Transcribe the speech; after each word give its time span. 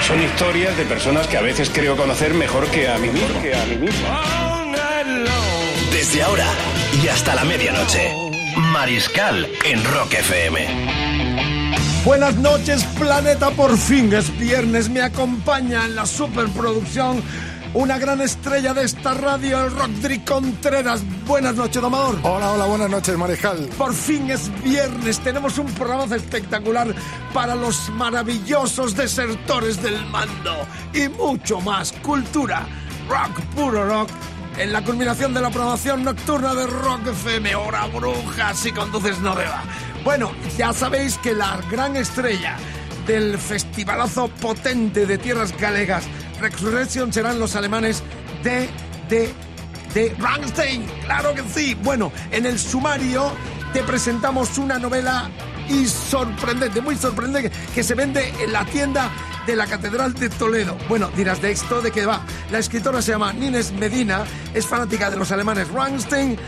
Son 0.00 0.22
historias 0.22 0.76
de 0.76 0.84
personas 0.84 1.26
que 1.26 1.36
a 1.36 1.42
veces 1.42 1.70
creo 1.72 1.96
conocer 1.96 2.32
mejor 2.34 2.66
que 2.70 2.88
a 2.88 2.98
mí 2.98 3.08
mismo. 3.08 3.42
Que 3.42 3.54
a 3.54 3.64
mí 3.66 3.76
mismo. 3.76 4.08
Desde 5.92 6.22
ahora 6.22 6.46
y 7.02 7.08
hasta 7.08 7.34
la 7.34 7.44
medianoche, 7.44 8.12
Mariscal 8.72 9.48
en 9.64 9.84
Rock 9.84 10.14
FM. 10.14 11.28
Buenas 12.04 12.36
noches, 12.36 12.84
planeta. 12.98 13.50
Por 13.50 13.76
fin 13.76 14.12
es 14.14 14.36
viernes. 14.38 14.88
Me 14.88 15.02
acompaña 15.02 15.84
en 15.84 15.96
la 15.96 16.06
superproducción 16.06 17.22
una 17.74 17.98
gran 17.98 18.20
estrella 18.20 18.74
de 18.74 18.84
esta 18.84 19.14
radio, 19.14 19.64
el 19.64 19.70
Rodri 19.70 20.20
Contreras. 20.20 21.02
Buenas 21.26 21.54
noches, 21.54 21.80
domador. 21.80 22.18
Hola, 22.22 22.52
hola, 22.52 22.64
buenas 22.66 22.90
noches, 22.90 23.16
Mariscal. 23.16 23.68
Por 23.76 23.92
fin 23.94 24.30
es 24.30 24.50
viernes. 24.62 25.20
Tenemos 25.20 25.58
un 25.58 25.66
programa 25.74 26.14
espectacular 26.16 26.94
para 27.32 27.54
los 27.54 27.90
maravillosos 27.90 28.96
desertores 28.96 29.82
del 29.82 30.04
mando 30.06 30.66
y 30.94 31.08
mucho 31.08 31.60
más. 31.60 31.92
Cultura, 32.02 32.66
rock, 33.08 33.40
puro 33.54 33.86
rock. 33.86 34.08
En 34.58 34.72
la 34.72 34.82
culminación 34.82 35.32
de 35.34 35.40
la 35.40 35.50
programación 35.50 36.02
nocturna 36.02 36.52
de 36.52 36.66
Rock 36.66 37.06
FM, 37.06 37.54
hora 37.54 37.86
bruja, 37.86 38.54
si 38.54 38.72
conduces 38.72 39.20
no 39.20 39.36
beba. 39.36 39.62
Bueno, 40.02 40.32
ya 40.56 40.72
sabéis 40.72 41.16
que 41.18 41.32
la 41.32 41.60
gran 41.70 41.94
estrella 41.96 42.56
del 43.06 43.38
festivalazo 43.38 44.28
potente 44.28 45.06
de 45.06 45.16
tierras 45.16 45.56
galegas, 45.58 46.04
Resurrection, 46.40 47.12
serán 47.12 47.38
los 47.38 47.56
alemanes 47.56 48.02
de, 48.42 48.68
de, 49.08 49.32
de 49.94 50.14
Rammstein. 50.18 50.86
Claro 51.04 51.34
que 51.34 51.42
sí. 51.54 51.74
Bueno, 51.82 52.12
en 52.30 52.46
el 52.46 52.58
sumario 52.58 53.32
te 53.72 53.82
presentamos 53.82 54.58
una 54.58 54.78
novela 54.78 55.30
y 55.68 55.86
sorprendente, 55.86 56.80
muy 56.80 56.96
sorprendente, 56.96 57.50
que 57.74 57.82
se 57.82 57.94
vende 57.94 58.32
en 58.42 58.52
la 58.52 58.64
tienda 58.64 59.10
de 59.46 59.56
la 59.56 59.66
Catedral 59.66 60.14
de 60.14 60.28
Toledo. 60.28 60.76
Bueno, 60.88 61.10
dirás 61.16 61.40
de 61.42 61.50
esto 61.50 61.80
de 61.80 61.90
qué 61.90 62.06
va. 62.06 62.22
La 62.50 62.58
escritora 62.58 63.02
se 63.02 63.12
llama 63.12 63.32
Nines 63.32 63.72
Medina, 63.72 64.24
es 64.54 64.66
fanática 64.66 65.10
de 65.10 65.16
los 65.16 65.30
alemanes 65.32 65.68
Rammstein 65.68 66.38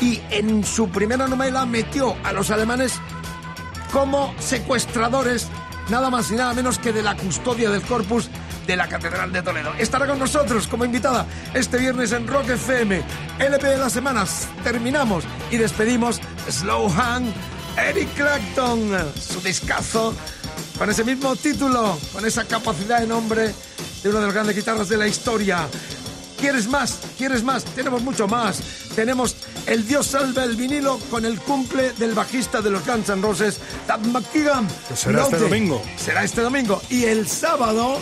y 0.00 0.20
en 0.30 0.64
su 0.64 0.88
primera 0.88 1.26
novela 1.26 1.66
metió 1.66 2.16
a 2.24 2.32
los 2.32 2.50
alemanes 2.50 2.94
como 3.92 4.34
secuestradores, 4.38 5.48
nada 5.88 6.10
más 6.10 6.30
y 6.30 6.34
nada 6.34 6.54
menos 6.54 6.78
que 6.78 6.92
de 6.92 7.02
la 7.02 7.16
custodia 7.16 7.70
del 7.70 7.82
corpus 7.82 8.28
de 8.68 8.76
la 8.76 8.86
Catedral 8.86 9.32
de 9.32 9.42
Toledo. 9.42 9.72
Estará 9.78 10.06
con 10.06 10.18
nosotros 10.18 10.68
como 10.68 10.84
invitada 10.84 11.26
este 11.54 11.78
viernes 11.78 12.12
en 12.12 12.28
Rock 12.28 12.50
FM. 12.50 13.02
LP 13.38 13.66
de 13.66 13.78
las 13.78 13.94
semanas. 13.94 14.46
Terminamos 14.62 15.24
y 15.50 15.56
despedimos 15.56 16.20
Slow 16.50 16.92
Hand, 16.92 17.32
Eric 17.78 18.12
Clapton, 18.14 18.90
su 19.18 19.40
discazo, 19.40 20.14
con 20.76 20.90
ese 20.90 21.02
mismo 21.02 21.34
título, 21.34 21.98
con 22.12 22.26
esa 22.26 22.44
capacidad 22.44 23.00
de 23.00 23.06
nombre 23.06 23.54
de 24.02 24.08
uno 24.10 24.20
de 24.20 24.26
los 24.26 24.34
grandes 24.34 24.54
guitarras 24.54 24.90
de 24.90 24.98
la 24.98 25.06
historia. 25.06 25.66
¿Quieres 26.38 26.68
más? 26.68 26.98
¿Quieres 27.16 27.42
más? 27.42 27.64
Tenemos 27.64 28.02
mucho 28.02 28.28
más. 28.28 28.60
Tenemos 28.94 29.34
El 29.66 29.86
Dios 29.86 30.08
salva 30.08 30.44
el 30.44 30.56
vinilo 30.56 30.98
con 31.10 31.24
el 31.24 31.40
cumple 31.40 31.92
del 31.94 32.12
bajista 32.12 32.60
de 32.60 32.70
los 32.70 32.86
Guns 32.86 33.08
N' 33.08 33.22
Roses, 33.22 33.60
Tad 33.86 34.00
McKagan. 34.00 34.68
Que 34.88 34.94
será 34.94 35.22
este 35.22 35.38
domingo. 35.38 35.82
Será 35.96 36.22
este 36.22 36.42
domingo. 36.42 36.82
Y 36.90 37.04
el 37.04 37.26
sábado 37.26 37.98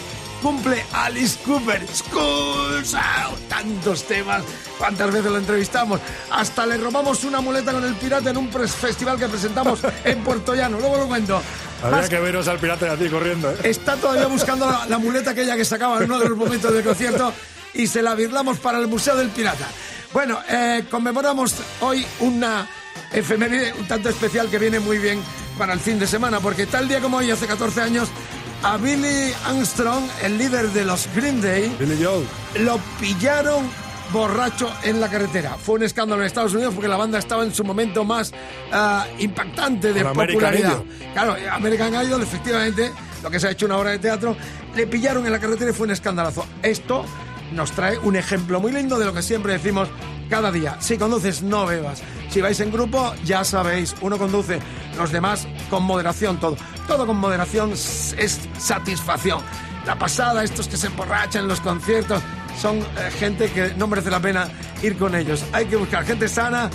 cumple 0.47 0.85
Alice 0.93 1.37
Cooper. 1.45 1.85
Schools 1.93 2.95
Out. 2.95 3.37
Tantos 3.49 4.05
temas. 4.05 4.45
¿Cuántas 4.79 5.09
veces 5.13 5.33
lo 5.33 5.39
entrevistamos? 5.39 6.01
Hasta 6.31 6.65
le 6.67 6.77
robamos 6.77 7.25
una 7.25 7.41
muleta 7.41 7.73
con 7.73 7.83
el 7.83 7.95
pirata 7.97 8.31
en 8.31 8.37
un 8.37 8.49
festival 8.53 9.19
que 9.19 9.27
presentamos 9.27 9.81
en 10.05 10.23
Puerto 10.23 10.55
Llano. 10.55 10.79
Luego 10.79 10.99
lo 10.99 11.09
cuento. 11.09 11.43
Habría 11.83 12.01
Más- 12.03 12.09
que 12.09 12.21
veros 12.21 12.47
al 12.47 12.59
pirata 12.61 12.87
y 12.87 12.91
a 12.91 12.97
ti 12.97 13.09
corriendo, 13.09 13.51
¿eh? 13.51 13.57
Está 13.65 13.97
todavía 13.97 14.29
buscando 14.29 14.71
la, 14.71 14.87
la 14.87 14.99
muleta 14.99 15.33
aquella 15.33 15.57
que 15.57 15.65
sacaba 15.65 15.99
en 15.99 16.05
uno 16.05 16.21
de 16.21 16.29
los 16.29 16.39
momentos 16.39 16.73
del 16.73 16.85
concierto 16.85 17.33
y 17.75 17.89
se 17.89 18.01
la 18.01 18.15
virlamos 18.15 18.59
para 18.61 18.79
el 18.79 18.87
Museo 18.87 19.17
del 19.17 19.31
Pirata. 19.31 19.67
Bueno, 20.13 20.39
eh, 20.49 20.85
conmemoramos 20.89 21.55
hoy 21.81 22.07
una 22.21 22.69
efeméride 23.13 23.73
un 23.73 23.89
tanto 23.89 24.09
especial 24.11 24.49
que 24.49 24.59
viene 24.61 24.79
muy 24.79 24.99
bien 24.99 25.21
para 25.59 25.73
el 25.73 25.81
fin 25.81 25.99
de 25.99 26.07
semana, 26.07 26.39
porque 26.39 26.67
tal 26.67 26.87
día 26.87 27.01
como 27.01 27.17
hoy, 27.17 27.31
hace 27.33 27.47
14 27.47 27.81
años, 27.83 28.09
a 28.63 28.77
Billy 28.77 29.33
Armstrong, 29.45 30.05
el 30.23 30.39
líder 30.39 30.69
de 30.71 30.85
los 30.85 31.09
Green 31.15 31.41
Day, 31.41 31.75
Billy 31.79 32.03
Joe. 32.03 32.25
lo 32.61 32.79
pillaron 33.01 33.65
borracho 34.13 34.71
en 34.83 35.01
la 35.01 35.09
carretera. 35.09 35.57
Fue 35.57 35.77
un 35.77 35.83
escándalo 35.83 36.23
en 36.23 36.27
Estados 36.27 36.55
Unidos 36.55 36.75
porque 36.75 36.89
la 36.89 36.97
banda 36.97 37.19
estaba 37.19 37.45
en 37.45 37.53
su 37.53 37.65
momento 37.65 38.05
más 38.05 38.33
ah, 38.73 39.07
impactante 39.19 39.93
de 39.93 40.03
Con 40.03 40.15
popularidad. 40.15 40.83
Claro, 41.13 41.37
American 41.51 41.95
Idol, 42.07 42.23
efectivamente, 42.23 42.93
lo 43.23 43.31
que 43.31 43.41
se 43.41 43.49
ha 43.49 43.51
hecho 43.51 43.67
una 43.67 43.79
obra 43.79 43.91
de 43.91 43.99
teatro, 43.99 44.37
le 44.75 44.87
pillaron 44.87 45.27
en 45.27 45.33
la 45.33 45.41
carretera 45.41 45.71
y 45.71 45.75
fue 45.75 45.87
un 45.87 45.93
escandalazo. 45.93 46.47
Esto 46.63 47.05
nos 47.53 47.73
trae 47.73 47.99
un 47.99 48.17
ejemplo 48.17 48.61
muy 48.61 48.73
lindo 48.73 48.99
de 48.99 49.07
lo 49.07 49.13
que 49.13 49.23
siempre 49.23 49.55
decimos 49.55 49.89
cada 50.29 50.51
día. 50.51 50.77
Si 50.81 50.99
conduces, 50.99 51.43
no 51.43 51.67
bebas. 51.67 52.03
Si 52.31 52.41
vais 52.41 52.59
en 52.61 52.73
grupo, 52.73 53.15
ya 53.25 53.45
sabéis, 53.45 53.95
uno 54.01 54.19
conduce, 54.19 54.61
los 54.97 55.13
demás 55.13 55.47
con 55.71 55.85
moderación, 55.85 56.39
todo. 56.39 56.57
Todo 56.87 57.07
con 57.07 57.17
moderación 57.17 57.73
es 57.73 58.41
satisfacción. 58.59 59.41
La 59.87 59.97
pasada, 59.99 60.43
estos 60.43 60.67
que 60.67 60.77
se 60.77 60.89
emborrachan 60.89 61.43
en 61.43 61.49
los 61.49 61.61
conciertos, 61.61 62.23
son 62.61 62.79
eh, 62.79 62.85
gente 63.19 63.51
que 63.51 63.75
no 63.77 63.87
merece 63.87 64.11
la 64.11 64.21
pena 64.21 64.49
ir 64.83 64.97
con 64.97 65.15
ellos. 65.15 65.45
Hay 65.53 65.67
que 65.67 65.77
buscar 65.77 66.05
gente 66.05 66.29
sana, 66.29 66.71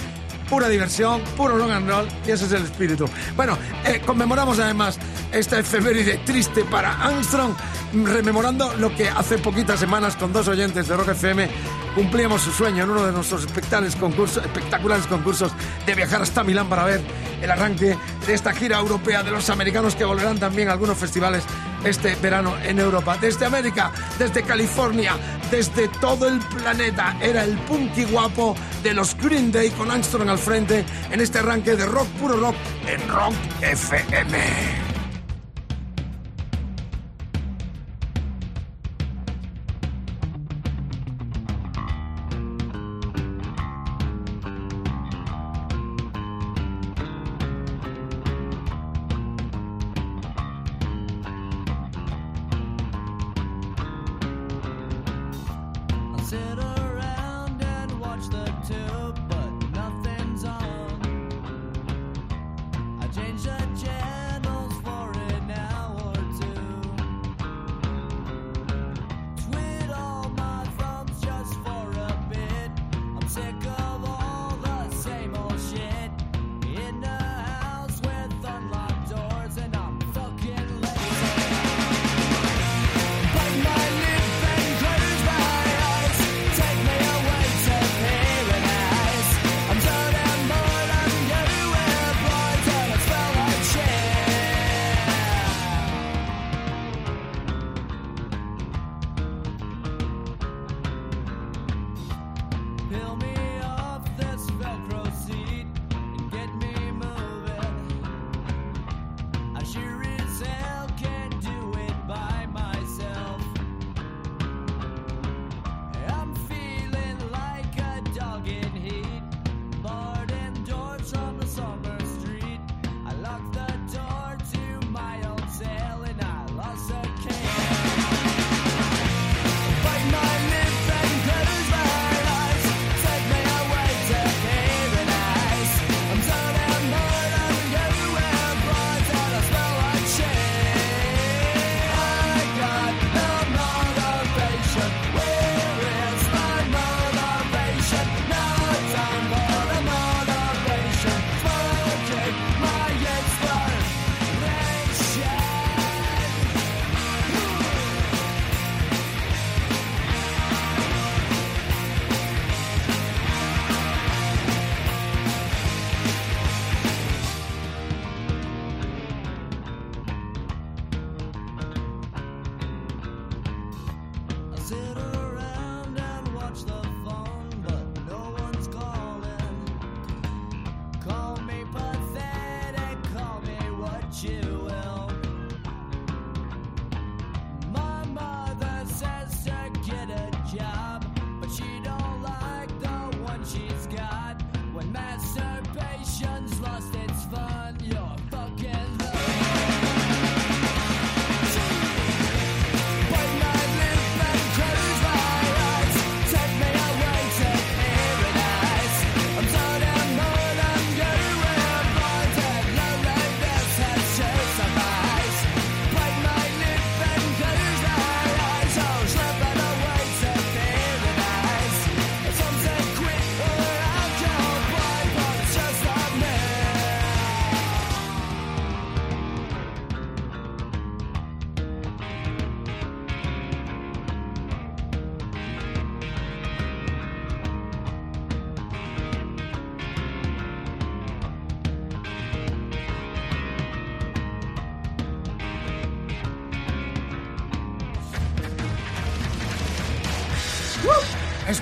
pura 0.52 0.68
diversión, 0.68 1.22
puro 1.38 1.58
rock 1.58 1.72
and 1.72 1.90
roll, 1.90 2.06
y 2.28 2.32
ese 2.32 2.46
es 2.46 2.52
el 2.52 2.64
espíritu. 2.64 3.06
Bueno, 3.38 3.58
eh, 3.86 4.02
conmemoramos 4.06 4.60
además 4.60 5.00
esta 5.32 5.58
efeméride 5.58 6.18
triste 6.26 6.66
para 6.66 6.92
Armstrong, 7.02 7.54
rememorando 7.94 8.74
lo 8.76 8.94
que 8.94 9.08
hace 9.08 9.38
poquitas 9.38 9.80
semanas 9.80 10.18
con 10.18 10.34
dos 10.34 10.50
oyentes 10.50 10.90
de 10.90 10.98
Rock 10.98 11.12
FM 11.12 11.50
cumplíamos 11.96 12.42
su 12.42 12.52
sueño 12.52 12.84
en 12.84 12.90
uno 12.90 13.06
de 13.06 13.14
nuestros 13.14 13.46
espectaculares 13.46 13.96
concursos, 13.96 14.44
espectaculares 14.44 15.08
concursos 15.08 15.54
de 15.86 15.96
viajar 15.96 16.22
hasta 16.22 16.44
Milán 16.44 16.68
para 16.68 16.84
ver 16.84 17.02
el 17.42 17.50
arranque 17.50 17.98
de 18.28 18.34
esta 18.34 18.54
gira 18.54 18.78
europea 18.78 19.24
de 19.24 19.32
los 19.32 19.50
americanos 19.50 19.96
que 19.96 20.04
volverán 20.04 20.38
también 20.38 20.68
a 20.68 20.74
algunos 20.74 20.98
festivales 20.98 21.44
este 21.84 22.16
verano 22.16 22.56
en 22.64 22.80
Europa. 22.80 23.18
Desde 23.20 23.46
América, 23.46 23.92
desde 24.18 24.44
California, 24.44 25.16
desde 25.50 25.88
todo 26.00 26.28
el 26.28 26.40
planeta. 26.40 27.18
Era 27.22 27.44
el 27.44 27.58
punky 27.60 28.06
guapo 28.06 28.56
de 28.84 28.94
los 28.94 29.16
Green 29.18 29.52
Day 29.52 29.70
con 29.72 29.92
Armstrong 29.92 30.30
al 30.30 30.40
frente 30.40 30.86
en 31.12 31.22
este 31.22 31.40
arranque 31.40 31.76
de 31.76 31.86
rock, 31.86 32.08
puro 32.20 32.38
rock, 32.38 32.56
en 32.88 33.08
Rock 33.10 33.34
FM. 33.62 34.81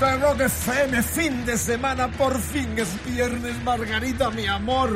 Es 0.02 0.22
Rock 0.22 0.40
FM, 0.42 1.04
fin 1.04 1.46
de 1.46 1.58
semana, 1.58 2.08
por 2.08 2.40
fin 2.40 2.74
es 2.78 2.88
viernes, 3.06 3.62
Margarita, 3.64 4.30
mi 4.30 4.48
amor. 4.48 4.96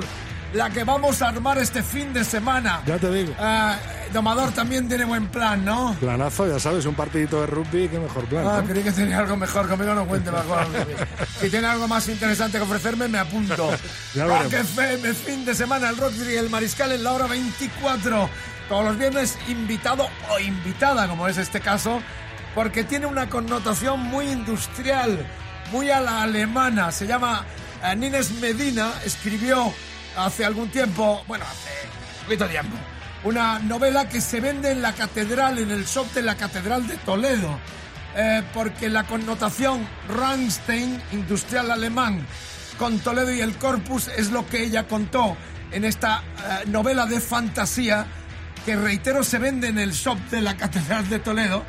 La 0.53 0.69
que 0.69 0.83
vamos 0.85 1.21
a 1.21 1.29
armar 1.29 1.57
este 1.57 1.83
fin 1.83 2.13
de 2.13 2.23
semana. 2.23 2.81
Ya 2.85 2.97
te 2.97 3.11
digo. 3.11 3.33
Ah, 3.37 3.75
Domador 4.13 4.51
también 4.51 4.87
tiene 4.87 5.03
buen 5.03 5.27
plan, 5.27 5.65
¿no? 5.65 5.93
Planazo, 5.99 6.47
ya 6.47 6.57
sabes, 6.59 6.85
un 6.85 6.95
partidito 6.95 7.41
de 7.41 7.47
rugby, 7.47 7.89
qué 7.89 7.99
mejor 7.99 8.25
plan. 8.25 8.47
Ah, 8.47 8.61
¿no? 8.61 8.67
creí 8.67 8.83
que 8.83 8.91
tenía 8.91 9.17
algo 9.19 9.35
mejor, 9.35 9.67
conmigo 9.67 9.93
no 9.93 10.05
cuente 10.05 10.31
mejor. 10.31 10.67
Si 11.39 11.49
tiene 11.49 11.67
algo 11.67 11.87
más 11.87 12.07
interesante 12.07 12.57
que 12.57 12.63
ofrecerme, 12.63 13.07
me 13.07 13.17
apunto. 13.19 13.71
Ya 14.13 14.25
Rock. 14.25 14.53
FM, 14.53 15.13
fin 15.15 15.43
de 15.43 15.53
semana, 15.55 15.89
el 15.89 15.97
Rock 15.97 16.13
y 16.29 16.35
el 16.35 16.49
Mariscal 16.49 16.91
en 16.93 17.03
la 17.03 17.11
hora 17.11 17.27
24. 17.27 18.29
Todos 18.69 18.85
los 18.85 18.97
viernes, 18.97 19.37
invitado 19.49 20.07
o 20.29 20.39
invitada, 20.39 21.07
como 21.07 21.27
es 21.27 21.37
este 21.37 21.59
caso, 21.59 22.01
porque 22.55 22.83
tiene 22.83 23.05
una 23.05 23.29
connotación 23.29 23.99
muy 23.99 24.27
industrial, 24.27 25.25
muy 25.71 25.89
a 25.89 25.99
la 26.01 26.23
alemana. 26.23 26.91
Se 26.91 27.07
llama 27.07 27.45
eh, 27.83 27.95
Nines 27.95 28.31
Medina, 28.31 28.91
escribió 29.05 29.73
hace 30.17 30.45
algún 30.45 30.69
tiempo, 30.69 31.23
bueno, 31.27 31.45
hace 31.45 31.71
poquito 32.23 32.45
tiempo, 32.47 32.75
una 33.23 33.59
novela 33.59 34.07
que 34.07 34.21
se 34.21 34.39
vende 34.39 34.71
en 34.71 34.81
la 34.81 34.93
catedral, 34.93 35.57
en 35.57 35.71
el 35.71 35.85
shop 35.85 36.11
de 36.13 36.21
la 36.21 36.35
catedral 36.35 36.87
de 36.87 36.97
Toledo. 36.97 37.59
Eh, 38.15 38.43
porque 38.53 38.89
la 38.89 39.05
connotación 39.05 39.87
Rammstein, 40.07 41.01
industrial 41.13 41.71
alemán, 41.71 42.23
con 42.77 42.99
Toledo 42.99 43.33
y 43.33 43.41
el 43.41 43.55
Corpus 43.57 44.07
es 44.07 44.29
lo 44.29 44.45
que 44.47 44.63
ella 44.63 44.87
contó 44.87 45.35
en 45.71 45.83
esta 45.83 46.21
eh, 46.21 46.67
novela 46.67 47.07
de 47.07 47.19
fantasía 47.19 48.05
que, 48.65 48.75
reitero, 48.75 49.23
se 49.23 49.39
vende 49.39 49.67
en 49.67 49.79
el 49.79 49.93
shop 49.93 50.17
de 50.29 50.41
la 50.41 50.55
Catedral 50.55 51.09
de 51.09 51.19
Toledo. 51.19 51.63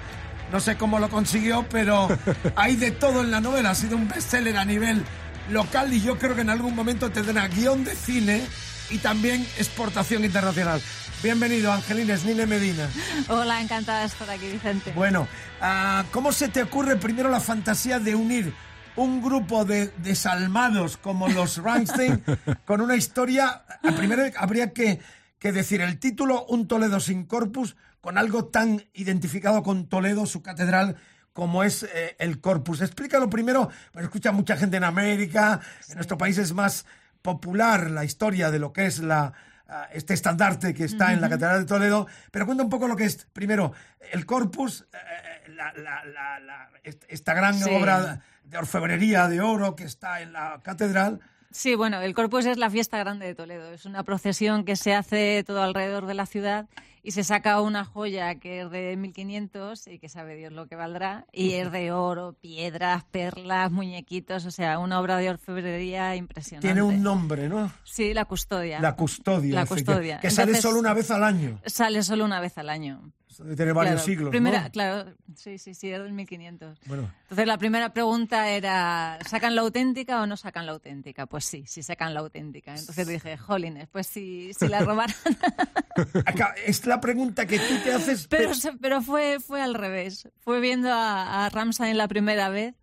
No 0.54 0.60
sé 0.60 0.76
cómo 0.76 1.00
lo 1.00 1.10
consiguió, 1.10 1.66
pero 1.68 2.06
hay 2.54 2.76
de 2.76 2.92
todo 2.92 3.22
en 3.22 3.32
la 3.32 3.40
novela. 3.40 3.70
Ha 3.70 3.74
sido 3.74 3.96
un 3.96 4.06
bestseller 4.06 4.56
a 4.56 4.64
nivel 4.64 5.04
local 5.50 5.92
y 5.92 6.00
yo 6.00 6.16
creo 6.16 6.36
que 6.36 6.42
en 6.42 6.50
algún 6.50 6.76
momento 6.76 7.10
tendrá 7.10 7.48
guion 7.48 7.82
de 7.82 7.96
cine 7.96 8.40
y 8.88 8.98
también 8.98 9.42
exportación 9.58 10.24
internacional. 10.24 10.80
Bienvenido, 11.24 11.72
Angelines 11.72 12.24
Nine 12.24 12.46
Medina. 12.46 12.88
Hola, 13.28 13.60
encantada 13.60 14.02
de 14.02 14.06
estar 14.06 14.30
aquí, 14.30 14.46
Vicente. 14.46 14.92
Bueno, 14.92 15.26
ah, 15.60 16.04
¿cómo 16.12 16.30
se 16.30 16.46
te 16.46 16.62
ocurre 16.62 16.94
primero 16.94 17.28
la 17.30 17.40
fantasía 17.40 17.98
de 17.98 18.14
unir 18.14 18.54
un 18.94 19.20
grupo 19.20 19.64
de 19.64 19.88
desalmados 20.04 20.96
como 20.98 21.26
los 21.26 21.56
Rammstein 21.64 22.22
con 22.64 22.80
una 22.80 22.94
historia? 22.94 23.64
Primero 23.96 24.22
habría 24.36 24.72
que, 24.72 25.00
que 25.40 25.50
decir 25.50 25.80
el 25.80 25.98
título, 25.98 26.46
Un 26.46 26.68
Toledo 26.68 27.00
sin 27.00 27.24
Corpus, 27.24 27.74
con 28.04 28.18
algo 28.18 28.44
tan 28.44 28.84
identificado 28.92 29.62
con 29.62 29.86
Toledo, 29.88 30.26
su 30.26 30.42
catedral, 30.42 30.96
como 31.32 31.64
es 31.64 31.84
eh, 31.84 32.14
el 32.18 32.38
Corpus. 32.38 32.82
Explícalo 32.82 33.30
primero, 33.30 33.70
pues 33.92 34.04
escucha 34.04 34.30
mucha 34.30 34.58
gente 34.58 34.76
en 34.76 34.84
América, 34.84 35.58
en 35.88 35.94
nuestro 35.94 36.18
país 36.18 36.36
es 36.36 36.52
más 36.52 36.84
popular 37.22 37.90
la 37.90 38.04
historia 38.04 38.50
de 38.50 38.58
lo 38.58 38.74
que 38.74 38.84
es 38.84 38.98
la 38.98 39.32
ah, 39.66 39.88
este 39.94 40.12
estandarte 40.12 40.74
que 40.74 40.84
está 40.84 41.14
en 41.14 41.22
la 41.22 41.30
Catedral 41.30 41.60
de 41.60 41.66
Toledo, 41.66 42.06
pero 42.30 42.44
cuenta 42.44 42.62
un 42.62 42.68
poco 42.68 42.86
lo 42.86 42.94
que 42.96 43.04
es, 43.04 43.26
primero, 43.32 43.72
el 44.12 44.26
corpus, 44.26 44.84
eh, 44.92 45.50
la- 45.56 45.72
la- 45.72 46.68
est- 46.82 47.04
esta 47.08 47.32
gran 47.32 47.54
Sí. 47.58 47.70
obra 47.74 48.20
de 48.44 48.58
orfebrería 48.58 49.26
de 49.28 49.40
oro 49.40 49.74
que 49.74 49.84
está 49.84 50.20
en 50.20 50.34
la 50.34 50.60
catedral. 50.62 51.20
Sí, 51.50 51.74
bueno, 51.76 52.02
el 52.02 52.14
Corpus 52.14 52.44
es 52.46 52.58
la 52.58 52.68
fiesta 52.68 52.98
grande 52.98 53.26
de 53.26 53.34
Toledo. 53.36 53.72
Es 53.72 53.86
una 53.86 54.02
procesión 54.02 54.64
que 54.64 54.74
se 54.76 54.92
hace 54.92 55.42
todo 55.46 55.62
alrededor 55.62 56.04
de 56.06 56.14
la 56.14 56.26
ciudad 56.26 56.66
y 57.06 57.10
se 57.10 57.22
saca 57.22 57.60
una 57.60 57.84
joya 57.84 58.36
que 58.36 58.62
es 58.62 58.70
de 58.70 58.96
1500 58.96 59.88
y 59.88 59.98
que 59.98 60.08
sabe 60.08 60.36
Dios 60.36 60.54
lo 60.54 60.66
que 60.66 60.74
valdrá. 60.74 61.26
Y 61.32 61.52
es 61.52 61.70
de 61.70 61.92
oro, 61.92 62.32
piedras, 62.40 63.04
perlas, 63.04 63.70
muñequitos, 63.70 64.46
o 64.46 64.50
sea, 64.50 64.78
una 64.78 64.98
obra 65.00 65.18
de 65.18 65.28
orfebrería 65.28 66.16
impresionante. 66.16 66.66
Tiene 66.66 66.80
un 66.80 67.02
nombre, 67.02 67.46
¿no? 67.50 67.70
Sí, 67.84 68.14
la 68.14 68.24
custodia. 68.24 68.80
La 68.80 68.96
custodia. 68.96 69.54
La 69.54 69.66
custodia. 69.66 70.18
Que 70.18 70.30
sale 70.30 70.54
solo 70.54 70.78
una 70.78 70.94
vez 70.94 71.10
al 71.10 71.24
año. 71.24 71.60
Sale 71.66 72.02
solo 72.02 72.24
una 72.24 72.40
vez 72.40 72.56
al 72.56 72.70
año. 72.70 73.12
Debe 73.38 73.56
tener 73.56 73.74
varios 73.74 73.94
Claro, 73.94 74.06
siglos, 74.06 74.30
primera, 74.30 74.62
¿no? 74.64 74.70
Claro, 74.70 75.12
sí, 75.36 75.58
sí, 75.58 75.74
sí, 75.74 75.88
del 75.88 76.12
1500. 76.12 76.78
Bueno. 76.86 77.10
Entonces 77.22 77.46
la 77.46 77.58
primera 77.58 77.92
pregunta 77.92 78.48
era, 78.50 79.18
¿sacan 79.28 79.54
la 79.54 79.62
auténtica 79.62 80.20
o 80.22 80.26
no 80.26 80.36
sacan 80.36 80.66
la 80.66 80.72
auténtica? 80.72 81.26
Pues 81.26 81.44
sí, 81.44 81.64
sí 81.66 81.82
sacan 81.82 82.14
la 82.14 82.20
auténtica. 82.20 82.74
Entonces 82.76 83.06
dije, 83.06 83.36
jolines, 83.36 83.88
pues 83.88 84.06
si, 84.06 84.52
si 84.54 84.68
la 84.68 84.80
robaran. 84.84 85.16
Acá, 86.26 86.54
es 86.66 86.86
la 86.86 87.00
pregunta 87.00 87.46
que 87.46 87.58
tú 87.58 87.74
te 87.82 87.92
haces. 87.92 88.26
pero 88.28 88.54
se- 88.54 88.72
pero 88.74 89.02
fue, 89.02 89.38
fue 89.40 89.62
al 89.62 89.74
revés. 89.74 90.28
Fue 90.40 90.60
viendo 90.60 90.90
a, 90.92 91.46
a 91.46 91.50
Ramstein 91.50 91.96
la 91.96 92.08
primera 92.08 92.48
vez 92.48 92.74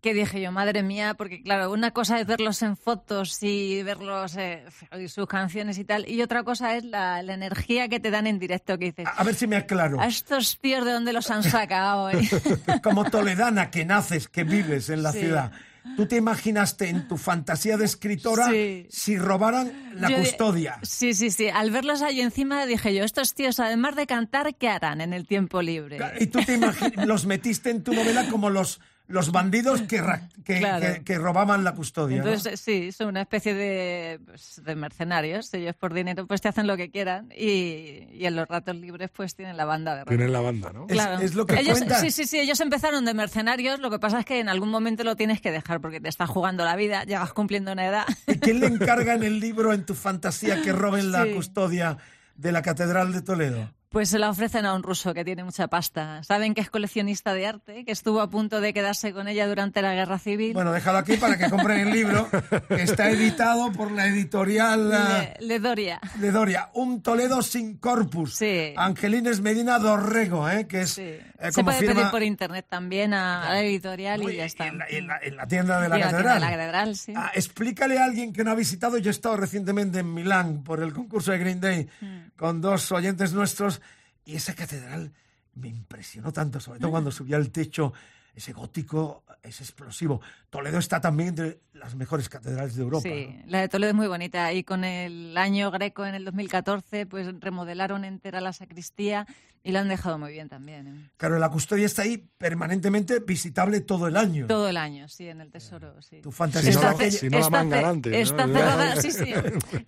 que 0.00 0.14
dije 0.14 0.40
yo, 0.40 0.52
madre 0.52 0.82
mía, 0.82 1.14
porque 1.14 1.42
claro, 1.42 1.72
una 1.72 1.90
cosa 1.90 2.20
es 2.20 2.26
verlos 2.26 2.62
en 2.62 2.76
fotos 2.76 3.42
y 3.42 3.82
verlos, 3.82 4.36
eh, 4.36 4.64
y 4.98 5.08
sus 5.08 5.26
canciones 5.26 5.76
y 5.78 5.84
tal, 5.84 6.08
y 6.08 6.22
otra 6.22 6.44
cosa 6.44 6.76
es 6.76 6.84
la, 6.84 7.20
la 7.22 7.34
energía 7.34 7.88
que 7.88 7.98
te 7.98 8.10
dan 8.10 8.26
en 8.28 8.38
directo, 8.38 8.78
que 8.78 8.86
dices, 8.86 9.06
A 9.16 9.24
ver 9.24 9.34
si 9.34 9.46
me 9.46 9.56
aclaro. 9.56 10.00
a 10.00 10.06
estos 10.06 10.58
tíos 10.60 10.84
de 10.84 10.92
dónde 10.92 11.12
los 11.12 11.30
han 11.30 11.42
sacado. 11.42 12.10
eh?". 12.10 12.20
como 12.82 13.10
toledana 13.10 13.70
que 13.70 13.84
naces, 13.84 14.28
que 14.28 14.44
vives 14.44 14.88
en 14.88 15.02
la 15.02 15.10
Sí. 15.12 15.18
ciudad, 15.20 15.50
¿tú 15.96 16.06
te 16.06 16.16
imaginaste 16.16 16.88
en 16.90 17.08
tu 17.08 17.16
fantasía 17.16 17.76
de 17.76 17.86
escritora 17.86 18.48
Sí. 18.50 18.86
si 18.90 19.18
robaran 19.18 19.72
la 19.94 20.10
Yo 20.10 20.18
custodia? 20.18 20.78
Sí, 20.82 21.12
sí, 21.14 21.30
sí. 21.30 21.48
Al 21.48 21.70
verlos 21.72 22.02
ahí 22.02 22.20
encima 22.20 22.66
dije 22.66 22.94
yo, 22.94 23.02
estos 23.04 23.34
tíos, 23.34 23.58
además 23.58 23.96
de 23.96 24.06
cantar, 24.06 24.54
¿qué 24.54 24.68
harán 24.68 25.00
en 25.00 25.12
el 25.12 25.26
tiempo 25.26 25.60
libre? 25.60 25.98
Y 26.20 26.26
tú 26.26 26.38
te 26.44 26.56
los 27.04 27.26
metiste 27.26 27.70
en 27.70 27.82
tu 27.82 27.94
novela 27.94 28.28
como 28.28 28.50
los, 28.50 28.80
los 29.08 29.32
bandidos 29.32 29.80
que, 29.82 30.00
ra- 30.02 30.28
que, 30.44 30.58
Claro. 30.58 30.80
que- 30.94 31.02
que 31.02 31.18
robaban 31.18 31.64
la 31.64 31.72
custodia. 31.74 32.18
Entonces, 32.18 32.60
sí, 32.60 32.92
son 32.92 33.08
una 33.08 33.22
especie 33.22 33.54
de, 33.54 34.20
pues, 34.24 34.60
de 34.62 34.74
mercenarios. 34.76 35.52
Ellos 35.54 35.74
por 35.76 35.94
dinero 35.94 36.26
pues 36.26 36.40
te 36.42 36.48
hacen 36.48 36.66
lo 36.66 36.76
que 36.76 36.90
quieran 36.90 37.32
y, 37.36 38.06
y 38.12 38.26
en 38.26 38.36
los 38.36 38.46
ratos 38.46 38.76
libres 38.76 39.08
pues 39.10 39.34
tienen 39.34 39.56
la 39.56 39.64
banda 39.64 39.94
de 39.94 40.00
rock. 40.02 40.08
Tienen 40.08 40.30
la 40.32 40.40
banda, 40.40 40.70
¿no? 40.74 40.82
Es- 40.88 40.92
Claro. 40.92 41.20
es 41.22 41.34
lo 41.34 41.46
que 41.46 41.58
ellos. 41.58 41.78
Sí, 42.00 42.10
sí, 42.10 42.26
sí, 42.26 42.38
ellos 42.38 42.60
empezaron 42.60 43.04
de 43.06 43.14
mercenarios, 43.14 43.80
lo 43.80 43.90
que 43.90 43.98
pasa 43.98 44.20
es 44.20 44.26
que 44.26 44.40
en 44.40 44.48
algún 44.50 44.68
momento 44.68 45.04
lo 45.04 45.16
tienes 45.16 45.40
que 45.40 45.50
dejar 45.50 45.80
porque 45.80 46.00
te 46.00 46.08
estás 46.10 46.28
jugando 46.28 46.64
la 46.66 46.76
vida, 46.76 47.04
llegas 47.04 47.32
cumpliendo 47.32 47.72
una 47.72 47.86
edad. 47.86 48.04
¿Y 48.26 48.38
quién 48.38 48.60
le 48.60 48.66
encarga 48.66 49.14
en 49.14 49.22
el 49.22 49.40
libro, 49.40 49.72
en 49.72 49.84
tu 49.86 49.94
fantasía, 49.94 50.60
que 50.62 50.72
roben 50.72 51.12
la 51.12 51.24
custodia 51.32 51.96
de 52.36 52.52
la 52.52 52.60
Catedral 52.62 53.12
de 53.12 53.22
Toledo? 53.22 53.72
Pues 53.90 54.10
se 54.10 54.18
la 54.18 54.28
ofrecen 54.28 54.66
a 54.66 54.74
un 54.74 54.82
ruso 54.82 55.14
que 55.14 55.24
tiene 55.24 55.44
mucha 55.44 55.68
pasta. 55.68 56.22
Saben 56.22 56.52
que 56.52 56.60
es 56.60 56.68
coleccionista 56.68 57.32
de 57.32 57.46
arte, 57.46 57.84
que 57.86 57.92
estuvo 57.92 58.20
a 58.20 58.28
punto 58.28 58.60
de 58.60 58.74
quedarse 58.74 59.14
con 59.14 59.28
ella 59.28 59.46
durante 59.48 59.80
la 59.80 59.94
guerra 59.94 60.18
civil. 60.18 60.52
Bueno, 60.52 60.72
déjalo 60.72 60.98
aquí 60.98 61.16
para 61.16 61.38
que 61.38 61.48
compren 61.48 61.88
el 61.88 61.90
libro, 61.94 62.28
que 62.68 62.82
está 62.82 63.08
editado 63.10 63.72
por 63.72 63.90
la 63.90 64.06
editorial... 64.06 64.92
ah, 64.92 65.28
Le, 65.40 65.46
Le 65.46 65.58
Doria. 65.58 66.00
de 66.16 66.30
Doria, 66.30 66.68
un 66.74 67.00
Toledo 67.02 67.40
sin 67.40 67.78
corpus. 67.78 68.34
Sí. 68.36 68.74
Angelines 68.76 69.40
Medina 69.40 69.78
Dorrego, 69.78 70.50
¿eh? 70.50 70.66
que 70.66 70.82
es 70.82 70.90
Sí. 70.90 71.02
eh, 71.02 71.30
Se 71.50 71.64
puede 71.64 71.78
firma 71.78 71.94
pedir 71.94 72.10
por 72.10 72.22
internet 72.22 72.66
también 72.68 73.14
a, 73.14 73.46
a 73.48 73.54
la 73.54 73.60
editorial 73.62 74.22
y 74.30 74.36
ya 74.36 74.44
está. 74.44 74.66
en 74.66 74.76
la, 74.78 74.86
en 74.88 75.06
la- 75.06 75.18
en 75.22 75.34
la 75.36 75.46
tienda 75.46 75.80
de 75.80 75.88
la 75.88 75.94
Sí, 75.96 76.00
la 76.02 76.10
catedral. 76.10 76.34
de 76.34 76.40
la 76.40 76.50
catedral, 76.50 76.96
sí. 76.96 77.14
Ah, 77.16 77.30
explícale 77.34 77.98
a 77.98 78.04
alguien 78.04 78.34
que 78.34 78.44
no 78.44 78.50
ha 78.50 78.54
visitado. 78.54 78.98
Yo 78.98 79.08
he 79.08 79.12
estado 79.12 79.38
recientemente 79.38 80.00
en 80.00 80.12
Milán 80.12 80.62
por 80.62 80.82
el 80.82 80.92
concurso 80.92 81.32
de 81.32 81.38
Green 81.38 81.60
Day 81.60 81.88
Mm. 82.02 82.36
con 82.36 82.60
dos 82.60 82.92
oyentes 82.92 83.32
nuestros 83.32 83.80
y 84.28 84.36
esa 84.36 84.54
catedral 84.54 85.10
me 85.54 85.68
impresionó 85.68 86.34
tanto, 86.34 86.60
sobre 86.60 86.80
todo 86.80 86.90
cuando 86.90 87.10
subía 87.10 87.36
al 87.36 87.50
techo, 87.50 87.94
ese 88.34 88.52
gótico, 88.52 89.24
ese 89.42 89.64
explosivo. 89.64 90.20
Toledo 90.50 90.78
está 90.78 91.00
también 91.00 91.30
entre 91.30 91.60
las 91.78 91.94
mejores 91.94 92.28
catedrales 92.28 92.74
de 92.76 92.82
Europa. 92.82 93.02
Sí, 93.02 93.28
¿no? 93.28 93.42
la 93.46 93.60
de 93.60 93.68
Toledo 93.68 93.90
es 93.90 93.96
muy 93.96 94.08
bonita 94.08 94.52
y 94.52 94.64
con 94.64 94.84
el 94.84 95.36
año 95.36 95.70
greco 95.70 96.04
en 96.04 96.14
el 96.14 96.24
2014 96.24 97.06
pues 97.06 97.28
remodelaron 97.40 98.04
entera 98.04 98.40
la 98.40 98.52
sacristía 98.52 99.26
y 99.62 99.72
la 99.72 99.80
han 99.80 99.88
dejado 99.88 100.18
muy 100.18 100.32
bien 100.32 100.48
también. 100.48 100.86
¿eh? 100.86 101.10
Claro, 101.16 101.38
la 101.38 101.50
custodia 101.50 101.86
está 101.86 102.02
ahí 102.02 102.16
permanentemente 102.38 103.18
visitable 103.20 103.80
todo 103.80 104.06
el 104.06 104.16
año. 104.16 104.46
Todo 104.46 104.68
el 104.68 104.76
año, 104.76 105.08
sí, 105.08 105.28
en 105.28 105.40
el 105.40 105.50
tesoro, 105.50 106.00
sí. 106.00 106.20
Tu 106.22 106.30
fantasía. 106.30 106.72
Si 106.72 106.78
no 106.78 106.90
Está 106.90 107.10
si 107.10 107.28
no 107.28 107.38
la 107.40 107.50
mangan 107.50 107.84
antes, 107.84 108.12
¿no? 108.12 108.18
Está 108.18 108.46
cerrada, 108.46 108.96
sí, 109.02 109.10
sí. 109.10 109.34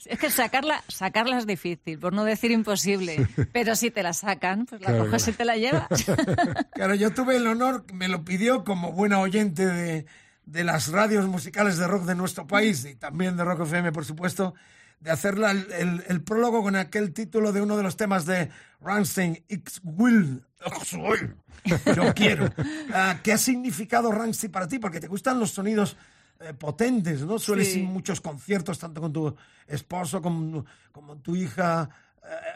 Es 0.07 0.19
que 0.19 0.31
sacarla, 0.31 0.83
sacarla 0.89 1.39
es 1.39 1.47
difícil, 1.47 1.99
por 1.99 2.13
no 2.13 2.25
decir 2.25 2.51
imposible. 2.51 3.27
Pero 3.53 3.77
si 3.77 3.91
te 3.91 4.03
la 4.03 4.13
sacan, 4.13 4.67
pues 4.67 4.81
la 4.83 4.89
Claro, 4.89 5.05
coges 5.07 5.25
claro. 5.25 5.35
y 5.35 5.37
te 5.37 5.45
la 5.45 5.57
llevas. 5.57 5.89
Claro, 6.75 6.95
yo 6.95 7.13
tuve 7.13 7.37
el 7.37 7.47
honor, 7.47 7.85
me 7.93 8.09
lo 8.09 8.25
pidió 8.25 8.65
como 8.65 8.93
buena 8.93 9.21
oyente 9.21 9.67
de, 9.67 10.07
de 10.51 10.65
las 10.65 10.89
radios 10.89 11.27
musicales 11.29 11.79
de 11.79 11.87
rock 11.87 12.05
de 12.05 12.15
nuestro 12.17 12.47
país 12.47 12.85
y 12.85 12.97
también 12.97 13.37
de 13.37 13.45
Rock 13.45 13.61
FM, 13.63 13.93
por 13.93 14.05
supuesto, 14.05 14.55
de 14.99 15.11
hacer 15.11 15.39
la- 15.39 15.53
el, 15.53 16.23
prólogo 16.23 16.63
con 16.63 16.75
aquel 16.77 17.13
título 17.13 17.53
de 17.53 17.63
uno 17.63 17.77
de 17.77 17.83
los 17.85 17.97
temas 17.97 18.27
de 18.27 18.51
Rammstein, 18.81 19.45
X 19.49 19.81
Will. 19.85 20.43
Yo 21.65 22.15
quiero. 22.15 22.49
Ah, 22.93 23.21
¿Qué 23.23 23.33
ha 23.33 23.39
significado 23.39 24.11
Rammstein 24.11 24.51
para 24.51 24.67
ti? 24.67 24.79
Porque 24.81 24.99
te 24.99 25.07
gustan 25.07 25.39
los 25.39 25.53
sonidos 25.53 25.97
eh, 26.41 26.53
potentes, 26.55 27.21
¿no? 27.23 27.39
Sueles 27.39 27.73
Sí. 27.73 27.81
ir 27.81 27.85
muchos 27.87 28.21
conciertos, 28.21 28.79
tanto 28.79 29.01
con 29.01 29.13
tu 29.13 29.37
esposo 29.69 30.21
como, 30.21 30.65
como 30.91 31.17
tu 31.19 31.37
hija 31.37 31.89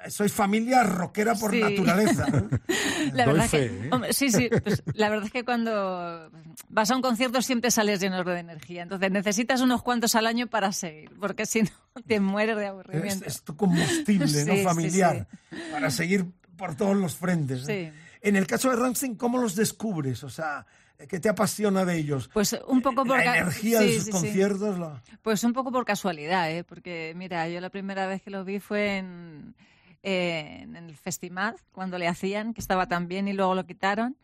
sois 0.09 0.33
familia 0.33 0.83
rockera 0.85 1.35
por 1.35 1.51
Sí. 1.51 1.61
naturaleza. 1.61 2.27
¿no? 2.29 2.49
La 3.15 3.27
verdad 3.27 3.49
fe, 3.49 3.59
que, 3.71 3.87
¿eh? 3.87 3.89
hombre, 3.91 4.13
sí, 4.13 4.31
sí. 4.31 4.49
pues, 4.63 4.83
la 4.95 5.09
verdad 5.09 5.27
es 5.27 5.33
que 5.33 5.45
cuando 5.45 6.31
vas 6.69 6.91
a 6.91 6.97
un 6.97 7.03
concierto 7.03 7.43
siempre 7.43 7.71
sales 7.71 8.01
lleno 8.01 8.23
de 8.25 8.39
energía. 8.39 8.83
Entonces 8.83 9.11
necesitas 9.11 9.61
unos 9.61 9.83
cuantos 9.83 10.15
al 10.15 10.27
año 10.27 10.47
para 10.47 10.73
seguir, 10.73 11.11
porque 11.19 11.47
si 11.47 11.63
no 11.63 11.71
te 12.07 12.21
mueres 12.21 12.57
de 12.57 12.67
aburrimiento. 12.67 13.25
es 13.27 13.43
tu 13.43 13.57
combustible 13.57 14.29
Sí, 14.29 14.45
¿no? 14.47 14.55
sí, 14.55 14.63
familiar 14.63 15.27
para 15.73 15.91
seguir 15.91 16.27
por 16.57 16.77
todos 16.77 16.97
los 16.97 17.17
frentes. 17.17 17.67
En 17.69 18.37
el 18.37 18.47
caso 18.47 18.71
de 18.71 18.77
Rammstein, 18.77 19.17
¿cómo 19.17 19.39
los 19.39 19.55
descubres? 19.57 20.23
O 20.25 20.31
sea, 20.31 20.67
¿qué 21.09 21.21
te 21.21 21.29
apasiona 21.29 21.85
de 21.85 21.97
ellos? 21.99 22.31
Pues 22.33 22.57
un 22.67 22.81
poco 22.83 23.05
por 23.05 23.19
La 23.19 23.39
energía 23.39 23.81
sí, 23.81 23.87
de 23.87 23.93
sus 23.95 24.05
sí, 24.05 24.05
sí. 24.07 24.11
conciertos. 24.13 24.79
la- 24.79 25.03
Pues 25.23 25.43
un 25.45 25.53
poco 25.53 25.71
por 25.73 25.85
casualidad, 25.85 26.51
¿eh? 26.51 26.65
porque 26.65 27.13
mira, 27.17 27.49
yo 27.49 27.61
la 27.61 27.71
primera 27.71 28.07
vez 28.07 28.23
que 28.23 28.31
lo 28.31 28.45
vi 28.45 28.61
fue 28.61 28.99
en, 28.99 29.55
eh, 30.03 30.61
en 30.63 30.77
el 30.77 30.97
Festimad, 30.97 31.57
cuando 31.73 31.99
le 31.99 32.09
hacían, 32.09 32.55
que 32.55 32.61
estaba 32.61 32.87
tan 32.87 33.09
bien 33.09 33.29
y 33.29 33.33
luego 33.33 33.55
lo 33.55 33.67
quitaron. 33.67 34.17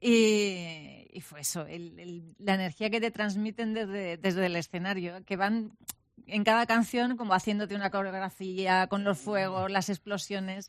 Y, 0.00 1.06
y 1.12 1.20
fue 1.22 1.40
eso, 1.40 1.66
el- 1.66 1.98
el- 1.98 2.34
la 2.38 2.54
energía 2.54 2.88
que 2.90 3.00
te 3.00 3.10
transmiten 3.10 3.74
desde, 3.74 4.16
desde 4.16 4.46
el 4.46 4.56
escenario, 4.56 5.24
que 5.24 5.36
van 5.36 5.72
en 6.26 6.44
cada 6.44 6.66
canción 6.66 7.16
como 7.16 7.34
haciéndote 7.34 7.74
una 7.74 7.90
coreografía 7.90 8.86
con 8.88 9.02
los 9.04 9.18
fuegos, 9.18 9.70
las 9.70 9.88
explosiones, 9.88 10.68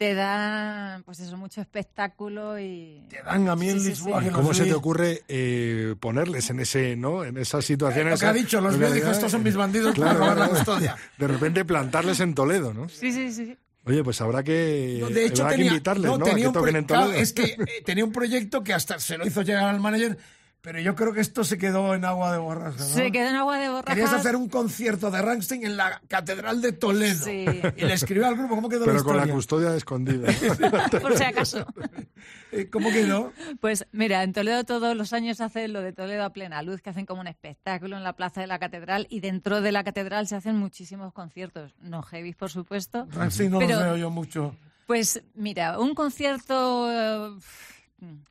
te 0.00 0.14
da 0.14 1.02
pues 1.04 1.20
eso, 1.20 1.36
mucho 1.36 1.60
espectáculo 1.60 2.58
y... 2.58 3.02
Te 3.10 3.22
dan 3.22 3.46
a 3.50 3.54
mí 3.54 3.68
en 3.68 3.78
Sí, 3.80 3.90
Lisboa 3.90 4.22
sí. 4.22 4.30
¿Cómo 4.30 4.54
se 4.54 4.64
te 4.64 4.72
ocurre 4.72 5.24
eh, 5.28 5.94
ponerles 6.00 6.48
en 6.48 6.60
ese, 6.60 6.96
¿no? 6.96 7.22
En 7.22 7.36
esas 7.36 7.66
situaciones? 7.66 8.14
Lo 8.14 8.18
que 8.18 8.24
ha 8.24 8.32
dicho, 8.32 8.62
los 8.62 8.78
vio, 8.78 8.90
dijo, 8.90 9.10
estos 9.10 9.30
son 9.30 9.42
mis 9.42 9.54
bandidos 9.56 9.98
la 9.98 10.48
custodia. 10.48 10.96
De 11.18 11.28
repente 11.28 11.66
plantarles 11.66 12.18
en 12.20 12.34
Toledo, 12.34 12.72
¿no? 12.72 12.88
Sí, 12.88 13.12
sí, 13.12 13.30
sí. 13.30 13.54
Oye, 13.84 14.02
pues 14.02 14.18
habrá 14.22 14.42
que, 14.42 14.96
No, 15.02 15.10
de 15.10 15.26
hecho, 15.26 15.42
habrá 15.44 15.56
que 15.56 15.64
invitarles, 15.64 16.10
no, 16.10 16.16
¿no? 16.16 16.24
tenía 16.24 16.46
a 16.46 16.48
un 16.48 16.54
que 16.54 16.58
toquen 16.60 16.72
pro- 16.72 16.78
en 16.80 16.86
Toledo. 16.86 17.06
claro, 17.08 17.20
es 17.22 17.32
que 17.34 17.42
eh, 17.58 17.82
tenía 17.84 18.02
un 18.06 18.12
proyecto 18.12 18.64
que 18.64 18.72
hasta 18.72 18.98
se 19.00 19.18
lo 19.18 19.26
hizo 19.26 19.42
llegar 19.42 19.64
al 19.64 19.80
manager, 19.80 20.16
pero 20.62 20.80
yo 20.80 20.94
creo 20.94 21.12
que 21.12 21.20
esto 21.20 21.44
se 21.44 21.56
quedó 21.58 21.94
en 21.94 22.04
agua 22.04 22.32
de 22.32 22.38
borraja. 22.38 22.76
¿no? 22.78 22.84
Se 22.84 23.10
quedó 23.10 23.28
en 23.28 23.36
agua 23.36 23.58
de 23.58 23.68
borrajas. 23.68 23.94
Querías 23.94 24.12
hacer 24.12 24.36
un 24.36 24.48
concierto 24.48 25.10
de 25.10 25.22
Rammstein 25.22 25.64
en 25.64 25.76
la 25.76 26.00
Catedral 26.08 26.60
de 26.60 26.72
Toledo. 26.72 27.24
Sí. 27.24 27.46
Y 27.76 27.84
le 27.84 27.92
escribió 27.94 28.26
al 28.26 28.36
grupo, 28.36 28.56
¿cómo 28.56 28.68
quedó 28.68 28.84
Pero 28.84 28.98
la 28.98 29.02
con 29.02 29.16
la 29.16 29.22
historia? 29.22 29.34
custodia 29.34 29.76
escondida. 29.76 30.28
¿no? 30.30 31.00
por 31.00 31.16
si 31.16 31.24
acaso. 31.24 31.66
Eh, 32.52 32.68
¿Cómo 32.68 32.90
quedó? 32.90 33.32
Pues 33.60 33.86
mira, 33.92 34.24
en 34.24 34.32
Toledo 34.32 34.64
todos 34.64 34.96
los 34.96 35.12
años 35.12 35.40
hacen 35.40 35.72
lo 35.72 35.82
de 35.82 35.92
Toledo 35.92 36.24
a 36.24 36.30
plena 36.32 36.60
luz, 36.62 36.82
que 36.82 36.90
hacen 36.90 37.06
como 37.06 37.20
un 37.20 37.28
espectáculo 37.28 37.96
en 37.96 38.02
la 38.02 38.14
plaza 38.14 38.40
de 38.40 38.48
la 38.48 38.58
catedral 38.58 39.06
y 39.08 39.20
dentro 39.20 39.60
de 39.60 39.70
la 39.70 39.84
catedral 39.84 40.26
se 40.26 40.34
hacen 40.34 40.56
muchísimos 40.56 41.12
conciertos, 41.12 41.76
no 41.80 42.02
heavy 42.02 42.32
por 42.32 42.50
supuesto. 42.50 43.06
Rammstein 43.12 43.52
no 43.52 43.60
pero, 43.60 43.76
los 43.76 43.84
veo 43.84 43.96
yo 43.96 44.10
mucho. 44.10 44.56
Pues 44.86 45.22
mira, 45.34 45.78
un 45.78 45.94
concierto, 45.94 46.90
eh, 46.90 47.38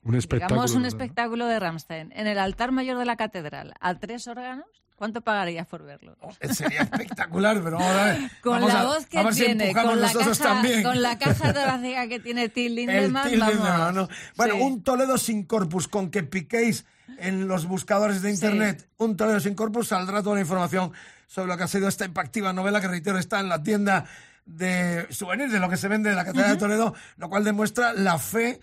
Un 0.03 0.15
espectáculo. 0.15 0.55
digamos 0.55 0.75
un 0.75 0.81
¿no? 0.83 0.87
espectáculo 0.87 1.45
de 1.45 1.59
Rammstein 1.59 2.11
en 2.15 2.27
el 2.27 2.39
altar 2.39 2.71
mayor 2.71 2.97
de 2.97 3.05
la 3.05 3.15
catedral 3.15 3.73
a 3.79 3.95
tres 3.95 4.27
órganos, 4.27 4.65
¿cuánto 4.95 5.21
pagarías 5.21 5.67
por 5.67 5.83
verlo? 5.83 6.15
Eh, 6.39 6.53
Sería 6.53 6.81
espectacular, 6.81 7.61
pero 7.63 7.77
vamos 7.77 7.91
a 7.95 8.03
ver. 8.05 8.31
Con 8.41 8.53
vamos 8.53 8.73
la 8.73 8.81
a- 8.81 8.85
voz 8.85 9.05
que 9.05 9.31
si 9.33 9.43
tiene, 9.45 9.69
empujamos 9.69 9.91
con 9.93 10.01
la, 10.01 10.13
caja, 10.13 10.43
también. 10.43 10.83
con 10.83 11.01
la 11.01 11.17
caja 11.17 11.53
torácica 11.53 12.07
que 12.07 12.19
tiene 12.19 12.49
Till 12.49 12.75
Lindemann, 12.75 13.13
vamos. 13.13 13.31
de 13.53 13.55
mano. 13.59 14.09
Bueno, 14.35 14.55
Sí. 14.55 14.61
un 14.61 14.83
Toledo 14.83 15.17
sin 15.17 15.43
corpus, 15.43 15.87
con 15.87 16.09
que 16.11 16.23
piquéis 16.23 16.85
en 17.19 17.47
los 17.47 17.65
buscadores 17.65 18.21
de 18.21 18.31
internet 18.31 18.87
un 18.97 19.17
Toledo 19.17 19.39
sin 19.39 19.55
corpus, 19.55 19.87
saldrá 19.89 20.21
toda 20.23 20.35
la 20.35 20.41
información 20.41 20.91
sobre 21.27 21.47
lo 21.47 21.57
que 21.57 21.63
ha 21.63 21.67
sido 21.67 21.87
esta 21.87 22.05
impactiva 22.05 22.53
novela, 22.53 22.81
que 22.81 22.87
reitero, 22.87 23.17
está 23.19 23.39
en 23.39 23.49
la 23.49 23.61
tienda 23.61 24.05
de 24.45 25.05
souvenirs 25.11 25.51
de 25.51 25.59
lo 25.59 25.69
que 25.69 25.77
se 25.77 25.87
vende 25.87 26.09
en 26.09 26.15
la 26.15 26.25
Catedral 26.25 26.51
de 26.51 26.57
Toledo, 26.57 26.95
lo 27.17 27.29
cual 27.29 27.43
demuestra 27.43 27.93
la 27.93 28.17
fe, 28.17 28.59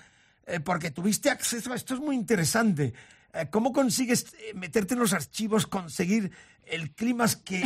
eh, 0.47 0.61
porque 0.61 0.91
tuviste 0.91 1.29
acceso 1.31 1.73
a 1.73 1.77
esto, 1.77 1.95
es 1.95 2.01
muy 2.01 2.15
interesante. 2.17 2.95
Eh, 3.35 3.49
¿Cómo 3.51 3.73
consigues 3.73 4.27
eh, 4.39 4.55
meterte 4.55 4.95
en 4.95 5.01
los 5.01 5.13
archivos, 5.13 5.67
conseguir 5.67 6.31
el 6.65 6.93
clima 6.93 7.27
que, 7.45 7.63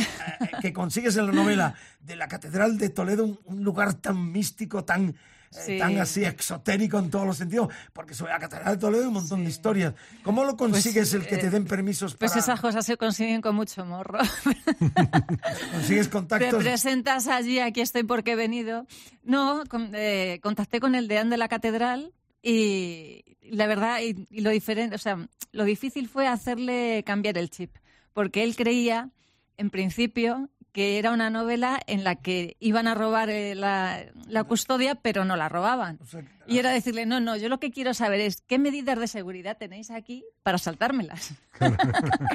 que 0.61 0.73
consigues 0.73 1.15
en 1.17 1.25
la 1.27 1.31
novela 1.31 1.75
de 1.99 2.15
la 2.15 2.27
Catedral 2.27 2.77
de 2.77 2.89
Toledo, 2.89 3.23
un, 3.25 3.39
un 3.45 3.63
lugar 3.63 3.93
tan 3.95 4.31
místico, 4.31 4.83
tan, 4.83 5.15
Sí. 5.49 5.77
tan 5.77 5.97
así 5.99 6.23
exotérico 6.23 6.97
en 6.97 7.09
todos 7.09 7.25
los 7.27 7.35
sentidos? 7.37 7.73
Porque 7.91 8.13
sobre 8.13 8.31
la 8.31 8.39
Catedral 8.39 8.75
de 8.75 8.79
Toledo 8.79 9.01
hay 9.01 9.07
un 9.07 9.13
montón 9.15 9.43
de 9.43 9.49
historias. 9.49 9.93
¿Cómo 10.23 10.45
lo 10.45 10.55
consigues 10.55 11.13
el 11.13 11.27
que 11.27 11.35
te 11.37 11.49
den 11.49 11.65
permisos 11.65 12.15
Pues 12.15 12.31
para... 12.31 12.39
esas 12.41 12.61
cosas 12.61 12.85
se 12.85 12.95
consiguen 12.95 13.41
con 13.41 13.55
mucho 13.55 13.83
morro. 13.85 14.19
consigues 15.73 16.07
Te 16.07 16.11
contactos? 16.11 16.63
presentas 16.63 17.27
allí, 17.27 17.59
aquí 17.59 17.81
estoy 17.81 18.03
porque 18.03 18.31
he 18.31 18.35
venido. 18.35 18.85
No, 19.23 19.63
con- 19.67 19.91
eh, 19.93 20.39
contacté 20.41 20.79
con 20.79 20.95
el 20.95 21.07
deán 21.07 21.29
de 21.29 21.37
la 21.37 21.47
catedral 21.47 22.13
y 22.41 23.23
la 23.41 23.67
verdad, 23.67 23.99
y, 24.01 24.41
lo 24.41 24.49
diferente, 24.49 24.95
o 24.95 24.99
sea, 24.99 25.27
lo 25.51 25.63
difícil 25.63 26.07
fue 26.07 26.27
hacerle 26.27 27.03
cambiar 27.05 27.37
el 27.37 27.49
chip, 27.49 27.75
porque 28.13 28.43
él 28.43 28.55
creía, 28.55 29.09
en 29.57 29.69
principio, 29.69 30.49
que 30.71 30.97
era 30.99 31.11
una 31.11 31.29
novela 31.29 31.79
en 31.87 32.03
la 32.03 32.15
que 32.15 32.55
iban 32.59 32.87
a 32.87 32.95
robar 32.95 33.29
eh, 33.29 33.55
la, 33.55 34.05
la 34.27 34.43
custodia, 34.45 34.95
pero 34.95 35.25
no 35.25 35.35
la 35.35 35.49
robaban. 35.49 35.99
Y 36.47 36.57
era 36.57 36.71
decirle, 36.71 37.05
no, 37.05 37.19
no, 37.19 37.37
yo 37.37 37.49
lo 37.49 37.59
que 37.59 37.71
quiero 37.71 37.93
saber 37.93 38.19
es 38.19 38.41
qué 38.47 38.57
medidas 38.59 38.99
de 38.99 39.07
seguridad 39.07 39.57
tenéis 39.57 39.91
aquí 39.91 40.23
para 40.43 40.57
saltármelas. 40.57 41.33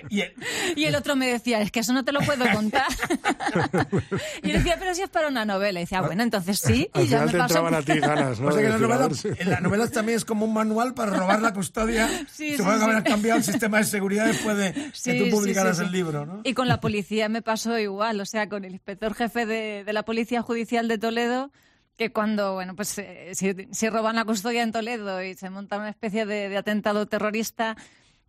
Y 0.09 0.21
el- 0.21 0.35
Y 0.77 0.85
el 0.85 0.95
otro 0.95 1.17
me 1.17 1.27
decía, 1.27 1.61
es 1.61 1.71
que 1.73 1.81
eso 1.81 1.93
no 1.93 2.05
te 2.05 2.13
lo 2.13 2.21
puedo 2.21 2.45
contar. 2.53 2.87
y 4.43 4.49
yo 4.49 4.55
decía, 4.55 4.77
pero 4.79 4.95
si 4.95 5.03
es 5.03 5.09
para 5.11 5.29
una 5.29 5.45
novela. 5.45 5.81
Y 5.81 5.83
decía, 5.85 5.99
ah, 5.99 6.03
bueno, 6.03 6.23
entonces 6.23 6.61
sí. 6.61 6.89
Al 6.93 7.05
Y 7.05 7.09
ya 7.09 7.25
me 7.25 7.33
te 7.33 7.39
entraban 7.39 7.75
a 7.75 7.83
ti 7.83 7.99
ganas, 7.99 8.39
¿no? 8.41 8.49
O 8.49 8.53
sea 8.53 8.63
que 8.63 8.69
la 8.69 8.79
novela, 8.79 9.09
en 9.39 9.51
las 9.51 9.63
novelas 9.63 9.91
también 9.91 10.17
es 10.17 10.25
como 10.25 10.47
un 10.47 10.55
manual 10.55 10.95
para 10.95 11.13
robar 11.13 11.43
la 11.43 11.53
custodia. 11.53 12.09
Sí, 12.31 12.57
Supongo 12.57 12.75
sí, 12.75 12.79
que 12.79 12.85
habrán 12.85 13.05
sí. 13.05 13.11
cambiado 13.11 13.39
el 13.39 13.45
sistema 13.45 13.79
de 13.79 13.85
seguridad 13.85 14.27
después 14.27 14.57
de 14.57 14.73
que 14.73 14.81
tú 15.19 15.25
sí, 15.25 15.31
publicaras 15.31 15.77
sí, 15.79 15.83
sí. 15.83 15.87
el 15.87 15.93
libro, 15.93 16.27
¿no? 16.27 16.41
Y 16.45 16.55
con 16.55 16.69
la 16.69 16.81
policía 16.81 17.29
me 17.29 17.43
pasó 17.43 17.79
igual, 17.79 18.21
o 18.21 18.26
sea, 18.27 18.49
con 18.49 18.65
el 18.65 18.73
inspector 18.73 19.15
jefe 19.15 19.47
de, 19.47 19.85
de 19.85 19.93
la 19.93 20.05
Policía 20.05 20.43
Judicial 20.43 20.89
de 20.89 20.99
Toledo, 20.99 21.51
que 21.97 22.13
cuando, 22.13 22.55
bueno, 22.55 22.77
pues 22.77 22.99
eh, 22.99 23.31
si, 23.35 23.55
si 23.73 23.89
roban 23.89 24.17
la 24.17 24.25
custodia 24.25 24.63
en 24.63 24.73
Toledo 24.73 25.23
y 25.23 25.35
se 25.35 25.49
monta 25.51 25.79
una 25.79 25.89
especie 25.89 26.27
de, 26.27 26.49
de 26.51 26.57
atentado 26.59 27.07
terrorista, 27.07 27.77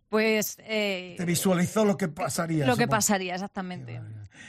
pues... 0.08 0.56
eh, 0.60 1.14
Te 1.18 1.24
visualizó 1.26 1.84
lo 1.84 1.96
que 1.98 2.08
pasaría. 2.08 2.66
Lo 2.66 2.76
que 2.78 2.88
pasaría, 2.88 3.34
exactamente. 3.34 4.00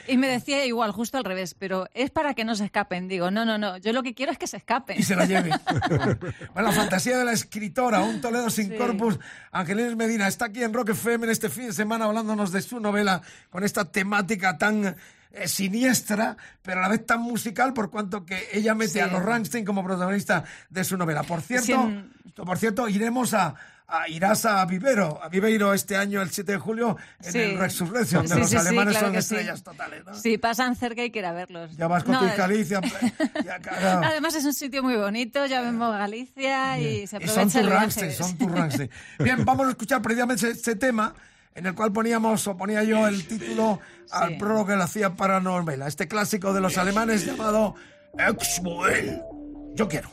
Y 0.08 0.16
me 0.16 0.26
decía 0.28 0.64
igual, 0.64 0.92
justo 0.92 1.18
al 1.18 1.24
revés, 1.24 1.54
pero 1.54 1.86
es 1.92 2.10
para 2.10 2.32
que 2.32 2.44
no 2.46 2.54
se 2.54 2.64
escapen. 2.64 3.08
Digo, 3.08 3.30
no, 3.30 3.44
no, 3.44 3.58
no, 3.58 3.76
yo 3.76 3.92
lo 3.92 4.02
que 4.02 4.14
quiero 4.14 4.32
es 4.32 4.38
que 4.38 4.46
se 4.46 4.56
escapen. 4.56 4.98
Y 4.98 5.02
se 5.02 5.14
la 5.14 5.26
lleve. 5.26 5.50
bueno, 6.54 6.68
la 6.68 6.72
fantasía 6.72 7.18
de 7.18 7.24
la 7.26 7.32
escritora, 7.32 8.00
un 8.00 8.20
Toledo 8.22 8.48
sin 8.48 8.70
Sí. 8.70 8.76
corpus. 8.76 9.18
Angelines 9.52 9.96
Medina 9.96 10.28
está 10.28 10.46
aquí 10.46 10.62
en 10.62 10.72
Rock 10.72 10.90
FM 10.90 11.26
en 11.26 11.30
este 11.30 11.50
fin 11.50 11.66
de 11.66 11.72
semana 11.74 12.06
hablándonos 12.06 12.52
de 12.52 12.62
su 12.62 12.80
novela 12.80 13.20
con 13.50 13.62
esta 13.64 13.84
temática 13.92 14.56
tan 14.56 14.96
eh, 15.32 15.46
siniestra, 15.48 16.36
pero 16.62 16.80
a 16.80 16.82
la 16.82 16.88
vez 16.88 17.06
tan 17.06 17.20
musical, 17.22 17.72
por 17.72 17.90
cuanto 17.90 18.24
que 18.26 18.48
ella 18.52 18.74
mete 18.74 18.92
Sí. 18.94 18.98
a 19.00 19.06
los 19.06 19.22
Rammstein 19.24 19.64
como 19.64 19.84
protagonista 19.84 20.44
de 20.68 20.84
su 20.84 20.96
novela. 20.96 21.22
Por 21.22 21.40
cierto, 21.40 21.66
Sí, 21.66 21.72
en- 21.72 22.12
por 22.34 22.58
cierto, 22.58 22.88
iremos 22.88 23.32
a, 23.34 23.54
a- 23.86 24.08
irás 24.08 24.44
a 24.44 24.64
Vivero, 24.66 25.22
a 25.22 25.28
Viveiro 25.28 25.72
este 25.74 25.96
año, 25.96 26.22
el 26.22 26.30
7 26.30 26.52
de 26.52 26.58
julio, 26.58 26.96
en 27.22 27.32
Sí. 27.32 27.38
el 27.38 27.58
Resurrection, 27.58 28.22
de 28.26 28.34
Sí, 28.34 28.40
los 28.40 28.50
sí, 28.50 28.56
alemanes 28.56 28.92
claro 28.94 29.06
son 29.08 29.16
estrellas 29.16 29.62
totales, 29.62 30.04
¿no? 30.04 30.14
Sí, 30.14 30.38
pasan 30.38 30.74
cerca 30.76 31.04
y 31.04 31.10
quiero 31.10 31.28
ir 31.28 31.32
a 31.32 31.36
verlos. 31.36 31.76
Ya 31.76 31.86
vas 31.88 32.02
con 32.04 32.14
No, 32.14 32.20
tu 32.20 32.26
eh, 32.26 32.30
hija 32.34 32.44
Alicia, 32.44 32.80
ya, 33.44 33.58
claro. 33.58 34.00
Además 34.06 34.34
es 34.34 34.44
un 34.44 34.54
sitio 34.54 34.82
muy 34.82 34.96
bonito, 34.96 35.44
ya 35.46 35.60
vemos 35.60 35.92
Galicia 35.96 36.78
y 36.78 37.06
se 37.06 37.16
Y 37.16 37.18
aprovecha 37.18 37.34
son 37.34 37.42
el 37.42 37.50
tus 37.50 37.52
viaje. 37.62 37.70
Rammstein, 37.76 38.12
son 38.12 38.56
Rammstein. 38.56 38.90
Bien, 39.18 39.44
vamos 39.44 39.66
a 39.66 39.70
escuchar 39.70 40.00
precisamente 40.02 40.50
este 40.50 40.76
tema 40.76 41.14
en 41.54 41.66
el 41.66 41.74
cual 41.74 41.92
poníamos 41.92 42.46
o 42.46 42.56
ponía 42.56 42.82
yo 42.84 43.06
el 43.06 43.26
título 43.26 43.80
al 44.10 44.36
prólogo 44.38 44.66
que 44.66 44.76
le 44.76 44.82
hacía 44.82 45.16
para 45.16 45.40
novela. 45.40 45.86
Este 45.86 46.08
clásico 46.08 46.52
de 46.52 46.60
los 46.60 46.78
alemanes 46.78 47.26
llamado 47.26 47.74
Exwell. 48.18 49.20
Yo 49.74 49.88
quiero. 49.88 50.10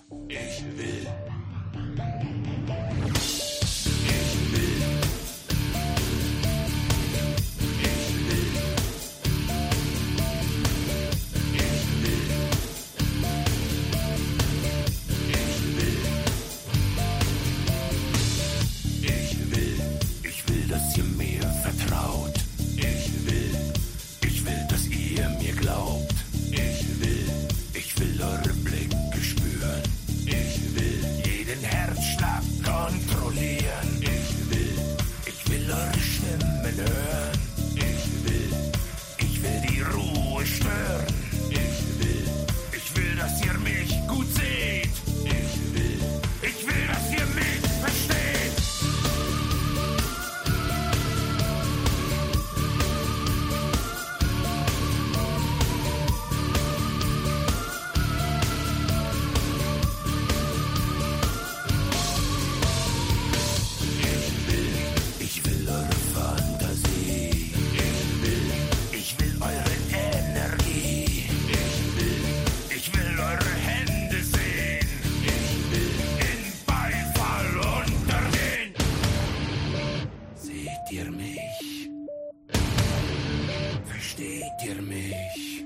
Fühlt 84.58 84.76
ihr 84.76 84.82
mich? 84.82 85.66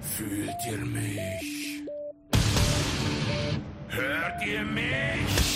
Fühlt 0.00 0.66
ihr 0.66 0.78
mich? 0.78 1.82
Hört 3.88 4.46
ihr 4.46 4.64
mich? 4.64 5.47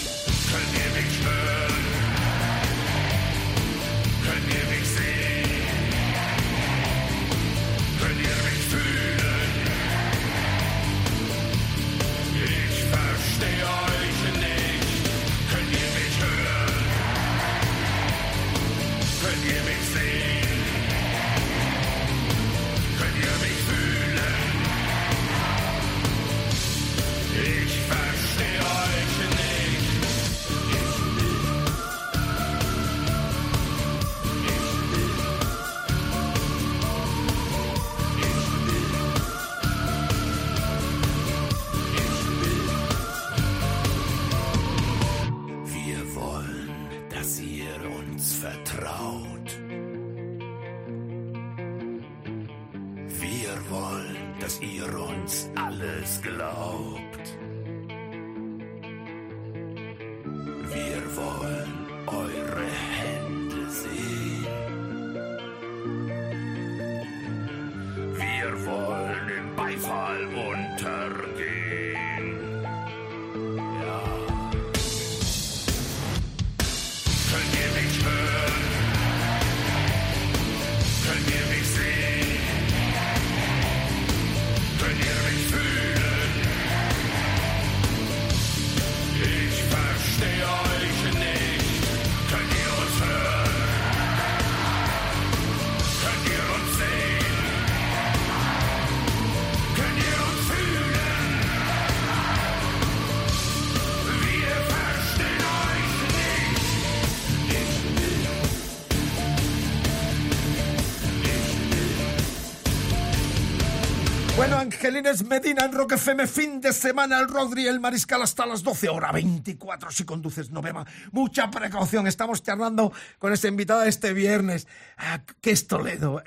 Bueno, 114.43 114.59
Angelines 114.59 115.25
Medina 115.25 115.67
en 115.67 115.73
Rock 115.73 115.93
FM, 115.93 116.27
fin 116.27 116.61
de 116.61 116.73
semana, 116.73 117.17
el 117.21 117.29
Rodri, 117.29 117.69
el 117.69 117.79
Mariscal 117.79 118.23
hasta 118.23 118.45
las 118.45 118.65
12 118.65 118.89
horas 118.89 119.13
24. 119.13 119.93
Si 119.93 120.03
conduces, 120.03 120.51
no 120.51 120.61
beba. 120.61 120.85
Mucha 121.13 121.49
precaución. 121.49 122.09
Estamos 122.09 122.43
charlando 122.43 122.93
con 123.21 123.33
esta 123.33 123.47
invitada 123.47 123.87
este 123.87 124.13
viernes. 124.13 124.67
Ah, 124.99 125.21
¿Qué 125.41 125.53
es 125.53 125.69
Toledo? 125.69 126.25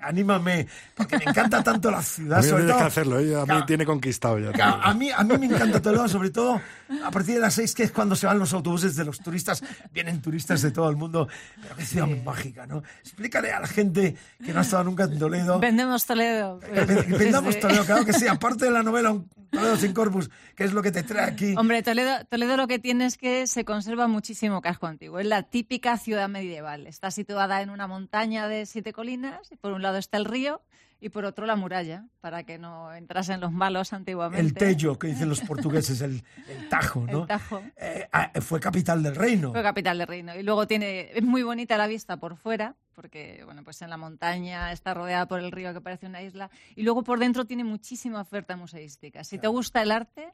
Anímame, 0.00 0.66
porque 0.94 1.18
me 1.18 1.24
encanta 1.24 1.62
tanto 1.62 1.90
la 1.90 2.02
ciudad. 2.02 2.38
Sobre 2.42 2.64
tienes 2.64 2.68
todo- 2.68 2.78
que 2.78 2.84
hacerlo, 2.84 3.18
¿eh? 3.20 3.34
a 3.36 3.40
mí 3.40 3.46
Claro. 3.46 3.66
tiene 3.66 3.84
conquistado 3.86 4.38
ya. 4.38 4.52
Claro, 4.52 4.80
a 4.82 4.94
mí, 4.94 5.10
a 5.10 5.24
mí 5.24 5.38
me 5.38 5.46
encanta 5.46 5.80
Toledo, 5.82 6.08
sobre 6.08 6.30
todo 6.30 6.60
a 7.04 7.10
partir 7.10 7.34
de 7.34 7.40
las 7.40 7.54
seis, 7.54 7.74
que 7.74 7.82
es 7.84 7.92
cuando 7.92 8.14
se 8.16 8.26
van 8.26 8.38
los 8.38 8.52
autobuses 8.52 8.96
de 8.96 9.04
los 9.04 9.18
turistas. 9.20 9.62
Vienen 9.92 10.20
turistas 10.22 10.62
de 10.62 10.70
todo 10.70 10.88
el 10.90 10.96
mundo. 10.96 11.28
Pero 11.62 11.76
qué 11.76 11.84
ciudad 11.84 12.06
más 12.06 12.22
mágica, 12.24 12.66
¿no? 12.66 12.82
Explícale 13.02 13.52
a 13.52 13.60
la 13.60 13.66
gente 13.66 14.16
que 14.44 14.52
no 14.52 14.60
ha 14.60 14.62
estado 14.62 14.84
nunca 14.84 15.04
en 15.04 15.18
Toledo. 15.18 15.58
Vendemos 15.58 16.06
Toledo. 16.06 16.60
Que 16.60 16.84
Vendamos 17.18 17.54
Sí. 17.54 17.60
Toledo, 17.60 17.84
claro 17.84 18.04
que 18.04 18.12
sí. 18.12 18.26
Aparte 18.28 18.66
de 18.66 18.70
la 18.70 18.82
novela 18.82 19.10
Un 19.12 19.28
Toledo 19.50 19.76
sin 19.76 19.92
corpus, 19.94 20.30
que 20.54 20.64
es 20.64 20.72
lo 20.72 20.82
que 20.82 20.92
te 20.92 21.02
trae 21.02 21.24
aquí. 21.30 21.54
Hombre, 21.56 21.82
Toledo, 21.82 22.24
Toledo 22.26 22.56
lo 22.56 22.68
que 22.68 22.78
tiene 22.78 23.06
es 23.06 23.16
que 23.16 23.46
se 23.46 23.64
conserva 23.64 24.06
muchísimo 24.06 24.60
casco 24.60 24.86
antiguo. 24.86 25.18
Es 25.18 25.26
la 25.26 25.42
típica 25.42 25.96
ciudad 25.96 26.28
medieval. 26.28 26.86
Está 26.86 27.10
situada 27.10 27.62
en 27.62 27.70
una 27.70 27.86
montaña 27.86 28.46
de 28.48 28.66
siete 28.66 28.92
colinas. 28.92 29.50
Y 29.50 29.56
por 29.56 29.67
un 29.74 29.82
lado 29.82 29.98
está 29.98 30.16
el 30.16 30.24
río 30.24 30.62
y 31.00 31.10
por 31.10 31.24
otro 31.24 31.46
la 31.46 31.54
muralla, 31.54 32.06
para 32.20 32.42
que 32.42 32.58
no 32.58 32.92
entrasen 32.92 33.40
los 33.40 33.52
malos 33.52 33.92
antiguamente. 33.92 34.44
El 34.44 34.54
Tello, 34.54 34.98
que 34.98 35.08
dicen 35.08 35.28
los 35.28 35.40
portugueses, 35.40 36.00
el, 36.00 36.24
el 36.48 36.68
Tajo, 36.68 37.06
¿no? 37.06 37.22
El 37.22 37.26
Tajo. 37.28 37.62
Eh, 37.76 38.08
ah, 38.12 38.32
fue 38.40 38.58
capital 38.58 39.02
del 39.02 39.14
reino. 39.14 39.52
Fue 39.52 39.62
capital 39.62 39.98
del 39.98 40.08
reino. 40.08 40.34
Y 40.34 40.42
luego 40.42 40.66
tiene, 40.66 41.10
es 41.12 41.22
muy 41.22 41.44
bonita 41.44 41.76
la 41.78 41.86
vista 41.86 42.16
por 42.16 42.36
fuera, 42.36 42.74
porque 42.94 43.42
bueno, 43.44 43.62
pues 43.62 43.80
en 43.82 43.90
la 43.90 43.96
montaña 43.96 44.72
está 44.72 44.92
rodeada 44.92 45.26
por 45.26 45.38
el 45.38 45.52
río 45.52 45.72
que 45.72 45.80
parece 45.80 46.06
una 46.06 46.22
isla. 46.22 46.50
Y 46.74 46.82
luego 46.82 47.04
por 47.04 47.20
dentro 47.20 47.44
tiene 47.44 47.62
muchísima 47.62 48.20
oferta 48.20 48.56
museística. 48.56 49.22
Si 49.22 49.38
te 49.38 49.46
gusta 49.46 49.82
el 49.82 49.92
arte, 49.92 50.32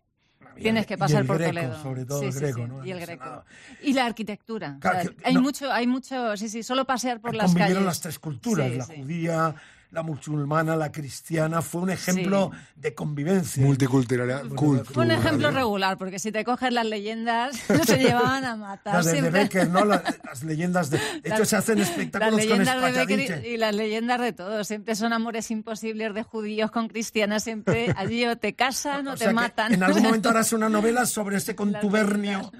tienes 0.60 0.86
que 0.86 0.94
y 0.94 0.96
pasar 0.96 1.20
el 1.22 1.26
por 1.26 1.38
greco, 1.38 1.52
Toledo. 1.54 1.82
sobre 1.82 2.04
todo 2.04 2.20
Sí, 2.20 2.26
el 2.26 2.32
greco, 2.34 2.58
sí, 2.58 2.64
¿no? 2.68 2.84
Y 2.84 2.90
el 2.92 3.00
greco. 3.00 3.44
Y 3.82 3.92
la 3.92 4.06
arquitectura. 4.06 4.76
Claro, 4.80 4.98
O 4.98 5.02
sea, 5.02 5.10
que 5.12 5.16
hay 5.24 5.34
no- 5.34 5.40
mucho, 5.42 5.72
hay 5.72 5.86
mucho, 5.86 6.36
sí, 6.36 6.48
sí, 6.48 6.62
solo 6.62 6.84
pasear 6.84 7.20
por 7.20 7.34
las 7.34 7.54
calles. 7.54 7.82
las 7.82 8.00
tres 8.00 8.18
culturas, 8.18 8.70
la 8.72 8.84
judía, 8.84 9.54
la 9.94 10.02
musulmana, 10.02 10.74
la 10.76 10.90
cristiana. 10.90 11.62
Fue 11.62 11.80
un 11.82 11.90
ejemplo 11.90 12.50
de 12.74 12.94
convivencia. 12.94 13.64
Multiculturalidad. 13.64 14.42
Fue 14.84 15.04
un 15.04 15.10
ejemplo 15.12 15.52
regular, 15.52 15.96
porque 15.96 16.18
si 16.18 16.32
te 16.32 16.44
coges 16.44 16.72
las 16.72 16.84
leyendas, 16.84 17.56
se 17.86 17.98
llevaban 17.98 18.44
a 18.44 18.56
matar. 18.56 18.96
Las 18.96 19.06
de, 19.06 19.22
de. 19.22 19.30
Becker, 19.30 19.70
¿no? 19.70 19.84
Las, 19.84 20.02
las 20.24 20.42
leyendas 20.42 20.90
de... 20.90 20.98
De 20.98 21.20
hecho, 21.28 21.38
Las- 21.38 21.48
se 21.48 21.56
hacen 21.56 21.78
Las 21.78 21.90
espectáculos 21.90 22.44
con 22.44 22.58
Becker 22.58 23.44
y, 23.44 23.48
y 23.50 23.56
las 23.56 23.74
leyendas 23.74 24.20
de 24.20 24.32
todos. 24.32 24.66
Siempre 24.66 24.96
son 24.96 25.12
amores 25.12 25.50
imposibles 25.52 26.12
de 26.12 26.22
judíos 26.24 26.72
con 26.72 26.88
cristianas. 26.88 27.44
Siempre 27.44 27.94
allí 27.96 28.24
o 28.26 28.36
te 28.36 28.54
casan 28.54 29.06
o, 29.06 29.12
O 29.12 29.14
te 29.14 29.20
sea 29.20 29.28
que 29.28 29.34
matan. 29.34 29.74
En 29.74 29.82
algún 29.84 30.02
momento 30.02 30.28
harás 30.28 30.52
una 30.52 30.68
novela 30.68 31.06
sobre 31.06 31.36
ese 31.36 31.54
contubernio 31.54 32.50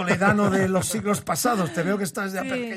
toledano 0.00 0.50
de 0.50 0.68
los 0.68 0.86
siglos 0.86 1.20
pasados. 1.20 1.72
Te 1.72 1.82
veo 1.82 1.96
que 1.98 2.04
estás 2.04 2.32
ya 2.32 2.42
Sí. 2.42 2.70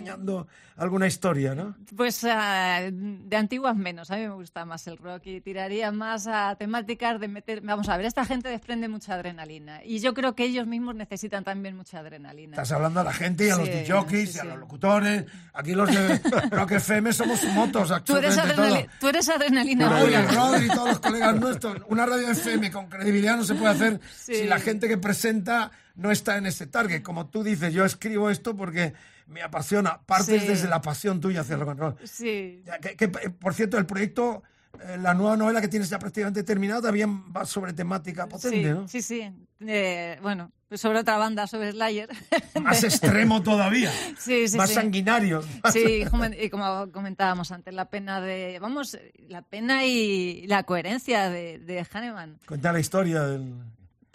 alguna 0.77 1.07
historia, 1.07 1.53
¿no? 1.55 1.75
Pues 1.95 2.23
ah, 2.23 2.79
de 2.91 3.35
antiguas 3.35 3.75
menos. 3.75 4.11
A 4.11 4.15
mí 4.15 4.21
me 4.21 4.33
gusta 4.33 4.63
más 4.65 4.87
el 4.87 4.97
rock 4.97 5.23
y 5.25 5.41
tiraría 5.41 5.91
más 5.91 6.27
a 6.27 6.55
temáticas 6.55 7.19
de 7.19 7.27
meter. 7.27 7.61
Vamos 7.61 7.89
a 7.89 7.97
ver, 7.97 8.05
esta 8.05 8.23
gente 8.25 8.47
desprende 8.49 8.87
mucha 8.87 9.15
adrenalina 9.15 9.83
y 9.83 9.99
yo 9.99 10.13
creo 10.13 10.35
que 10.35 10.45
ellos 10.45 10.65
mismos 10.67 10.95
necesitan 10.95 11.43
también 11.43 11.75
mucha 11.75 11.99
adrenalina. 11.99 12.51
Estás 12.55 12.71
hablando 12.71 13.01
a 13.01 13.03
la 13.03 13.13
gente 13.13 13.47
y 13.47 13.49
a 13.49 13.57
los 13.57 13.67
DJs 13.67 14.31
sí, 14.31 14.37
y 14.37 14.39
a 14.39 14.43
los 14.45 14.59
locutores. 14.59 15.25
Aquí 15.53 15.73
los 15.73 15.89
de 15.89 16.17
Rock 16.51 16.71
FM 16.73 17.11
somos 17.11 17.43
motos, 17.53 17.89
Tú 18.05 18.15
eres, 18.15 18.35
todo. 18.35 18.65
tú 18.99 19.07
eres 19.09 19.27
adrenalina 19.29 20.01
Oye. 20.01 20.21
Rodri 20.27 20.65
y 20.65 20.69
todos 20.69 20.87
los 20.89 20.99
colegas 20.99 21.35
nuestros. 21.35 21.77
Una 21.89 22.05
radio 22.05 22.29
FM 22.31 22.71
con 22.71 22.87
credibilidad 22.87 23.35
no 23.35 23.43
se 23.43 23.55
puede 23.55 23.73
hacer 23.73 23.99
si 24.17 24.45
la 24.45 24.59
gente 24.59 24.87
que 24.87 24.97
presenta 24.97 25.71
no 25.99 26.11
está 26.11 26.37
en 26.37 26.45
ese 26.45 26.65
target. 26.67 27.01
Como 27.03 27.27
tú 27.29 27.43
dices, 27.43 27.73
yo 27.73 27.85
escribo 27.85 28.29
esto 28.29 28.55
porque 28.55 28.93
me 29.27 29.41
apasiona. 29.43 30.01
Partes 30.05 30.41
Sí. 30.41 30.47
desde 30.47 30.67
la 30.67 30.81
pasión 30.81 31.19
tuya 31.21 31.41
hacia 31.41 31.53
el 31.55 31.59
rock 31.61 31.69
and 31.71 31.79
roll. 31.79 31.95
Sí. 32.05 32.63
Que- 32.81 32.95
que, 32.95 33.07
por 33.09 33.53
cierto, 33.53 33.77
el 33.77 33.85
proyecto, 33.85 34.43
eh, 34.83 34.97
la 34.99 35.13
nueva 35.13 35.35
novela 35.37 35.61
que 35.61 35.67
tienes 35.67 35.89
ya 35.89 35.99
prácticamente 35.99 36.43
terminada, 36.43 36.81
también 36.81 37.23
va 37.35 37.45
sobre 37.45 37.73
temática 37.73 38.27
potente, 38.27 38.63
sí, 38.63 38.69
¿no? 38.69 38.87
sí, 38.87 39.01
sí. 39.01 39.31
Eh, 39.61 40.17
bueno, 40.21 40.51
sobre 40.71 40.99
otra 40.99 41.17
banda, 41.17 41.47
sobre 41.47 41.71
Slayer. 41.71 42.07
Más 42.63 42.83
extremo 42.83 43.43
todavía. 43.43 43.91
Sí, 44.17 44.47
sí, 44.47 44.57
más 44.57 44.69
sí. 44.69 44.75
sanguinario. 44.75 45.43
Sí, 45.73 46.05
como- 46.09 46.25
y 46.25 46.49
como 46.49 46.91
comentábamos 46.91 47.51
antes, 47.51 47.73
la 47.73 47.89
pena 47.89 48.21
de, 48.21 48.57
vamos, 48.59 48.97
la 49.27 49.41
pena 49.41 49.85
y 49.85 50.45
la 50.47 50.63
coherencia 50.63 51.29
de, 51.29 51.59
de 51.59 51.85
Hahnemann. 51.91 52.39
Cuenta 52.47 52.71
la 52.71 52.79
historia 52.79 53.23
del... 53.23 53.53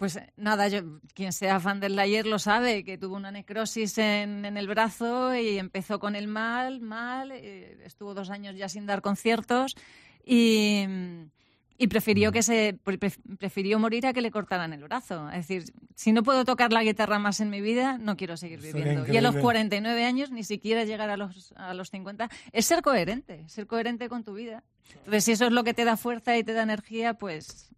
Pues 0.05 0.17
eh, 0.17 0.31
nada, 0.37 0.67
yo, 0.67 0.81
quien 1.15 1.33
sea 1.33 1.59
fan 1.59 1.79
del 1.79 1.93
Slayer 1.93 2.27
lo 2.27 2.37
sabe, 2.37 2.83
que 2.83 2.95
tuvo 2.99 3.15
una 3.15 3.31
necrosis 3.31 3.97
en, 3.97 4.45
en 4.45 4.55
el 4.55 4.67
brazo 4.67 5.33
y 5.33 5.57
empezó 5.57 5.97
con 5.97 6.15
el 6.15 6.27
mal, 6.27 6.79
mal, 6.79 7.31
eh, 7.31 7.79
estuvo 7.83 8.13
dos 8.13 8.29
años 8.29 8.55
ya 8.55 8.69
sin 8.69 8.85
dar 8.85 9.01
conciertos 9.01 9.75
y, 10.23 10.85
y 11.79 11.87
prefirió 11.87 12.31
que 12.31 12.43
se 12.43 12.77
pre- 12.83 12.99
prefirió 13.39 13.79
morir 13.79 14.05
a 14.05 14.13
que 14.13 14.21
le 14.21 14.29
cortaran 14.29 14.73
el 14.73 14.83
brazo. 14.83 15.27
Es 15.31 15.47
decir, 15.47 15.73
si 15.95 16.11
no 16.11 16.21
puedo 16.21 16.45
tocar 16.45 16.71
la 16.71 16.83
guitarra 16.83 17.17
más 17.17 17.39
en 17.39 17.49
mi 17.49 17.61
vida, 17.61 17.97
no 17.97 18.15
quiero 18.15 18.37
seguir 18.37 18.61
viviendo. 18.61 19.11
Y 19.11 19.17
a 19.17 19.21
los 19.21 19.31
increíble. 19.31 19.41
49 19.41 20.05
años, 20.05 20.29
ni 20.29 20.43
siquiera 20.43 20.83
llegar 20.83 21.09
a 21.09 21.17
los, 21.17 21.51
a 21.57 21.73
los 21.73 21.89
50, 21.89 22.29
es 22.51 22.65
ser 22.67 22.83
coherente, 22.83 23.43
ser 23.49 23.65
coherente 23.65 24.07
con 24.07 24.23
tu 24.23 24.35
vida. 24.35 24.63
Entonces, 24.99 25.23
si 25.23 25.31
eso 25.31 25.47
es 25.47 25.51
lo 25.51 25.63
que 25.63 25.73
te 25.73 25.83
da 25.83 25.97
fuerza 25.97 26.37
y 26.37 26.43
te 26.43 26.53
da 26.53 26.61
energía, 26.61 27.15
pues 27.15 27.71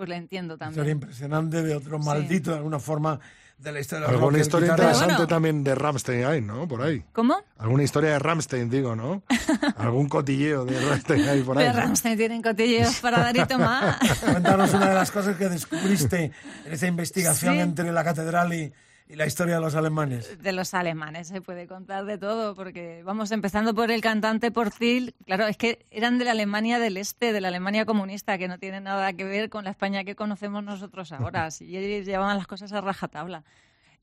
pues 0.00 0.08
le 0.08 0.16
entiendo 0.16 0.54
Historia 0.54 0.74
también. 0.74 0.96
impresionante 0.96 1.62
de 1.62 1.74
otro 1.76 1.98
maldito, 1.98 2.50
de 2.52 2.56
alguna 2.56 2.78
forma, 2.78 3.20
de 3.58 3.72
la 3.72 3.80
historia 3.80 4.06
rock. 4.06 4.14
Alguna 4.16 4.38
historia 4.38 4.68
guitarra- 4.68 4.82
interesante 4.84 5.14
bueno. 5.16 5.28
también 5.28 5.62
de 5.64 5.74
Ramstein 5.74 6.24
hay, 6.24 6.40
¿no? 6.40 6.66
Por 6.66 6.80
ahí. 6.80 7.04
¿Cómo? 7.12 7.36
Alguna 7.58 7.82
historia 7.82 8.12
de 8.12 8.18
Ramstein, 8.18 8.70
digo, 8.70 8.96
¿no? 8.96 9.22
Algún 9.76 10.08
cotilleo 10.08 10.64
de 10.64 10.80
Ramstein 10.80 11.28
hay 11.28 11.42
por 11.42 11.58
ahí. 11.58 11.66
De 11.66 11.72
¿no? 11.74 11.78
Rammstein 11.80 12.16
tienen 12.16 12.40
cotilleos 12.40 12.96
para 13.00 13.18
dar 13.18 13.36
y 13.36 13.44
tomar. 13.44 13.98
Cuéntanos 14.20 14.72
una 14.72 14.88
de 14.88 14.94
las 14.94 15.10
cosas 15.10 15.36
que 15.36 15.50
descubriste 15.50 16.32
en 16.64 16.72
esa 16.72 16.86
investigación 16.86 17.54
Sí. 17.56 17.60
entre 17.60 17.92
la 17.92 18.02
catedral 18.02 18.52
y, 18.54 18.72
y 19.10 19.16
la 19.16 19.26
historia 19.26 19.56
de 19.56 19.60
los 19.60 19.74
alemanes. 19.74 20.40
De 20.40 20.52
los 20.52 20.72
alemanes 20.72 21.28
se 21.28 21.40
puede 21.40 21.66
contar 21.66 22.04
de 22.04 22.16
todo, 22.16 22.54
porque 22.54 23.02
vamos 23.02 23.32
empezando 23.32 23.74
por 23.74 23.90
el 23.90 24.00
cantante 24.00 24.52
Portil. 24.52 25.16
Claro, 25.26 25.48
es 25.48 25.56
que 25.56 25.84
eran 25.90 26.18
de 26.18 26.24
la 26.24 26.30
Alemania 26.30 26.78
del 26.78 26.96
Este, 26.96 27.32
de 27.32 27.40
la 27.40 27.48
Alemania 27.48 27.84
comunista, 27.84 28.38
que 28.38 28.46
no 28.46 28.58
tiene 28.58 28.80
nada 28.80 29.12
que 29.12 29.24
ver 29.24 29.50
con 29.50 29.64
la 29.64 29.70
España 29.70 30.04
que 30.04 30.14
conocemos 30.14 30.62
nosotros 30.62 31.10
ahora. 31.10 31.50
Si 31.50 31.76
ellos 31.76 32.06
llevaban 32.06 32.36
las 32.36 32.46
cosas 32.46 32.72
a 32.72 32.80
rajatabla. 32.80 33.42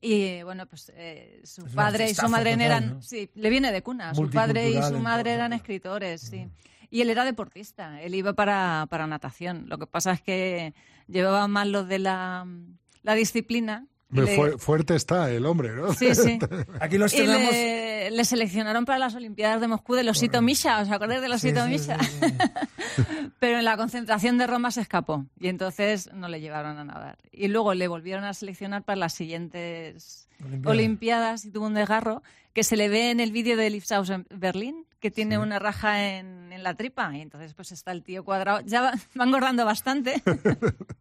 Y 0.02 0.44
bueno, 0.44 0.66
pues 0.68 0.92
eh, 0.96 1.42
su 1.46 1.64
un 1.64 1.72
padre 1.72 2.10
y 2.10 2.14
su 2.14 2.28
madre 2.28 2.52
total, 2.52 2.66
eran. 2.66 2.94
¿no? 2.96 3.02
Sí, 3.02 3.32
le 3.34 3.50
viene 3.50 3.72
de 3.72 3.82
cuna. 3.82 4.14
Su 4.14 4.30
padre 4.30 4.70
y 4.70 4.84
su 4.84 5.00
madre 5.00 5.32
eran 5.32 5.54
escritores, 5.54 6.22
sí. 6.22 6.50
Y 6.90 7.02
él 7.02 7.10
era 7.10 7.24
deportista, 7.24 8.02
él 8.02 8.14
iba 8.14 8.34
para, 8.34 8.88
para 8.90 9.08
natación. 9.08 9.66
Lo 9.68 9.78
que 9.78 9.88
pasa 9.88 10.12
es 10.12 10.22
que 10.22 10.74
llevaba 11.08 11.48
mal 11.48 11.72
lo 11.72 11.86
de 11.86 12.00
la, 12.00 12.46
la 13.04 13.16
disciplina. 13.16 13.88
Le- 14.12 14.36
fu- 14.36 14.58
fuerte 14.58 14.96
está 14.96 15.30
el 15.32 15.46
hombre, 15.46 15.76
¿no? 15.76 15.94
Sí, 15.94 16.14
sí. 16.16 16.40
Aquí 16.80 16.98
los 16.98 17.14
Y 17.14 17.18
tenemos. 17.18 17.52
le, 17.52 18.12
le 18.12 18.26
seleccionaron 18.26 18.86
para 18.86 19.00
las 19.00 19.16
Olimpiadas 19.16 19.60
de 19.62 19.68
Moscú 19.68 19.96
del 19.96 20.10
Osito 20.10 20.42
Misha, 20.42 20.80
¿os 20.82 20.90
acordáis 20.92 21.22
del 21.22 21.32
Osito 21.34 21.64
sí, 21.66 21.70
Misha? 21.70 21.98
sí, 22.00 22.10
sí. 22.22 23.04
Pero 23.40 23.60
en 23.60 23.66
la 23.66 23.78
concentración 23.78 24.38
de 24.38 24.48
Roma 24.48 24.72
se 24.72 24.82
escapó 24.82 25.26
y 25.40 25.48
entonces 25.50 26.10
no 26.14 26.28
le 26.28 26.40
llevaron 26.42 26.78
a 26.78 26.84
nadar. 26.84 27.18
Y 27.32 27.48
luego 27.50 27.74
le 27.74 27.88
volvieron 27.88 28.24
a 28.24 28.34
seleccionar 28.34 28.84
para 28.84 28.96
las 28.98 29.14
siguientes 29.14 30.28
Olimpiadas. 30.40 30.72
Olimpiadas, 30.72 31.46
y 31.46 31.52
tuvo 31.52 31.68
un 31.68 31.74
desgarro 31.74 32.24
que 32.54 32.64
se 32.64 32.76
le 32.78 32.90
ve 32.90 33.12
en 33.12 33.20
el 33.20 33.32
vídeo 33.32 33.56
de 33.58 33.70
Lipsaus 33.70 34.10
en 34.10 34.26
Berlín, 34.32 34.86
que 35.00 35.12
tiene 35.12 35.38
una 35.38 35.60
raja 35.60 36.18
en, 36.18 36.52
en 36.52 36.64
la 36.64 36.74
tripa 36.74 37.16
y 37.16 37.22
entonces 37.22 37.54
pues 37.54 37.72
está 37.72 37.92
el 37.92 38.02
tío 38.04 38.24
cuadrado. 38.24 38.62
Ya 38.66 38.82
va, 38.82 38.94
va 39.20 39.26
engordando 39.26 39.64
bastante. 39.66 40.24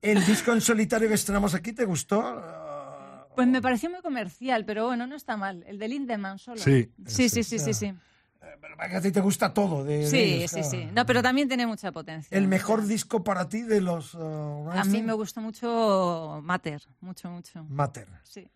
¿El 0.03 0.25
disco 0.27 0.53
en 0.53 0.61
solitario 0.61 1.09
que 1.09 1.15
estrenamos 1.15 1.55
aquí 1.55 1.73
te 1.73 1.85
gustó? 1.87 2.23
Pues 3.37 3.47
me 3.49 3.63
pareció 3.63 3.91
muy 3.91 4.01
comercial, 4.01 4.65
pero 4.65 4.87
bueno, 4.87 5.07
no 5.07 5.15
está 5.15 5.37
mal. 5.37 5.63
El 5.67 5.79
de 5.79 5.89
Lindemann 5.89 6.39
solo. 6.39 6.59
Sí, 6.59 6.91
sí, 7.07 7.29
sí, 7.29 7.45
sí, 7.45 7.59
sí. 7.59 7.75
sí. 7.75 7.95
Pero 8.61 8.77
que 8.91 8.97
a 8.97 9.01
ti 9.01 9.13
te 9.13 9.21
gusta 9.21 9.53
todo. 9.53 9.85
De, 9.85 9.99
de 9.99 10.07
Sí, 10.09 10.17
ellos, 10.19 10.51
sí, 10.51 10.61
claro. 10.61 10.71
sí. 10.71 10.89
No, 10.95 11.07
pero 11.07 11.23
también 11.23 11.47
tiene 11.49 11.67
mucha 11.67 11.93
potencia. 11.93 12.37
¿El 12.37 12.49
mejor 12.49 12.87
disco 12.87 13.23
para 13.23 13.49
ti 13.49 13.63
de 13.63 13.81
los 13.81 14.15
uh, 14.15 14.71
A 14.73 14.85
mí 14.85 15.03
me 15.03 15.13
gustó 15.13 15.41
mucho 15.41 16.41
Mater, 16.43 16.83
mucho, 17.01 17.31
mucho. 17.31 17.65
Mater. 17.65 18.09
Sí. 18.23 18.49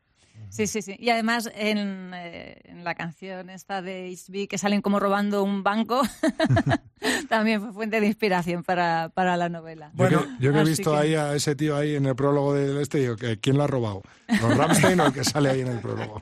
Sí, 0.49 0.67
sí, 0.67 0.83
sí. 0.83 0.97
Y 0.99 1.11
además 1.11 1.51
en, 1.55 2.13
eh, 2.15 2.61
en 2.65 2.83
la 2.85 2.95
canción 2.95 3.51
esta 3.51 3.83
de 3.83 4.11
HB 4.17 4.49
que 4.49 4.59
salen 4.59 4.81
como 4.83 4.99
robando 4.99 5.43
un 5.45 5.63
banco, 5.63 6.03
también 7.29 7.61
fue 7.61 7.73
fuente 7.73 8.01
de 8.01 8.07
inspiración 8.07 8.63
para, 8.65 9.11
para 9.15 9.37
la 9.37 9.49
novela. 9.49 9.91
Yo, 9.95 10.09
que, 10.09 10.15
yo 10.41 10.53
que 10.53 10.59
he 10.61 10.65
visto 10.65 10.93
que- 10.93 10.99
ahí 10.99 11.15
a 11.15 11.35
ese 11.35 11.55
tío 11.55 11.77
ahí 11.77 11.95
en 11.95 12.07
el 12.07 12.17
prólogo 12.17 12.55
del 12.55 12.79
este, 12.79 12.99
digo, 12.99 13.17
que 13.17 13.39
¿quién 13.39 13.57
lo 13.57 13.65
ha 13.65 13.67
robado? 13.67 14.03
¿Los 14.29 14.57
Ramstein 14.57 14.99
o 15.01 15.07
el 15.07 15.13
que 15.13 15.25
sale 15.25 15.51
ahí 15.51 15.61
en 15.61 15.69
el 15.69 15.79
prólogo? 15.81 16.21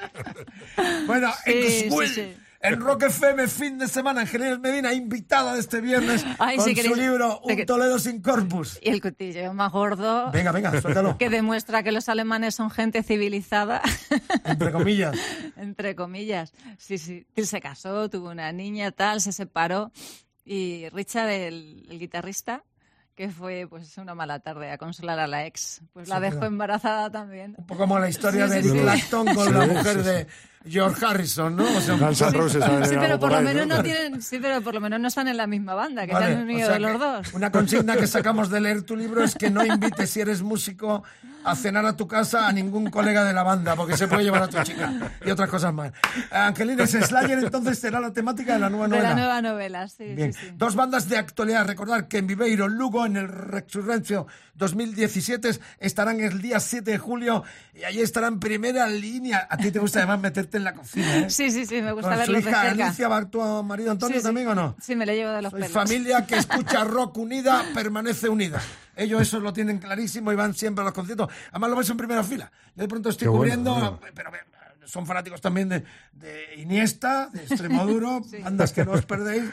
Bueno, 1.07 1.31
Sí, 1.44 1.52
Ex-Will, 1.87 2.09
sí, 2.09 2.14
sí. 2.14 2.37
En 2.60 2.80
Rock 2.80 3.04
FM, 3.04 3.46
fin 3.48 3.78
de 3.78 3.86
semana, 3.86 4.22
Angelina 4.22 4.58
Medina, 4.58 4.92
invitada 4.92 5.54
de 5.54 5.60
este 5.60 5.80
viernes 5.80 6.24
Ay, 6.38 6.56
con 6.56 6.64
si 6.66 6.74
su 6.74 6.80
queréis- 6.82 6.96
libro 6.96 7.40
de 7.46 7.52
Un 7.52 7.56
que- 7.56 7.66
Toledo 7.66 7.98
sin 7.98 8.20
corpus. 8.20 8.78
Y 8.82 8.90
el 8.90 9.00
cotilleo 9.00 9.54
más 9.54 9.70
gordo 9.72 10.30
Venga, 10.32 10.50
venga, 10.52 10.80
suéltalo. 10.80 11.16
que 11.18 11.30
demuestra 11.30 11.82
que 11.82 11.92
los 11.92 12.08
alemanes 12.08 12.54
son 12.56 12.70
gente 12.70 13.02
civilizada. 13.02 13.80
Entre 14.44 14.72
comillas. 14.72 15.16
Entre 15.56 15.94
comillas. 15.94 16.52
Sí, 16.78 16.98
sí. 16.98 17.26
Se 17.36 17.60
casó, 17.60 18.08
tuvo 18.10 18.30
una 18.30 18.50
niña, 18.52 18.90
tal, 18.90 19.20
se 19.20 19.32
separó. 19.32 19.92
Y 20.44 20.88
Richard, 20.90 21.28
el, 21.28 21.86
el 21.90 21.98
guitarrista, 21.98 22.64
que 23.14 23.28
fue 23.28 23.66
pues 23.68 23.96
una 23.98 24.14
mala 24.14 24.40
tarde 24.40 24.70
a 24.70 24.78
consolar 24.78 25.18
a 25.18 25.26
la 25.26 25.44
ex, 25.46 25.82
pues 25.92 26.08
la 26.08 26.16
Sí, 26.16 26.22
dejó 26.22 26.36
claro. 26.38 26.46
embarazada 26.46 27.10
también. 27.10 27.54
Un 27.58 27.66
poco 27.66 27.80
como 27.82 27.98
la 27.98 28.08
historia 28.08 28.48
Sí, 28.48 28.54
de 28.54 28.62
sí. 28.62 28.70
Clapton 28.78 29.34
con 29.34 29.52
la 29.54 29.66
mujer 29.66 30.02
de 30.02 30.26
George 30.70 31.04
Harrison, 31.04 31.57
¿no? 31.57 31.64
O 31.64 31.81
sea, 31.81 31.94
un 31.94 32.00
Guns 32.00 32.20
N' 32.20 32.31
Roses 32.33 32.64
Sí, 32.88 32.96
pero 32.98 33.18
por 33.18 33.31
lo 33.31 33.38
ahí, 33.38 33.44
menos 33.44 33.66
¿no? 33.66 33.83
tienen, 33.83 34.22
sí, 34.22 34.38
pero 34.40 34.61
por 34.62 34.74
lo 34.74 34.81
menos 34.81 35.00
no 35.00 35.09
están 35.09 35.28
en 35.28 35.37
la 35.37 35.46
misma 35.46 35.74
banda, 35.74 36.07
que 36.07 36.12
Vale, 36.12 36.26
se 36.26 36.33
han 36.33 36.38
o 36.38 36.42
unido 36.42 36.68
sea 36.68 36.78
los 36.78 36.98
dos. 37.00 37.35
Una 37.35 37.50
consigna 37.50 37.96
que 37.96 38.07
sacamos 38.07 38.50
de 38.50 38.61
leer 38.61 38.83
tu 38.83 38.96
libro 38.96 39.22
es 39.24 39.35
que 39.35 39.50
no 39.50 39.64
invites, 39.64 40.11
si 40.11 40.20
eres 40.20 40.42
músico, 40.42 41.02
a 41.44 41.54
cenar 41.54 41.87
a 41.87 41.96
tu 41.96 42.07
casa 42.09 42.46
a 42.48 42.52
ningún 42.52 42.90
colega 42.90 43.24
de 43.24 43.33
la 43.33 43.42
banda, 43.42 43.74
porque 43.76 43.96
se 43.96 44.07
puede 44.09 44.24
llevar 44.24 44.42
a 44.42 44.48
tu 44.48 44.61
chica 44.64 44.92
y 45.24 45.31
otras 45.31 45.48
cosas 45.48 45.72
más. 45.72 45.92
Angelina, 46.31 46.85
ese 46.85 47.00
Slayer 47.02 47.38
entonces 47.38 47.78
será 47.78 48.00
la 48.00 48.12
temática 48.12 48.54
de 48.54 48.59
la 48.59 48.68
nueva 48.68 48.87
De 48.87 48.90
novela. 48.96 49.09
la 49.11 49.14
nueva 49.14 49.42
novela, 49.42 49.88
sí, 49.88 50.04
Bien. 50.14 50.33
sí, 50.33 50.40
sí. 50.46 50.52
Dos 50.57 50.74
bandas 50.74 51.09
de 51.09 51.16
actualidad. 51.16 51.66
Recordar 51.66 52.09
que 52.09 52.18
en 52.18 52.26
Viveiro, 52.26 52.68
Lugo, 52.68 53.07
en 53.07 53.16
el 53.16 53.28
Resurrencio 53.28 54.26
2017, 54.54 55.50
estarán 55.78 56.20
el 56.20 56.40
día 56.42 56.61
7 56.61 56.90
de 56.90 56.98
julio 56.98 57.44
y 57.74 57.85
allí 57.85 58.00
estarán 58.00 58.35
en 58.35 58.40
primera 58.40 58.87
línea. 58.88 59.46
A 59.48 59.57
ti 59.57 59.70
te 59.70 59.78
gusta 59.78 60.00
además 60.00 60.20
meterte 60.20 60.57
en 60.58 60.64
la 60.64 60.74
cocina, 60.74 61.16
¿eh? 61.16 61.30
Sí, 61.30 61.50
sí, 61.50 61.64
sí, 61.64 61.80
me 61.80 61.92
gusta 61.92 62.10
verlos 62.10 62.44
de 62.44 62.50
hija 62.50 62.62
cerca. 62.62 62.84
Alicia, 62.86 63.08
¿va 63.08 63.24
tu 63.24 63.40
marido 63.64 63.90
Antonio 63.92 64.16
Sí, 64.16 64.20
sí. 64.20 64.26
también 64.26 64.48
o 64.48 64.54
no? 64.54 64.76
Sí, 64.80 64.94
me 64.94 65.06
lo 65.06 65.12
llevo 65.12 65.30
de 65.32 65.42
los 65.42 65.50
Sois 65.50 65.64
pelos. 65.66 65.72
familia 65.74 66.26
que 66.26 66.36
escucha 66.38 66.84
rock 66.84 67.16
unida, 67.18 67.64
permanece 67.74 68.28
unida. 68.28 68.60
Ellos 68.94 69.22
eso 69.22 69.40
lo 69.40 69.52
tienen 69.52 69.78
clarísimo 69.78 70.32
y 70.32 70.36
van 70.36 70.54
siempre 70.54 70.82
a 70.82 70.84
los 70.86 70.92
conciertos. 70.92 71.28
Además 71.52 71.70
lo 71.70 71.76
ves 71.76 71.90
en 71.90 71.96
primera 71.96 72.22
fila. 72.24 72.50
Yo 72.74 72.82
de 72.82 72.88
pronto 72.88 73.08
estoy 73.08 73.26
Qué 73.26 73.28
bueno, 73.30 73.38
cubriendo, 73.40 73.72
bueno. 73.74 74.00
pero 74.14 74.30
son 74.88 75.07
fanáticos 75.07 75.40
también 75.40 75.68
de, 75.68 75.85
de 76.12 76.55
Iniesta, 76.57 77.29
de 77.33 77.42
Extremoduro, 77.44 78.22
bandas 78.42 78.72
que 78.72 78.85
no 78.85 78.92
os 78.92 79.05
perdéis. 79.05 79.44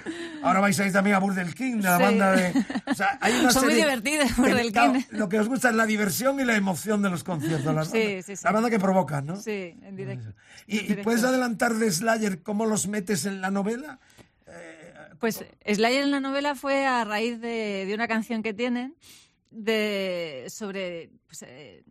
Ahora 0.41 0.62
vais 0.62 0.80
a 0.80 0.86
ir 0.88 0.93
también 0.93 1.15
a 1.15 1.19
Burdel 1.19 1.54
King, 1.54 1.78
de 1.78 1.84
la 1.84 1.98
Sí. 1.98 2.04
banda 2.04 2.32
de... 2.32 2.54
O 2.88 2.93
sea, 2.93 3.17
hay 3.21 3.34
una 3.39 3.52
Son 3.52 3.65
muy 3.65 3.74
serie- 3.76 4.02
de- 4.02 4.26
Burdel 4.38 4.71
King. 4.71 5.02
Lo 5.12 5.28
que 5.30 5.39
os 5.39 5.48
gusta 5.50 5.69
es 5.69 5.76
la 5.76 5.86
diversión 5.86 6.39
y 6.39 6.45
la 6.45 6.56
emoción 6.56 7.02
de 7.02 7.10
los 7.10 7.24
conciertos. 7.24 7.76
Las 7.76 7.89
Sí, 7.91 7.98
bandas- 7.98 8.26
sí, 8.26 8.36
sí. 8.38 8.43
La 8.45 8.52
banda 8.54 8.69
que 8.69 8.80
provocan, 8.80 9.26
¿no? 9.26 9.36
Sí, 9.36 9.78
en 9.84 9.95
directo. 9.95 10.34
¿Y, 10.67 10.91
y 10.91 10.95
puedes 11.04 11.24
adelantar 11.24 11.74
de 11.76 11.91
Slayer 11.91 12.41
cómo 12.41 12.65
los 12.65 12.88
metes 12.88 13.26
en 13.26 13.41
la 13.41 13.52
novela? 13.52 14.00
Pues 15.19 15.43
Slayer 15.65 16.04
en 16.04 16.12
la 16.12 16.19
novela 16.19 16.56
fue 16.56 16.86
a 16.86 17.04
raíz 17.06 17.39
de, 17.39 17.86
de 17.88 17.93
una 17.93 18.08
canción 18.08 18.43
que 18.43 18.54
tienen 18.54 18.95
de 19.50 20.45
sobre 20.50 21.10
pues, 21.28 21.43
eh, 21.43 21.84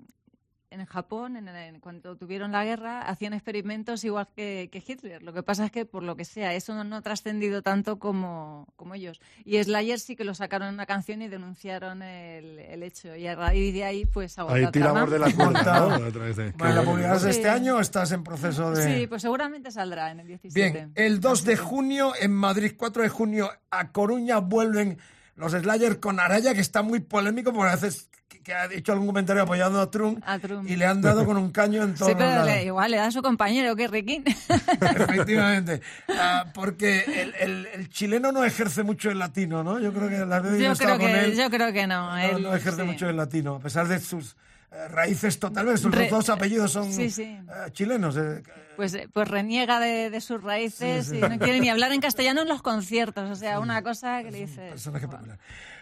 en 0.81 0.87
Japón, 0.87 1.37
en, 1.37 1.49
en- 1.49 1.81
cuando 1.81 2.17
tuvieron 2.17 2.53
la 2.53 2.65
guerra, 2.65 3.03
hacían 3.03 3.33
experimentos 3.33 4.05
igual 4.05 4.29
que, 4.35 4.69
que 4.73 4.83
Hitler. 4.87 5.23
Lo 5.23 5.33
que 5.33 5.43
pasa 5.43 5.65
es 5.67 5.71
que, 5.71 5.85
por 5.87 6.03
lo 6.03 6.17
que 6.17 6.25
sea, 6.25 6.55
eso 6.55 6.75
no, 6.75 6.85
no 6.85 6.97
ha 6.97 7.03
trascendido 7.03 7.63
tanto 7.63 7.99
como, 7.99 8.67
como 8.77 8.95
ellos. 8.95 9.21
Y 9.45 9.63
Slayer 9.63 9.99
sí 10.01 10.17
que 10.17 10.25
lo 10.25 10.35
sacaron 10.35 10.69
en 10.69 10.75
una 10.75 10.87
canción 10.87 11.23
y 11.23 11.29
denunciaron 11.29 12.03
el, 12.03 12.59
el 12.59 12.83
hecho. 12.83 13.15
Y 13.17 13.27
a 13.27 13.35
raíz 13.35 13.73
de 13.75 13.85
ahí, 13.85 14.05
pues 14.07 14.39
a 14.39 14.43
Ahí 14.51 14.71
tiramos 14.71 15.11
de 15.11 15.19
la 15.19 15.29
Montado. 15.37 15.99
¿no? 15.99 16.07
Eh. 16.09 16.53
Bueno, 16.57 16.97
¿La 16.97 17.19
Sí. 17.19 17.31
este 17.31 17.49
año 17.49 17.77
o 17.77 17.81
estás 17.81 18.13
en 18.13 18.23
proceso 18.25 18.71
de...? 18.73 19.01
Sí, 19.01 19.07
pues 19.07 19.23
seguramente 19.23 19.71
saldrá 19.71 20.11
en 20.11 20.21
el 20.21 20.27
17. 20.27 20.71
Bien, 20.73 20.93
el 20.95 21.21
2 21.21 21.45
de 21.45 21.57
junio 21.57 22.13
en 22.21 22.33
Madrid, 22.33 22.73
4 22.77 23.03
de 23.03 23.09
junio 23.09 23.51
a 23.71 23.93
Coruña 23.93 24.39
vuelven 24.39 24.99
los 25.37 25.53
Slayers 25.53 25.97
con 25.97 26.21
Araya, 26.21 26.55
que 26.55 26.61
está 26.61 26.83
muy 26.83 27.01
polémico 27.01 27.53
porque 27.53 27.71
a 27.73 27.75
veces 27.75 28.09
que, 28.45 28.55
ha 28.55 28.67
hecho 28.67 28.93
algún 28.93 29.09
comentario 29.09 29.43
apoyando 29.43 29.81
a 29.81 29.91
Trump, 29.91 30.23
A 30.27 30.39
Trump. 30.39 30.69
y 30.71 30.77
le 30.77 30.87
han 30.87 31.01
dado 31.01 31.25
con 31.27 31.37
un 31.37 31.51
caño 31.51 31.83
en 31.83 31.95
todos 31.95 32.11
Sí, 32.13 32.15
pero 32.17 32.45
le- 32.45 32.65
igual 32.65 32.91
le 32.91 32.99
da 32.99 33.07
a 33.07 33.11
su 33.11 33.23
compañero, 33.23 33.75
que 33.75 33.89
Riquín. 33.89 34.23
Efectivamente, 34.81 35.81
Ah, 36.09 36.47
porque 36.55 37.01
el, 37.23 37.35
el- 37.41 37.67
el 37.75 37.89
chileno 37.89 38.33
no 38.33 38.45
ejerce 38.45 38.83
mucho 38.83 39.11
el 39.11 39.19
latino, 39.19 39.65
¿no? 39.65 39.81
Yo 39.81 39.93
creo 39.93 40.09
que 40.09 40.19
la 40.27 40.43
Yo 40.43 40.75
creo, 40.75 40.99
con 40.99 41.09
él, 41.11 41.37
yo 41.37 41.51
creo 41.51 41.73
que 41.73 41.87
no. 41.87 42.11
no, 42.11 42.19
él, 42.19 42.43
no 42.43 42.55
ejerce 42.55 42.83
sí. 42.83 42.87
mucho 42.87 43.09
el 43.09 43.17
latino, 43.17 43.57
a 43.57 43.61
pesar 43.61 43.89
de 43.89 43.99
sus 44.01 44.37
raíces 44.91 45.39
totalmente, 45.39 45.81
sus 45.81 45.95
Re- 45.95 46.09
dos 46.09 46.29
apellidos 46.29 46.73
son 46.73 46.93
Sí, 46.93 47.11
sí. 47.11 47.23
eh, 47.23 47.71
chilenos. 47.73 48.17
eh, 48.17 48.43
Pues, 48.77 48.93
eh, 48.95 49.09
pues 49.13 49.29
reniega 49.29 49.79
de, 49.81 50.11
de 50.11 50.21
sus 50.21 50.43
raíces 50.43 51.07
Sí, 51.07 51.17
y 51.19 51.21
no 51.21 51.39
quiere 51.39 51.61
ni 51.61 51.69
hablar 51.71 51.93
en 51.93 52.01
castellano 52.01 52.43
en 52.43 52.49
los 52.49 52.61
conciertos. 52.63 53.31
O 53.31 53.37
sea, 53.37 53.61
una 53.61 53.83
cosa 53.83 54.23
que 54.23 54.31
le 54.33 54.39
dice. 54.47 54.69
personaje 54.71 55.07
popular. 55.07 55.39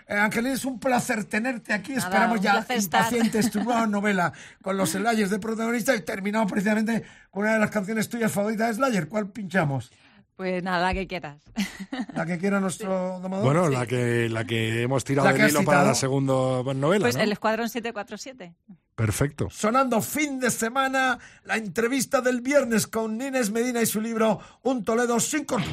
Eh, 0.09 0.14
Angelina, 0.16 0.52
es 0.55 0.64
un 0.64 0.78
placer 0.78 1.24
tenerte 1.24 1.72
aquí. 1.72 1.92
Nada, 1.94 2.05
Esperamos 2.09 2.40
ya 2.40 2.66
impacientes 2.76 3.50
tu 3.50 3.62
nueva 3.62 3.87
novela 3.87 4.33
con 4.61 4.76
los 4.76 4.90
Slayers 4.90 5.31
de 5.31 5.38
protagonista 5.38 5.94
y 5.96 6.00
terminamos 6.02 6.50
precisamente 6.50 7.02
con 7.31 7.44
una 7.44 7.55
de 7.55 7.61
las 7.61 7.70
canciones 7.70 8.09
tuyas 8.09 8.31
favoritas 8.31 8.68
de 8.68 8.74
Slayer. 8.74 9.09
¿Cuál 9.09 9.31
pinchamos? 9.31 9.90
Pues 10.36 10.62
nada, 10.62 10.80
la 10.88 10.94
que 10.94 11.06
quieras. 11.06 11.38
La 12.14 12.26
que 12.26 12.38
quiera 12.38 12.58
nuestro 12.60 13.20
domador. 13.20 13.44
Bueno, 13.44 13.68
la 13.68 13.86
que, 13.86 14.28
la 14.28 14.44
que 14.44 14.82
hemos 14.82 15.04
tirado 15.04 15.28
La 15.28 15.34
del 15.34 15.50
hilo 15.50 15.62
para 15.64 15.84
la 15.84 15.94
segunda 15.94 16.62
novela, 16.74 17.04
Pues 17.04 17.16
¿no? 17.16 17.22
el 17.22 17.32
Escuadrón 17.32 17.68
747. 17.68 18.54
Perfecto. 18.94 19.48
Sonando 19.50 20.00
fin 20.00 20.40
de 20.40 20.50
semana, 20.50 21.18
la 21.44 21.56
entrevista 21.56 22.20
del 22.20 22.40
viernes 22.40 22.86
con 22.86 23.18
Nines 23.18 23.50
Medina 23.50 23.82
y 23.82 23.86
su 23.86 24.00
libro 24.00 24.40
Un 24.62 24.84
Toledo 24.84 25.20
sin 25.20 25.44
corpus. 25.44 25.68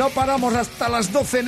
No 0.00 0.08
paramos 0.08 0.54
hasta 0.54 0.88
las 0.88 1.12
12 1.12 1.40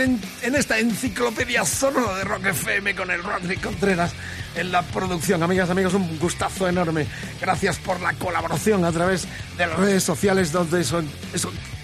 en, 0.42 0.54
esta 0.54 0.78
enciclopedia 0.78 1.64
sonora 1.64 2.18
de 2.18 2.24
Rock 2.24 2.48
FM 2.48 2.94
con 2.94 3.10
el 3.10 3.22
Rodri 3.22 3.56
Contreras 3.56 4.12
en 4.54 4.70
la 4.70 4.82
producción. 4.82 5.42
Amigas, 5.42 5.70
amigos, 5.70 5.94
un 5.94 6.18
gustazo 6.18 6.68
enorme. 6.68 7.06
Gracias 7.40 7.78
por 7.78 7.98
la 8.02 8.12
colaboración 8.12 8.84
a 8.84 8.92
través 8.92 9.26
de 9.56 9.66
las 9.66 9.78
redes 9.78 10.02
sociales 10.04 10.52
donde 10.52 10.82
eso 10.82 11.02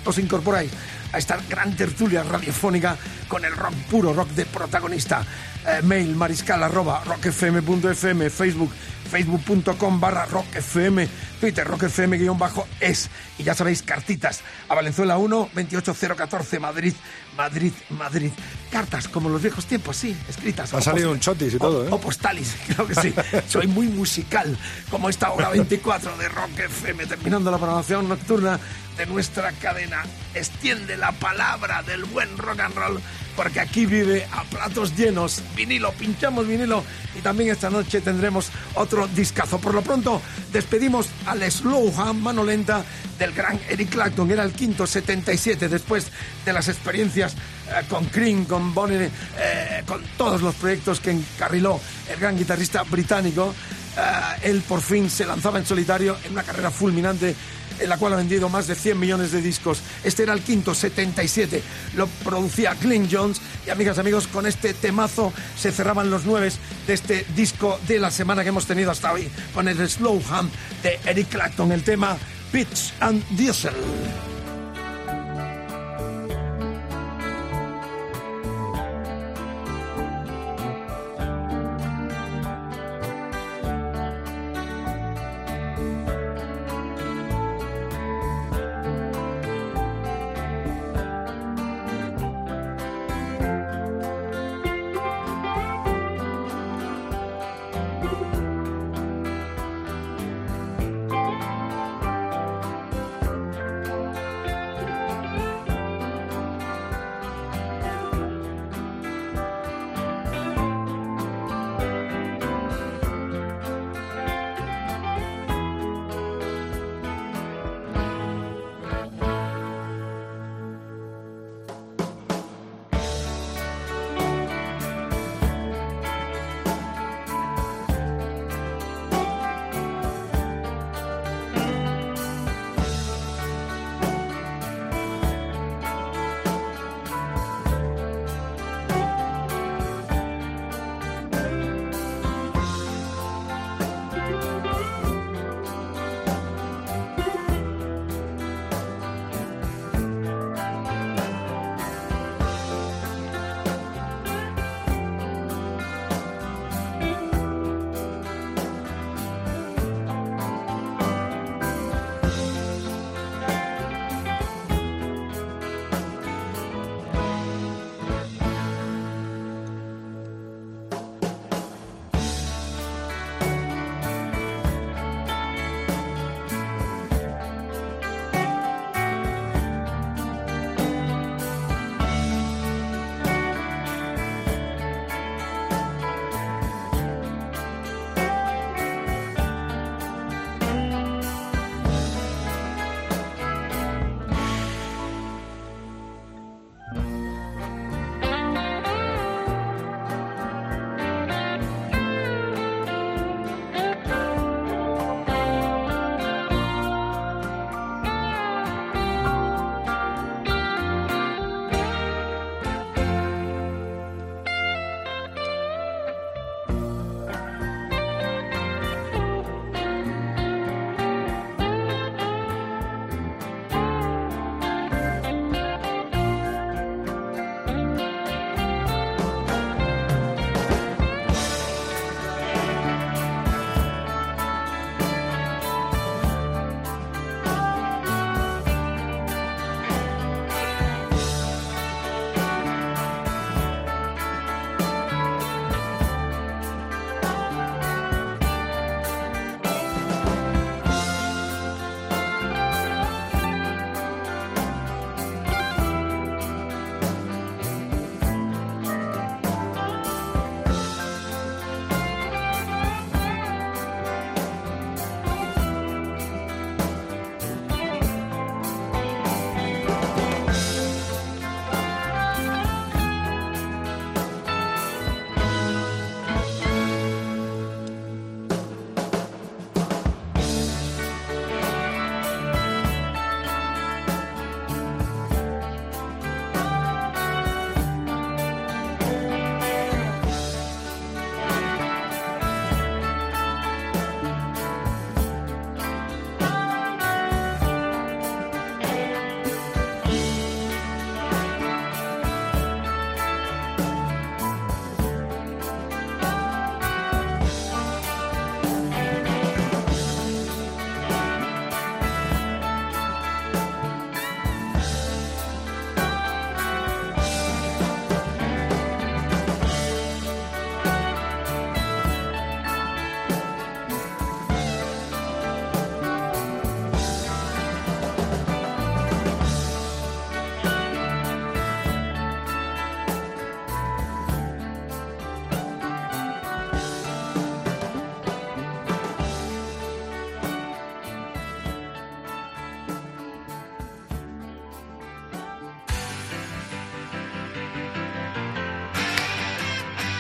os 0.04 0.18
incorporáis 0.18 0.70
a 1.11 1.16
esta 1.16 1.38
gran 1.48 1.74
tertulia 1.74 2.22
radiofónica 2.22 2.98
con 3.28 3.46
el 3.46 3.57
rock 3.57 3.72
puro, 3.90 4.12
rock 4.12 4.28
de 4.33 4.44
protagonista. 4.44 5.24
Eh, 5.66 5.81
mail 5.85 6.14
mariscal 6.14 6.62
arroba 6.62 7.02
rockfm.fm, 7.02 8.28
Facebook 8.28 8.72
facebook.com 9.09 10.01
barra 10.01 10.27
rockfm, 10.27 11.07
Twitter 11.40 11.66
rockfm 11.66 12.16
guion 12.18 12.38
bajo 12.38 12.66
es. 12.81 13.09
Y 13.38 13.42
ya 13.44 13.55
sabéis, 13.55 13.83
cartitas 13.83 14.40
a 14.68 14.75
Valenzuela 14.75 15.16
1, 15.18 15.51
28014, 15.55 16.61
Madrid, 16.61 16.94
Madrid, 17.37 17.73
Madrid. 17.90 18.31
Cartas 18.71 19.09
como 19.09 19.29
los 19.29 19.40
viejos 19.42 19.66
tiempos, 19.66 19.97
sí, 19.97 20.16
escritas. 20.29 20.73
Ha 20.75 20.81
salido 20.81 21.11
un 21.11 21.21
chotis 21.21 21.53
y 21.53 21.57
o- 21.57 21.59
todo, 21.59 21.85
¿eh? 21.87 21.88
O 21.90 22.01
postales, 22.01 22.55
creo 22.66 22.87
que 22.87 22.94
sí. 22.94 23.14
Soy 23.49 23.66
muy 23.66 23.87
musical, 23.88 24.57
como 24.90 25.09
esta 25.09 25.31
hora 25.33 25.49
24 25.51 26.16
de 26.18 26.29
Rock 26.29 26.59
FM, 26.59 27.07
terminando 27.07 27.51
la 27.51 27.59
programación 27.59 28.09
nocturna 28.09 28.59
de 28.97 29.07
nuestra 29.07 29.53
cadena. 29.53 30.05
Extiende 30.35 30.97
la 30.97 31.12
palabra 31.12 31.83
del 31.83 32.05
buen 32.05 32.37
rock 32.37 32.61
and 32.61 32.75
roll, 32.75 33.01
porque 33.38 33.61
aquí 33.61 33.87
vive 33.87 34.27
a 34.33 34.42
platos 34.42 34.96
llenos. 34.96 35.40
Vinilo, 35.55 35.92
pinchamos 35.92 36.44
vinilo 36.44 36.83
y 37.16 37.20
también 37.20 37.51
esta 37.51 37.70
noche 37.70 38.01
tendremos 38.01 38.51
otro 38.74 39.07
discazo. 39.07 39.61
Por 39.61 39.74
lo 39.74 39.83
pronto, 39.83 40.20
despedimos 40.53 41.07
al 41.24 41.48
slow 41.48 41.94
hand, 41.96 42.20
mano 42.20 42.42
lenta, 42.42 42.85
del 43.16 43.33
gran 43.33 43.61
Eric 43.68 43.90
Clapton. 43.90 44.29
Era 44.33 44.42
el 44.42 44.51
quinto 44.51 44.88
77 44.88 45.68
después 45.68 46.09
de 46.44 46.53
las 46.53 46.66
experiencias 46.66 47.35
eh, 47.35 47.85
con 47.88 48.07
Cream, 48.07 48.44
con 48.44 48.74
Bonnie, 48.74 49.09
eh, 49.38 49.85
con 49.87 50.03
todos 50.16 50.42
los 50.42 50.57
proyectos 50.57 50.98
que 50.98 51.12
encarriló 51.12 51.81
el 52.12 52.18
gran 52.18 52.37
guitarrista 52.37 52.83
británico. 52.83 53.55
Eh, 53.96 54.51
él 54.51 54.62
por 54.66 54.81
fin 54.81 55.09
se 55.09 55.24
lanzaba 55.24 55.61
en 55.61 55.64
solitario 55.64 56.16
en 56.24 56.33
una 56.33 56.42
carrera 56.42 56.72
fulminante 56.72 57.37
en 57.81 57.88
la 57.88 57.99
cual 57.99 58.14
ha 58.14 58.17
vendido 58.17 58.49
más 58.49 58.67
de 58.67 58.75
100 58.75 58.99
millones 58.99 59.33
de 59.33 59.43
discos. 59.43 59.81
Este 60.05 60.23
era 60.23 60.33
el 60.33 60.41
quinto, 60.41 60.75
77. 60.75 61.62
Lo 61.97 62.07
producía 62.25 62.75
Clint 62.75 63.11
Jones. 63.12 63.41
Y 63.67 63.71
amigas, 63.71 63.99
amigos, 63.99 64.27
con 64.27 64.47
este 64.47 64.75
temazo 64.75 65.33
se 65.57 65.73
cerraban 65.73 66.11
los 66.11 66.25
nueve 66.25 66.53
de 66.87 66.95
este 66.95 67.27
disco 67.35 67.79
de 67.87 67.99
la 67.99 68.11
semana 68.11 68.43
que 68.43 68.51
hemos 68.51 68.67
tenido 68.67 68.91
hasta 68.91 69.12
hoy, 69.12 69.29
con 69.55 69.69
el 69.69 69.88
Slow 69.88 70.23
de 70.83 70.99
Eric 71.05 71.29
Clapton, 71.29 71.73
el 71.73 71.83
tema 71.83 72.17
Pitch 72.53 72.93
and 73.01 73.23
Diesel. 73.37 74.38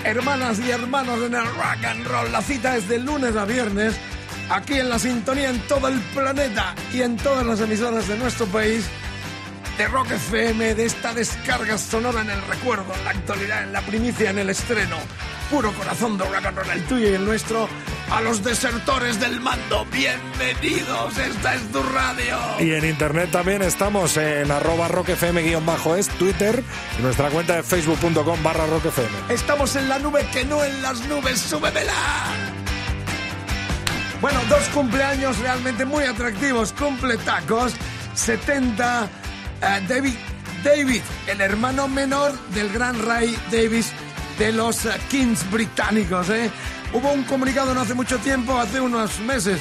Hermanas 0.08 0.58
y 0.58 0.70
hermanos 0.70 1.22
en 1.22 1.34
el 1.34 1.44
rock 1.44 1.84
and 1.86 2.06
roll. 2.06 2.32
La 2.32 2.40
cita 2.40 2.76
es 2.76 2.88
de 2.88 2.98
lunes 2.98 3.36
a 3.36 3.44
viernes, 3.44 3.94
aquí 4.48 4.78
en 4.78 4.88
la 4.88 4.98
sintonía 4.98 5.50
en 5.50 5.60
todo 5.68 5.88
el 5.88 6.00
planeta 6.14 6.74
y 6.92 7.02
en 7.02 7.16
todas 7.16 7.44
las 7.44 7.60
emisoras 7.60 8.08
de 8.08 8.16
nuestro 8.16 8.46
país, 8.46 8.86
de 9.76 9.86
Rock 9.86 10.12
FM, 10.12 10.74
de 10.74 10.86
esta 10.86 11.12
descarga 11.12 11.76
sonora 11.76 12.22
en 12.22 12.30
el 12.30 12.42
recuerdo, 12.42 12.94
en 12.94 13.04
la 13.04 13.10
actualidad, 13.10 13.62
en 13.62 13.72
la 13.72 13.82
primicia, 13.82 14.30
en 14.30 14.38
el 14.38 14.48
estreno. 14.48 14.96
Puro 15.50 15.72
corazón 15.74 16.16
de 16.16 16.24
rock 16.24 16.46
and 16.46 16.56
roll, 16.56 16.70
el 16.70 16.84
tuyo 16.84 17.10
y 17.10 17.14
el 17.14 17.24
nuestro. 17.24 17.68
A 18.10 18.22
los 18.22 18.42
desertores 18.42 19.20
del 19.20 19.38
mando, 19.40 19.86
bienvenidos, 19.92 21.18
esta 21.18 21.54
es 21.54 21.70
tu 21.70 21.82
radio. 21.82 22.38
Y 22.58 22.72
en 22.72 22.86
internet 22.86 23.30
también 23.30 23.60
estamos 23.60 24.16
en 24.16 24.50
arroba 24.50 24.88
rockfm-es, 24.88 26.08
Twitter, 26.18 26.64
y 26.98 27.02
nuestra 27.02 27.28
cuenta 27.28 27.56
de 27.56 27.62
facebook.com 27.62 28.42
barra 28.42 28.64
rockfm. 28.66 29.30
Estamos 29.30 29.76
en 29.76 29.90
la 29.90 29.98
nube 29.98 30.26
que 30.32 30.42
no 30.46 30.64
en 30.64 30.80
las 30.80 31.06
nubes, 31.06 31.38
súbemela. 31.38 31.92
Bueno, 34.22 34.40
dos 34.48 34.66
cumpleaños 34.72 35.38
realmente 35.40 35.84
muy 35.84 36.04
atractivos, 36.04 36.72
cumpletacos. 36.72 37.74
70, 38.14 39.04
eh, 39.04 39.84
David, 39.86 40.14
David, 40.64 41.02
el 41.26 41.40
hermano 41.42 41.88
menor 41.88 42.32
del 42.54 42.70
gran 42.70 42.98
Ray 43.06 43.38
Davis 43.52 43.92
de 44.38 44.52
los 44.52 44.86
eh, 44.86 44.90
Kings 45.10 45.48
británicos. 45.50 46.30
¿eh? 46.30 46.50
Hubo 46.92 47.12
un 47.12 47.24
comunicado 47.24 47.74
no 47.74 47.82
hace 47.82 47.94
mucho 47.94 48.18
tiempo, 48.18 48.58
hace 48.58 48.80
unos 48.80 49.20
meses, 49.20 49.60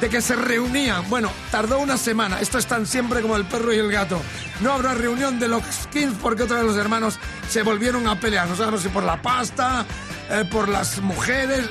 de 0.00 0.08
que 0.08 0.20
se 0.20 0.36
reunían. 0.36 1.08
Bueno, 1.08 1.30
tardó 1.50 1.80
una 1.80 1.96
semana. 1.96 2.40
Esto 2.40 2.58
están 2.58 2.86
siempre 2.86 3.20
como 3.20 3.36
el 3.36 3.44
perro 3.44 3.72
y 3.72 3.78
el 3.78 3.90
gato. 3.90 4.20
No 4.60 4.72
habrá 4.72 4.94
reunión 4.94 5.40
de 5.40 5.48
los 5.48 5.62
Kings 5.92 6.14
porque 6.22 6.44
otra 6.44 6.58
vez 6.58 6.66
los 6.66 6.76
hermanos 6.76 7.18
se 7.48 7.62
volvieron 7.62 8.06
a 8.06 8.20
pelear. 8.20 8.48
No 8.48 8.56
sabemos 8.56 8.82
si 8.82 8.88
por 8.88 9.02
la 9.02 9.20
pasta, 9.20 9.84
eh, 10.30 10.44
por 10.50 10.68
las 10.68 11.00
mujeres. 11.00 11.68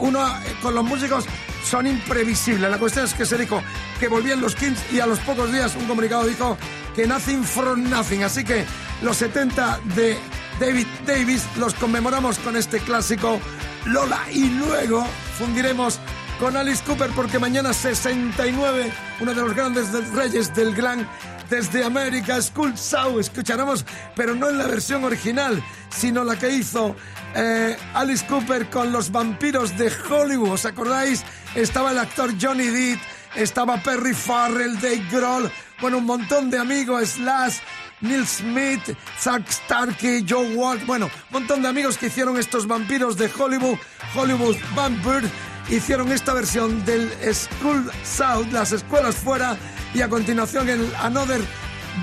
Uno 0.00 0.26
eh, 0.26 0.56
con 0.60 0.74
los 0.74 0.84
músicos 0.84 1.24
son 1.64 1.86
imprevisibles. 1.86 2.68
La 2.68 2.78
cuestión 2.78 3.04
es 3.04 3.14
que 3.14 3.26
se 3.26 3.38
dijo 3.38 3.62
que 4.00 4.08
volvían 4.08 4.40
los 4.40 4.56
Kings 4.56 4.80
y 4.92 4.98
a 4.98 5.06
los 5.06 5.20
pocos 5.20 5.52
días 5.52 5.76
un 5.76 5.86
comunicado 5.86 6.26
dijo 6.26 6.58
que 6.96 7.06
nothing 7.06 7.44
from 7.44 7.88
nothing. 7.88 8.24
Así 8.24 8.42
que 8.42 8.64
los 9.02 9.18
70 9.18 9.80
de 9.94 10.18
David 10.58 10.86
Davis 11.06 11.44
los 11.56 11.74
conmemoramos 11.74 12.38
con 12.38 12.56
este 12.56 12.80
clásico 12.80 13.40
Lola 13.86 14.20
y 14.32 14.48
luego 14.50 15.06
fundiremos 15.38 16.00
con 16.40 16.56
Alice 16.56 16.82
Cooper 16.84 17.10
porque 17.14 17.38
mañana 17.38 17.72
69, 17.72 18.92
uno 19.20 19.34
de 19.34 19.40
los 19.40 19.54
grandes 19.54 19.92
reyes 20.12 20.54
del 20.54 20.74
glam 20.74 21.06
desde 21.48 21.84
América, 21.84 22.40
School 22.42 22.76
Sound, 22.76 23.20
escucharemos, 23.20 23.84
pero 24.14 24.34
no 24.34 24.48
en 24.48 24.58
la 24.58 24.66
versión 24.66 25.04
original, 25.04 25.62
sino 25.88 26.24
la 26.24 26.36
que 26.36 26.50
hizo 26.50 26.96
eh, 27.34 27.76
Alice 27.94 28.26
Cooper 28.26 28.68
con 28.68 28.90
los 28.90 29.12
vampiros 29.12 29.76
de 29.78 29.92
Hollywood. 30.10 30.52
¿Os 30.52 30.66
acordáis? 30.66 31.22
Estaba 31.54 31.92
el 31.92 31.98
actor 31.98 32.32
Johnny 32.40 32.66
Depp, 32.66 33.00
estaba 33.36 33.80
Perry 33.82 34.14
Farrell, 34.14 34.74
Dave 34.80 35.06
Grohl, 35.10 35.50
bueno, 35.80 35.98
un 35.98 36.06
montón 36.06 36.50
de 36.50 36.58
amigos, 36.58 37.10
Slash, 37.10 37.58
Neil 38.00 38.26
Smith, 38.26 38.96
Zack 39.18 39.50
Starkey, 39.50 40.24
Joe 40.28 40.54
Walt, 40.54 40.84
bueno, 40.86 41.06
un 41.06 41.40
montón 41.40 41.62
de 41.62 41.68
amigos 41.68 41.96
que 41.96 42.06
hicieron 42.06 42.38
estos 42.38 42.66
vampiros 42.66 43.16
de 43.16 43.30
Hollywood, 43.36 43.78
Hollywood 44.14 44.56
Vampire, 44.74 45.28
hicieron 45.68 46.12
esta 46.12 46.34
versión 46.34 46.84
del 46.84 47.10
School 47.32 47.90
South, 48.04 48.46
las 48.52 48.72
escuelas 48.72 49.16
fuera, 49.16 49.56
y 49.94 50.02
a 50.02 50.08
continuación 50.08 50.68
el 50.68 50.92
Another 50.96 51.40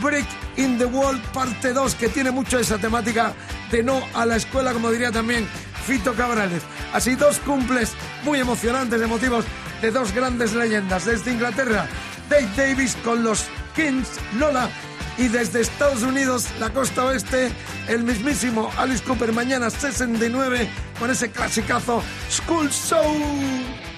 Break 0.01 0.25
in 0.57 0.77
the 0.77 0.85
Wall 0.85 1.21
parte 1.33 1.73
2, 1.73 1.95
que 1.95 2.09
tiene 2.09 2.31
mucho 2.31 2.57
esa 2.57 2.77
temática 2.77 3.33
de 3.71 3.83
no 3.83 4.01
a 4.13 4.25
la 4.25 4.37
escuela, 4.37 4.73
como 4.73 4.89
diría 4.89 5.11
también 5.11 5.47
Fito 5.85 6.13
Cabrales. 6.13 6.63
Así 6.93 7.15
dos 7.15 7.39
cumples 7.39 7.91
muy 8.23 8.39
emocionantes, 8.39 9.01
emotivos, 9.01 9.45
de 9.81 9.91
dos 9.91 10.13
grandes 10.13 10.53
leyendas. 10.53 11.05
Desde 11.05 11.31
Inglaterra, 11.31 11.87
Dave 12.29 12.49
Davis 12.55 12.95
con 13.03 13.23
los 13.23 13.45
Kings, 13.75 14.09
Lola, 14.37 14.69
y 15.17 15.27
desde 15.27 15.61
Estados 15.61 16.03
Unidos, 16.03 16.47
la 16.59 16.69
costa 16.71 17.05
oeste, 17.05 17.51
el 17.87 18.03
mismísimo 18.03 18.71
Alice 18.77 19.03
Cooper, 19.03 19.31
mañana 19.31 19.69
69, 19.69 20.69
con 20.99 21.11
ese 21.11 21.29
clasicazo 21.29 22.03
School 22.29 22.69
Show. 22.71 23.92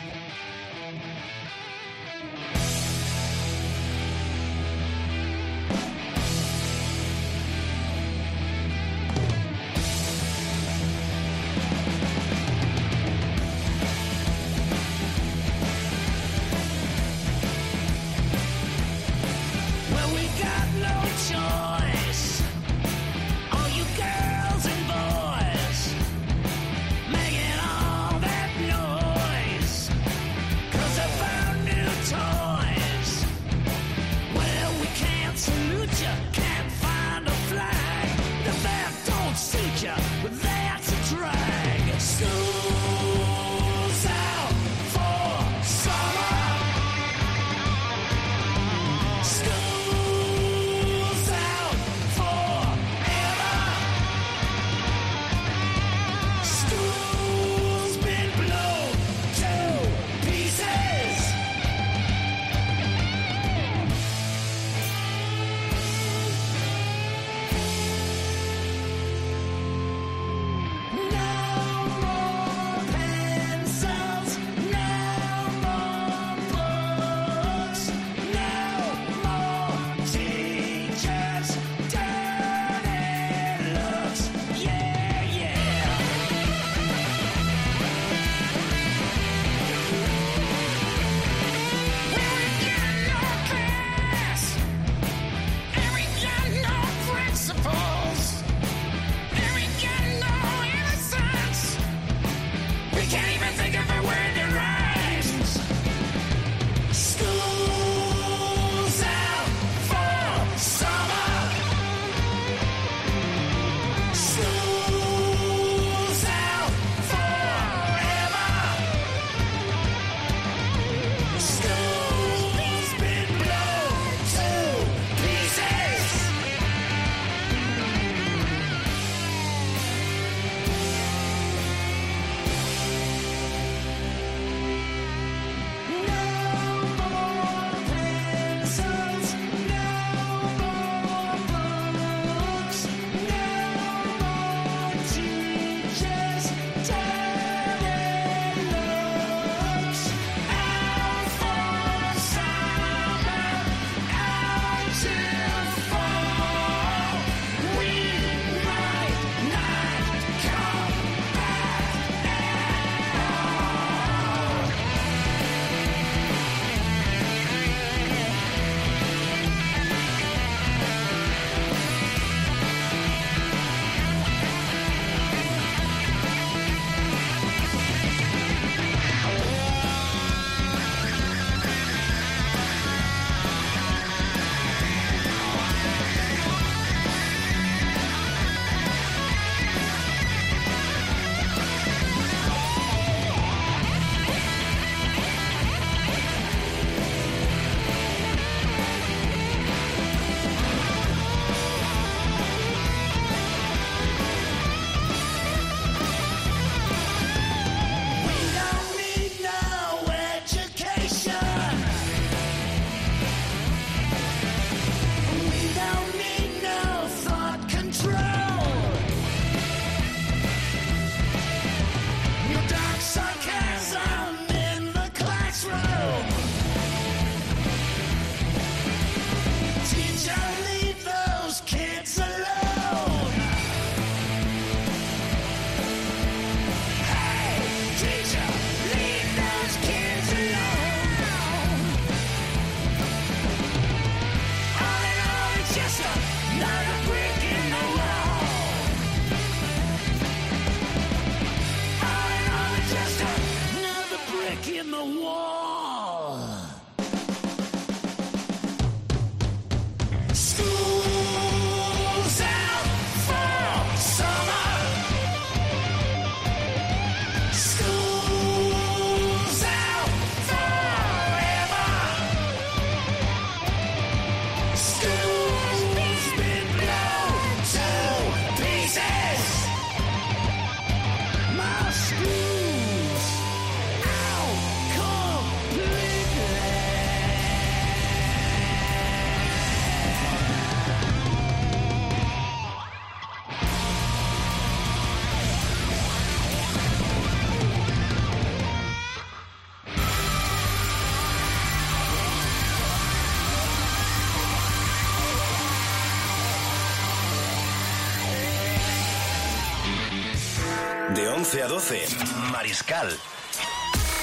11 311.56 311.64
a 311.64 311.68
12, 311.68 312.52
Mariscal, 312.52 313.18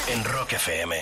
en 0.08 0.24
Rock 0.24 0.52
FM. 0.52 0.96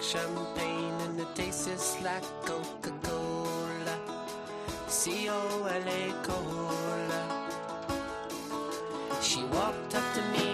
champagne 0.00 1.00
and 1.02 1.20
it 1.20 1.34
tastes 1.34 2.00
like 2.02 2.22
Coca 2.44 2.92
Cola. 3.02 3.96
C 4.86 5.28
O 5.28 5.66
L 5.66 5.88
A 5.88 6.14
She 9.22 9.44
walked 9.44 9.94
up 9.94 10.14
to 10.14 10.22
me. 10.32 10.53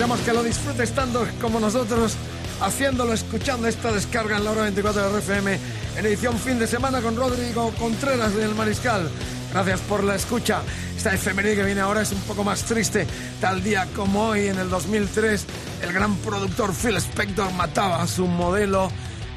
Esperamos 0.00 0.24
que 0.24 0.32
lo 0.32 0.42
disfrutes 0.42 0.92
tanto 0.92 1.28
como 1.42 1.60
nosotros 1.60 2.14
haciéndolo, 2.62 3.12
escuchando 3.12 3.68
esta 3.68 3.92
descarga 3.92 4.38
en 4.38 4.44
la 4.44 4.52
hora 4.52 4.62
24 4.62 5.12
de 5.12 5.20
RFM 5.20 5.58
en 5.98 6.06
edición 6.06 6.38
fin 6.38 6.58
de 6.58 6.66
semana 6.66 7.02
con 7.02 7.16
Rodrigo 7.16 7.70
Contreras 7.78 8.34
del 8.34 8.54
Mariscal. 8.54 9.10
Gracias 9.52 9.80
por 9.80 10.02
la 10.02 10.14
escucha. 10.14 10.62
Esta 10.96 11.12
efeméride 11.12 11.56
que 11.56 11.64
viene 11.64 11.82
ahora 11.82 12.00
es 12.00 12.12
un 12.12 12.20
poco 12.20 12.42
más 12.42 12.62
triste. 12.62 13.06
Tal 13.42 13.62
día 13.62 13.86
como 13.94 14.28
hoy, 14.28 14.48
en 14.48 14.58
el 14.58 14.70
2003, 14.70 15.44
el 15.82 15.92
gran 15.92 16.16
productor 16.16 16.72
Phil 16.74 16.96
Spector 16.96 17.52
mataba 17.52 18.00
a 18.00 18.06
su 18.06 18.26
modelo 18.26 18.90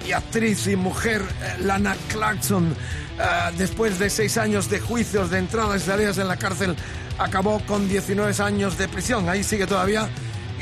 y 0.08 0.14
actriz 0.14 0.68
y 0.68 0.78
mujer 0.78 1.24
eh, 1.42 1.56
Lana 1.60 1.98
Clarkson. 2.08 2.74
Eh, 3.20 3.52
después 3.58 4.00
de 4.00 4.10
seis 4.10 4.38
años 4.38 4.70
de 4.70 4.80
juicios, 4.80 5.30
de 5.30 5.40
entradas 5.40 5.84
y 5.84 5.86
salidas 5.88 6.20
en 6.20 6.30
la 6.30 6.38
cárcel, 6.38 6.78
acabó 7.20 7.60
con 7.66 7.90
19 7.90 8.42
años 8.42 8.78
de 8.78 8.88
prisión. 8.88 9.28
Ahí 9.28 9.44
sigue 9.44 9.68
todavía. 9.68 10.08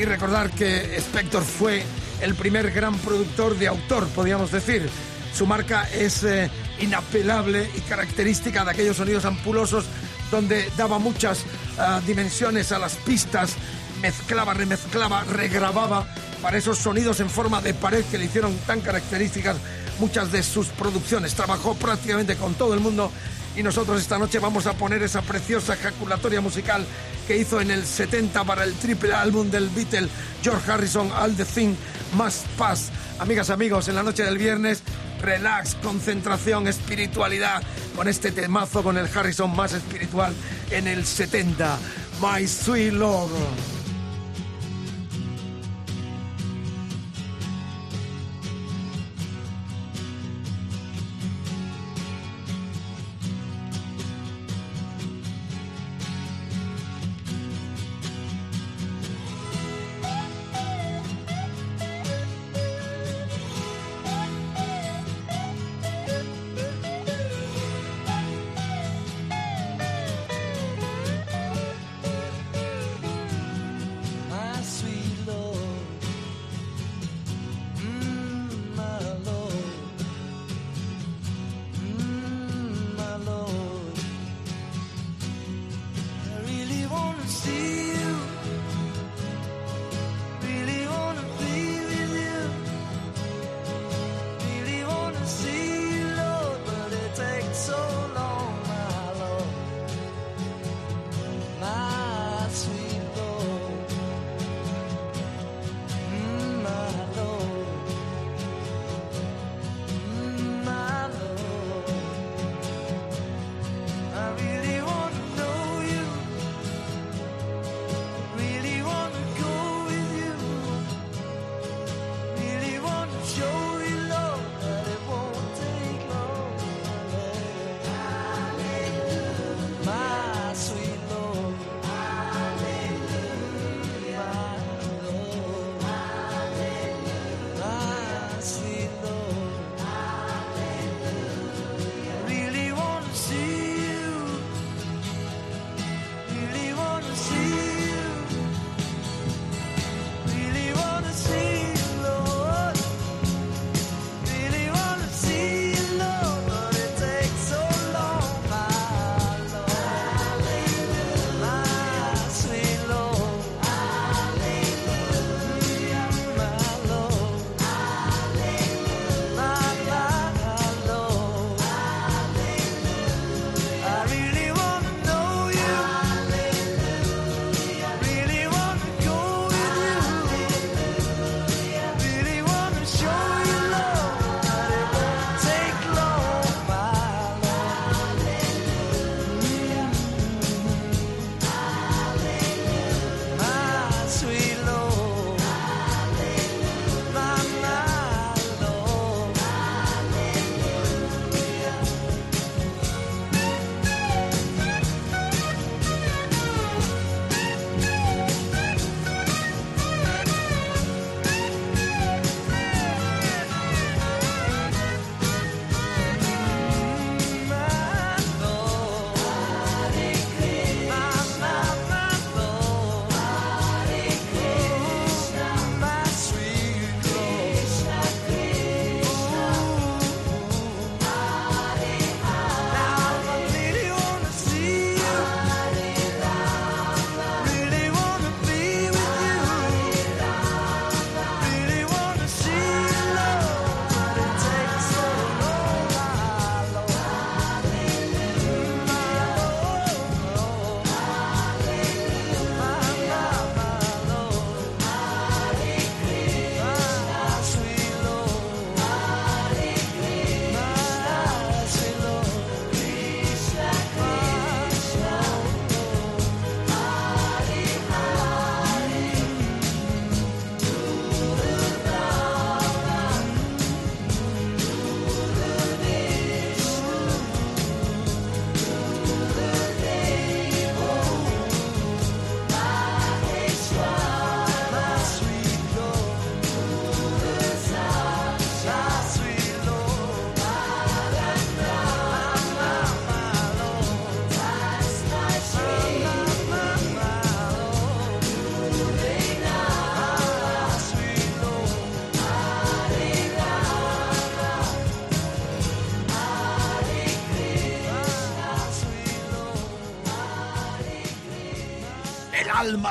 Y 0.01 0.05
recordar 0.05 0.49
que 0.49 0.97
Spector 0.97 1.43
fue 1.43 1.83
el 2.21 2.33
primer 2.33 2.71
gran 2.71 2.97
productor 2.97 3.55
de 3.55 3.67
autor, 3.67 4.07
podríamos 4.07 4.51
decir. 4.51 4.89
Su 5.31 5.45
marca 5.45 5.87
es 5.93 6.23
eh, 6.23 6.49
inapelable 6.79 7.69
y 7.77 7.81
característica 7.81 8.65
de 8.65 8.71
aquellos 8.71 8.97
sonidos 8.97 9.25
ampulosos 9.25 9.85
donde 10.31 10.67
daba 10.75 10.97
muchas 10.97 11.45
ah, 11.77 12.01
dimensiones 12.07 12.71
a 12.71 12.79
las 12.79 12.95
pistas, 12.95 13.53
mezclaba, 14.01 14.55
remezclaba, 14.55 15.23
regrababa 15.23 16.07
para 16.41 16.57
esos 16.57 16.79
sonidos 16.79 17.19
en 17.19 17.29
forma 17.29 17.61
de 17.61 17.75
pared 17.75 18.03
que 18.05 18.17
le 18.17 18.25
hicieron 18.25 18.57
tan 18.65 18.81
características 18.81 19.57
muchas 19.99 20.31
de 20.31 20.41
sus 20.41 20.69
producciones. 20.69 21.35
Trabajó 21.35 21.75
prácticamente 21.75 22.37
con 22.37 22.55
todo 22.55 22.73
el 22.73 22.79
mundo 22.79 23.11
y 23.55 23.61
nosotros 23.61 24.01
esta 24.01 24.17
noche 24.17 24.39
vamos 24.39 24.65
a 24.65 24.73
poner 24.73 25.03
esa 25.03 25.21
preciosa 25.21 25.75
ejaculatoria 25.75 26.41
musical 26.41 26.87
que 27.32 27.38
hizo 27.38 27.61
en 27.61 27.71
el 27.71 27.86
70 27.86 28.43
para 28.43 28.65
el 28.65 28.73
triple 28.73 29.13
álbum 29.13 29.49
del 29.49 29.69
Beatle 29.69 30.09
George 30.43 30.69
Harrison, 30.69 31.09
All 31.13 31.34
the 31.34 31.45
Thing 31.45 31.75
Must 32.13 32.45
Pass. 32.57 32.89
Amigas, 33.19 33.49
amigos, 33.49 33.88
en 33.88 33.95
la 33.95 34.03
noche 34.03 34.23
del 34.23 34.38
viernes, 34.38 34.84
relax, 35.21 35.75
concentración, 35.75 36.67
espiritualidad, 36.67 37.63
con 37.95 38.09
este 38.09 38.34
temazo, 38.34 38.84
con 38.84 38.97
el 38.97 39.07
Harrison 39.07 39.55
más 39.55 39.71
espiritual 39.71 40.34
en 40.71 40.89
el 40.89 41.05
70. 41.05 41.79
My 42.21 42.45
Sweet 42.45 42.91
Lord. 42.91 43.80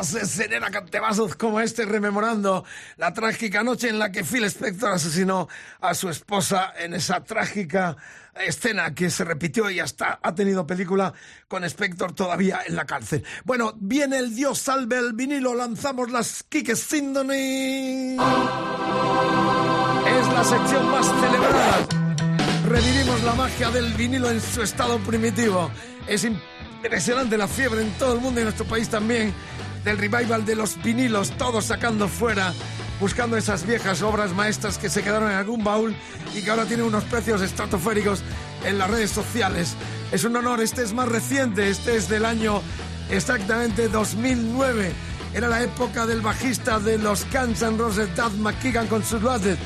De 0.08 0.24
Serena 0.24 0.70
Cantebazos 0.70 1.36
como 1.36 1.60
este, 1.60 1.84
rememorando 1.84 2.64
la 2.96 3.12
trágica 3.12 3.62
noche 3.62 3.90
en 3.90 3.98
la 3.98 4.10
que 4.10 4.24
Phil 4.24 4.44
Spector 4.44 4.92
asesinó 4.92 5.46
a 5.80 5.92
su 5.92 6.08
esposa 6.08 6.72
en 6.78 6.94
esa 6.94 7.22
trágica 7.22 7.98
escena 8.34 8.94
que 8.94 9.10
se 9.10 9.24
repitió 9.24 9.68
y 9.68 9.78
hasta 9.78 10.18
ha 10.22 10.34
tenido 10.34 10.66
película 10.66 11.12
con 11.48 11.64
Spector 11.64 12.14
todavía 12.14 12.60
en 12.66 12.76
la 12.76 12.86
cárcel. 12.86 13.22
Bueno, 13.44 13.74
viene 13.76 14.16
el 14.16 14.34
Dios 14.34 14.58
salve 14.58 14.96
el 14.96 15.12
vinilo, 15.12 15.54
lanzamos 15.54 16.10
las 16.10 16.44
Kike 16.44 16.76
Sindoni. 16.76 18.16
Es 20.06 20.26
la 20.32 20.44
sección 20.44 20.90
más 20.90 21.06
celebrada. 21.06 21.88
Revivimos 22.68 23.22
la 23.22 23.34
magia 23.34 23.70
del 23.70 23.92
vinilo 23.92 24.30
en 24.30 24.40
su 24.40 24.62
estado 24.62 24.98
primitivo. 25.00 25.70
Es 26.08 26.24
impresionante 26.24 27.36
la 27.36 27.46
fiebre 27.46 27.82
en 27.82 27.90
todo 27.98 28.14
el 28.14 28.20
mundo 28.20 28.40
y 28.40 28.42
en 28.42 28.46
nuestro 28.46 28.66
país 28.66 28.88
también 28.88 29.34
del 29.84 29.98
revival 29.98 30.44
de 30.44 30.56
los 30.56 30.82
vinilos, 30.82 31.30
todos 31.32 31.66
sacando 31.66 32.08
fuera, 32.08 32.52
buscando 33.00 33.36
esas 33.36 33.66
viejas 33.66 34.02
obras 34.02 34.32
maestras 34.32 34.78
que 34.78 34.90
se 34.90 35.02
quedaron 35.02 35.30
en 35.30 35.36
algún 35.36 35.64
baúl 35.64 35.94
y 36.34 36.42
que 36.42 36.50
ahora 36.50 36.66
tienen 36.66 36.86
unos 36.86 37.04
precios 37.04 37.40
estratosféricos 37.40 38.22
en 38.64 38.78
las 38.78 38.90
redes 38.90 39.10
sociales. 39.10 39.74
Es 40.12 40.24
un 40.24 40.36
honor, 40.36 40.60
este 40.60 40.82
es 40.82 40.92
más 40.92 41.08
reciente, 41.08 41.68
este 41.68 41.96
es 41.96 42.08
del 42.08 42.24
año 42.24 42.60
exactamente 43.10 43.88
2009. 43.88 44.92
Era 45.32 45.48
la 45.48 45.62
época 45.62 46.06
del 46.06 46.20
bajista 46.20 46.78
de 46.78 46.98
los 46.98 47.24
Guns 47.32 47.62
N' 47.62 47.78
Roses, 47.78 48.14
Dad 48.16 48.32
McKeegan 48.32 48.88
con 48.88 49.04
sus 49.04 49.22
Loaded. 49.22 49.56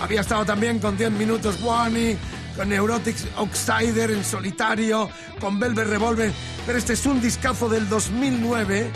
Había 0.00 0.20
estado 0.20 0.44
también 0.44 0.78
con 0.78 0.96
10 0.96 1.12
minutos 1.12 1.56
Wani, 1.62 2.16
con 2.56 2.68
Neurotics 2.68 3.26
Outsider 3.36 4.10
en 4.10 4.22
solitario, 4.22 5.08
con 5.40 5.58
Velvet 5.58 5.88
Revolver. 5.88 6.32
Pero 6.66 6.78
este 6.78 6.92
es 6.92 7.06
un 7.06 7.20
discazo 7.20 7.68
del 7.68 7.88
2009 7.88 8.90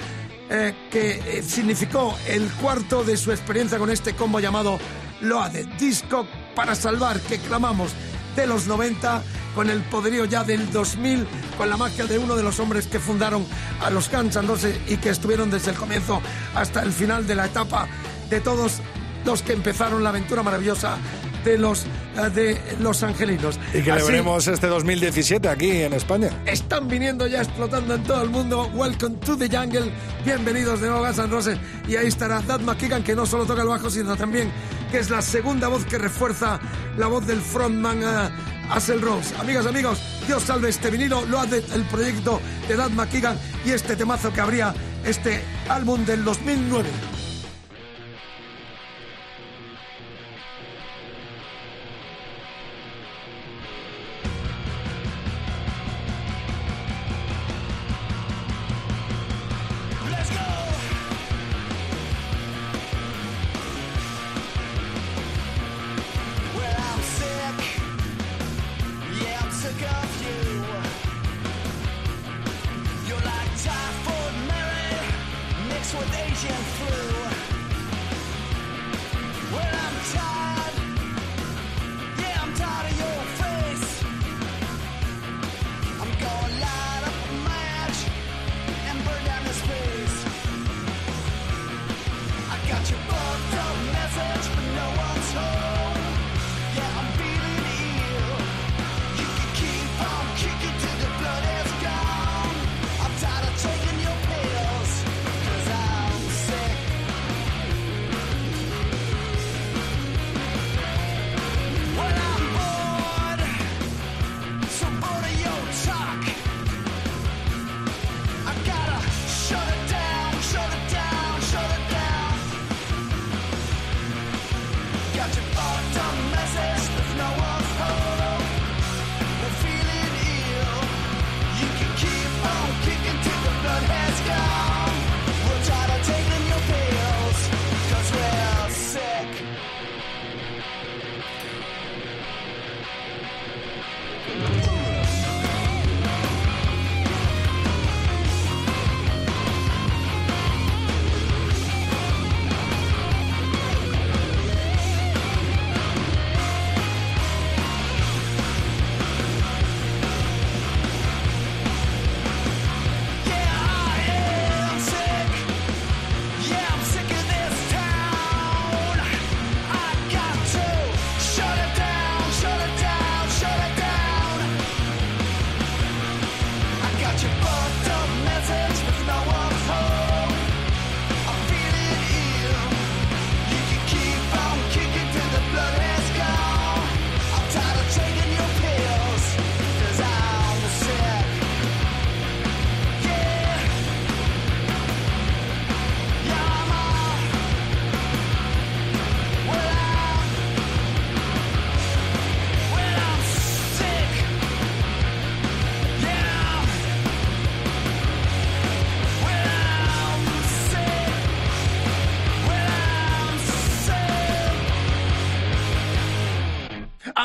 eh, 0.50 0.74
que 0.90 1.20
eh, 1.26 1.42
significó 1.42 2.16
el 2.26 2.48
cuarto 2.52 3.04
de 3.04 3.16
su 3.16 3.32
experiencia 3.32 3.78
con 3.78 3.90
este 3.90 4.14
combo 4.14 4.40
llamado 4.40 4.78
Loaded. 5.20 5.66
Disco 5.78 6.26
para 6.54 6.74
salvar 6.74 7.20
que 7.20 7.38
clamamos 7.38 7.92
de 8.34 8.46
los 8.46 8.66
90 8.66 9.22
con 9.54 9.68
el 9.68 9.82
poderío 9.82 10.24
ya 10.24 10.44
del 10.44 10.70
2000, 10.70 11.26
con 11.56 11.68
la 11.68 11.76
magia 11.76 12.06
de 12.06 12.18
uno 12.18 12.36
de 12.36 12.42
los 12.42 12.60
hombres 12.60 12.86
que 12.86 12.98
fundaron 12.98 13.44
a 13.82 13.90
los 13.90 14.10
Roses 14.10 14.78
y 14.86 14.96
que 14.96 15.10
estuvieron 15.10 15.50
desde 15.50 15.72
el 15.72 15.76
comienzo 15.76 16.22
hasta 16.54 16.82
el 16.82 16.92
final 16.92 17.26
de 17.26 17.34
la 17.34 17.46
etapa 17.46 17.88
de 18.30 18.40
todos 18.40 18.80
los 19.24 19.42
que 19.42 19.52
empezaron 19.52 20.02
la 20.02 20.10
aventura 20.10 20.42
maravillosa 20.42 20.96
de 21.44 21.58
los, 21.58 21.84
eh, 21.84 22.30
de 22.34 22.60
los 22.80 23.02
angelinos. 23.02 23.58
Y 23.70 23.82
que 23.82 23.92
le 23.92 23.92
Así, 23.92 24.06
veremos 24.06 24.46
este 24.46 24.66
2017 24.66 25.48
aquí 25.48 25.70
en 25.70 25.92
España. 25.92 26.30
están 26.46 26.88
viniendo 26.88 27.26
ya 27.26 27.42
explotando 27.42 27.94
en 27.94 28.02
todo 28.02 28.22
el 28.22 28.30
mundo. 28.30 28.70
Welcome 28.74 29.16
to 29.18 29.36
the 29.36 29.48
jungle. 29.48 29.90
Bienvenidos 30.24 30.80
de 30.80 30.88
nuevo 30.88 31.04
a 31.04 31.08
Guns 31.08 31.18
N' 31.18 31.30
Roses. 31.30 31.58
Y 31.86 31.96
ahí 31.96 32.08
estará 32.08 32.40
Dad 32.40 32.60
McKeegan, 32.60 33.02
que 33.02 33.14
no 33.14 33.26
solo 33.26 33.44
toca 33.44 33.62
el 33.62 33.68
bajo, 33.68 33.90
sino 33.90 34.16
también 34.16 34.50
que 34.90 34.98
es 34.98 35.10
la 35.10 35.22
segunda 35.22 35.68
voz 35.68 35.84
que 35.84 35.98
refuerza 35.98 36.58
la 36.96 37.06
voz 37.06 37.26
del 37.26 37.40
frontman 37.40 38.02
uh, 38.02 38.72
Axel 38.72 39.00
Rose. 39.00 39.34
Amigas, 39.38 39.66
amigos, 39.66 40.00
Dios 40.26 40.42
salve 40.42 40.70
este 40.70 40.90
vinilo. 40.90 41.24
Lo 41.26 41.40
hace 41.40 41.64
el 41.74 41.82
proyecto 41.84 42.40
de 42.66 42.76
Dad 42.76 42.90
McKeegan 42.90 43.38
y 43.64 43.70
este 43.70 43.96
temazo 43.96 44.32
que 44.32 44.40
habría 44.40 44.74
este 45.04 45.42
álbum 45.68 46.04
del 46.04 46.24
2009. 46.24 47.17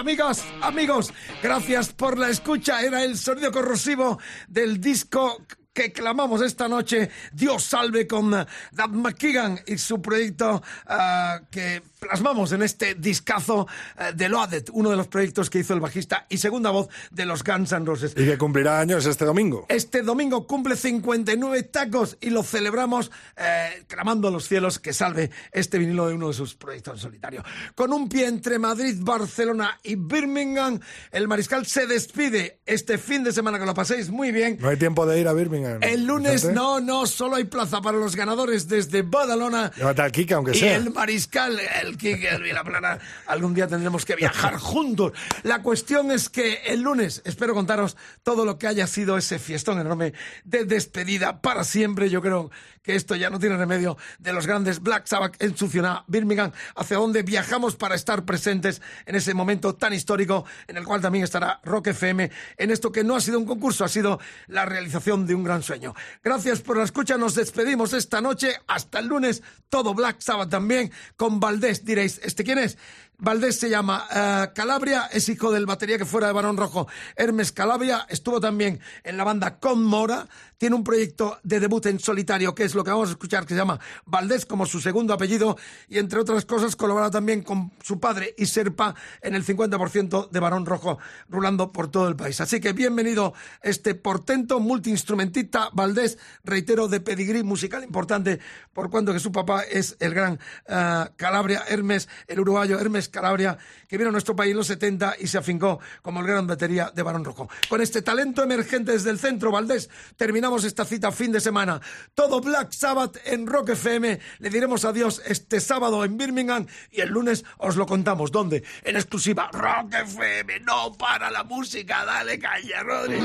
Amigos, 0.03 0.43
amigos, 0.61 1.13
gracias 1.41 1.93
por 1.93 2.17
la 2.17 2.27
escucha. 2.27 2.81
Era 2.81 3.05
el 3.05 3.17
sonido 3.17 3.53
corrosivo 3.53 4.19
del 4.49 4.81
disco 4.81 5.41
que 5.71 5.93
clamamos 5.93 6.41
esta 6.41 6.67
noche. 6.67 7.09
Dios 7.43 7.65
salve 7.65 8.07
con 8.07 8.33
uh, 8.33 8.45
Dad 8.71 8.87
McKeegan 8.87 9.59
y 9.67 9.77
su 9.77 10.01
proyecto 10.01 10.63
uh, 10.87 11.45
que 11.51 11.81
plasmamos 12.03 12.51
en 12.51 12.61
este 12.61 12.95
discazo 12.95 13.67
eh, 13.97 14.11
de 14.13 14.29
Loaded, 14.29 14.65
uno 14.73 14.89
de 14.89 14.97
los 14.97 15.07
proyectos 15.07 15.49
que 15.49 15.59
hizo 15.59 15.73
el 15.73 15.79
bajista 15.79 16.25
y 16.29 16.37
segunda 16.37 16.69
voz 16.69 16.89
de 17.11 17.25
los 17.25 17.43
Guns 17.43 17.71
N' 17.71 17.85
Roses. 17.85 18.13
Y 18.17 18.25
que 18.25 18.37
cumplirá 18.37 18.79
años 18.79 19.05
este 19.05 19.25
domingo. 19.25 19.65
Este 19.69 20.01
domingo 20.01 20.45
cumple 20.45 20.75
59 20.75 21.63
tacos 21.63 22.17
y 22.19 22.29
lo 22.29 22.43
celebramos 22.43 23.09
eh, 23.37 23.85
clamando 23.87 24.27
a 24.27 24.31
los 24.31 24.47
cielos 24.47 24.79
que 24.79 24.91
salve 24.91 25.31
este 25.51 25.77
vinilo 25.77 26.07
de 26.07 26.15
uno 26.15 26.27
de 26.27 26.33
sus 26.33 26.55
proyectos 26.55 26.95
en 26.95 26.99
solitario. 26.99 27.43
Con 27.73 27.93
un 27.93 28.09
pie 28.09 28.27
entre 28.27 28.59
Madrid, 28.59 28.97
Barcelona 28.99 29.79
y 29.83 29.95
Birmingham, 29.95 30.79
el 31.11 31.27
mariscal 31.27 31.65
se 31.65 31.87
despide 31.87 32.59
este 32.65 32.97
fin 32.97 33.23
de 33.23 33.31
semana 33.31 33.59
que 33.59 33.65
lo 33.65 33.73
paséis 33.73 34.09
muy 34.09 34.31
bien. 34.31 34.57
No 34.59 34.69
hay 34.69 34.77
tiempo 34.77 35.05
de 35.05 35.19
ir 35.19 35.27
a 35.27 35.33
Birmingham. 35.33 35.79
El 35.81 36.05
lunes 36.05 36.45
no, 36.45 36.81
no, 36.81 37.05
solo 37.05 37.32
hay 37.35 37.45
plaza 37.45 37.81
para 37.81 37.97
los 37.97 38.15
ganadores 38.15 38.67
desde 38.67 39.01
Badalona. 39.01 39.71
Llévate 39.75 40.01
al 40.01 40.11
Kika, 40.11 40.35
aunque 40.35 40.51
Y 40.51 40.59
sea. 40.59 40.75
el 40.75 40.91
mariscal, 40.91 41.59
el 41.81 41.97
Quique, 41.97 42.29
el 42.29 42.43
Vilaplana, 42.43 42.99
algún 43.27 43.53
día 43.53 43.67
tendremos 43.67 44.05
que 44.05 44.15
viajar 44.15 44.57
juntos. 44.57 45.13
La 45.43 45.61
cuestión 45.61 46.11
es 46.11 46.29
que 46.29 46.61
el 46.65 46.81
lunes 46.81 47.21
espero 47.25 47.53
contaros 47.53 47.97
todo 48.23 48.45
lo 48.45 48.57
que 48.57 48.67
haya 48.67 48.87
sido 48.87 49.17
ese 49.17 49.39
fiestón 49.39 49.79
enorme 49.79 50.13
de 50.43 50.65
despedida 50.65 51.41
para 51.41 51.63
siempre. 51.63 52.09
Yo 52.09 52.21
creo 52.21 52.51
que 52.83 52.95
esto 52.95 53.15
ya 53.15 53.29
no 53.29 53.39
tiene 53.39 53.57
remedio 53.57 53.97
de 54.19 54.33
los 54.33 54.45
grandes 54.45 54.81
Black 54.81 55.07
Sabbath 55.07 55.41
en 55.41 55.57
su 55.57 55.69
ciudad, 55.69 56.03
Birmingham, 56.07 56.51
hacia 56.75 56.97
donde 56.97 57.23
viajamos 57.23 57.75
para 57.75 57.95
estar 57.95 58.25
presentes 58.25 58.81
en 59.05 59.15
ese 59.15 59.33
momento 59.33 59.73
tan 59.73 59.93
histórico 59.93 60.45
en 60.67 60.77
el 60.77 60.83
cual 60.83 61.01
también 61.01 61.23
estará 61.23 61.59
Rock 61.63 61.87
FM 61.87 62.29
en 62.57 62.71
esto 62.71 62.91
que 62.91 63.03
no 63.03 63.15
ha 63.15 63.21
sido 63.21 63.39
un 63.39 63.45
concurso, 63.45 63.85
ha 63.85 63.89
sido 63.89 64.19
la 64.47 64.65
realización 64.65 65.25
de 65.25 65.35
un 65.35 65.43
gran 65.43 65.63
sueño. 65.63 65.95
Gracias 66.23 66.61
por 66.61 66.77
la 66.77 66.83
escucha, 66.83 67.17
nos 67.17 67.35
despedimos 67.35 67.93
esta 67.93 68.21
noche, 68.21 68.55
hasta 68.67 68.99
el 68.99 69.07
lunes, 69.07 69.41
todo 69.69 69.93
Black 69.93 70.19
Sabbath 70.19 70.49
también, 70.49 70.91
con 71.15 71.39
Valdés, 71.39 71.85
diréis, 71.85 72.19
¿este 72.23 72.43
quién 72.43 72.59
es? 72.59 72.77
Valdés 73.23 73.57
se 73.57 73.69
llama 73.69 74.05
eh, 74.13 74.51
Calabria, 74.53 75.05
es 75.09 75.29
hijo 75.29 75.49
del 75.49 75.65
batería 75.65 75.97
que 75.97 76.03
fuera 76.03 76.27
de 76.27 76.33
Barón 76.33 76.57
Rojo, 76.57 76.89
Hermes 77.15 77.53
Calabria, 77.53 78.05
estuvo 78.09 78.41
también 78.41 78.81
en 79.05 79.15
la 79.15 79.23
banda 79.23 79.59
Con 79.59 79.81
Mora, 79.81 80.27
tiene 80.57 80.75
un 80.75 80.83
proyecto 80.83 81.39
de 81.43 81.61
debut 81.61 81.85
en 81.85 81.99
solitario, 81.99 82.53
que 82.53 82.65
es 82.65 82.75
lo 82.75 82.83
que 82.83 82.91
vamos 82.91 83.07
a 83.07 83.11
escuchar, 83.11 83.45
que 83.45 83.53
se 83.53 83.59
llama 83.59 83.79
Valdés 84.05 84.45
como 84.45 84.65
su 84.65 84.81
segundo 84.81 85.13
apellido, 85.13 85.57
y 85.87 85.99
entre 85.99 86.19
otras 86.19 86.43
cosas 86.43 86.75
colabora 86.75 87.09
también 87.11 87.43
con 87.43 87.71
su 87.81 87.97
padre 87.97 88.35
y 88.37 88.45
Serpa 88.45 88.93
en 89.21 89.35
el 89.35 89.45
50% 89.45 90.29
de 90.29 90.39
Barón 90.41 90.65
Rojo, 90.65 90.99
rulando 91.29 91.71
por 91.71 91.89
todo 91.89 92.09
el 92.09 92.17
país. 92.17 92.41
Así 92.41 92.59
que 92.59 92.73
bienvenido 92.73 93.33
este 93.61 93.95
portento 93.95 94.59
multiinstrumentista 94.59 95.69
Valdés, 95.71 96.17
reitero, 96.43 96.89
de 96.89 96.99
pedigrí 96.99 97.43
musical 97.43 97.83
importante, 97.85 98.39
por 98.73 98.89
cuanto 98.89 99.13
que 99.13 99.19
su 99.19 99.31
papá 99.31 99.63
es 99.63 99.95
el 99.99 100.13
gran 100.13 100.39
eh, 100.67 101.05
Calabria 101.15 101.63
Hermes, 101.69 102.09
el 102.27 102.41
uruguayo 102.41 102.79
Hermes 102.79 103.12
Calabria, 103.13 103.57
que 103.87 103.97
vino 103.97 104.09
a 104.09 104.11
nuestro 104.11 104.35
país 104.35 104.51
en 104.51 104.57
los 104.57 104.67
70 104.67 105.15
y 105.19 105.27
se 105.27 105.37
afincó 105.37 105.79
como 106.01 106.19
el 106.19 106.27
gran 106.27 106.47
batería 106.47 106.91
de 106.93 107.03
Barón 107.03 107.23
Rojo. 107.23 107.47
Con 107.69 107.79
este 107.79 108.01
talento 108.01 108.43
emergente 108.43 108.91
desde 108.91 109.11
el 109.11 109.19
centro, 109.19 109.51
Valdés, 109.51 109.89
terminamos 110.17 110.65
esta 110.65 110.83
cita 110.83 111.11
fin 111.11 111.31
de 111.31 111.39
semana. 111.39 111.79
Todo 112.15 112.41
Black 112.41 112.71
Sabbath 112.71 113.17
en 113.25 113.47
Rock 113.47 113.69
FM. 113.69 114.19
Le 114.39 114.49
diremos 114.49 114.83
adiós 114.83 115.21
este 115.25 115.61
sábado 115.61 116.03
en 116.03 116.17
Birmingham 116.17 116.67
y 116.91 117.01
el 117.01 117.09
lunes 117.09 117.45
os 117.57 117.75
lo 117.75 117.85
contamos. 117.85 118.31
¿Dónde? 118.31 118.63
En 118.83 118.95
exclusiva. 118.95 119.49
Rock 119.53 119.93
FM. 119.93 120.61
No 120.61 120.93
para 120.93 121.29
la 121.29 121.43
música. 121.43 122.03
Dale 122.03 122.39
caña, 122.39 122.81
Rodri. 122.81 123.19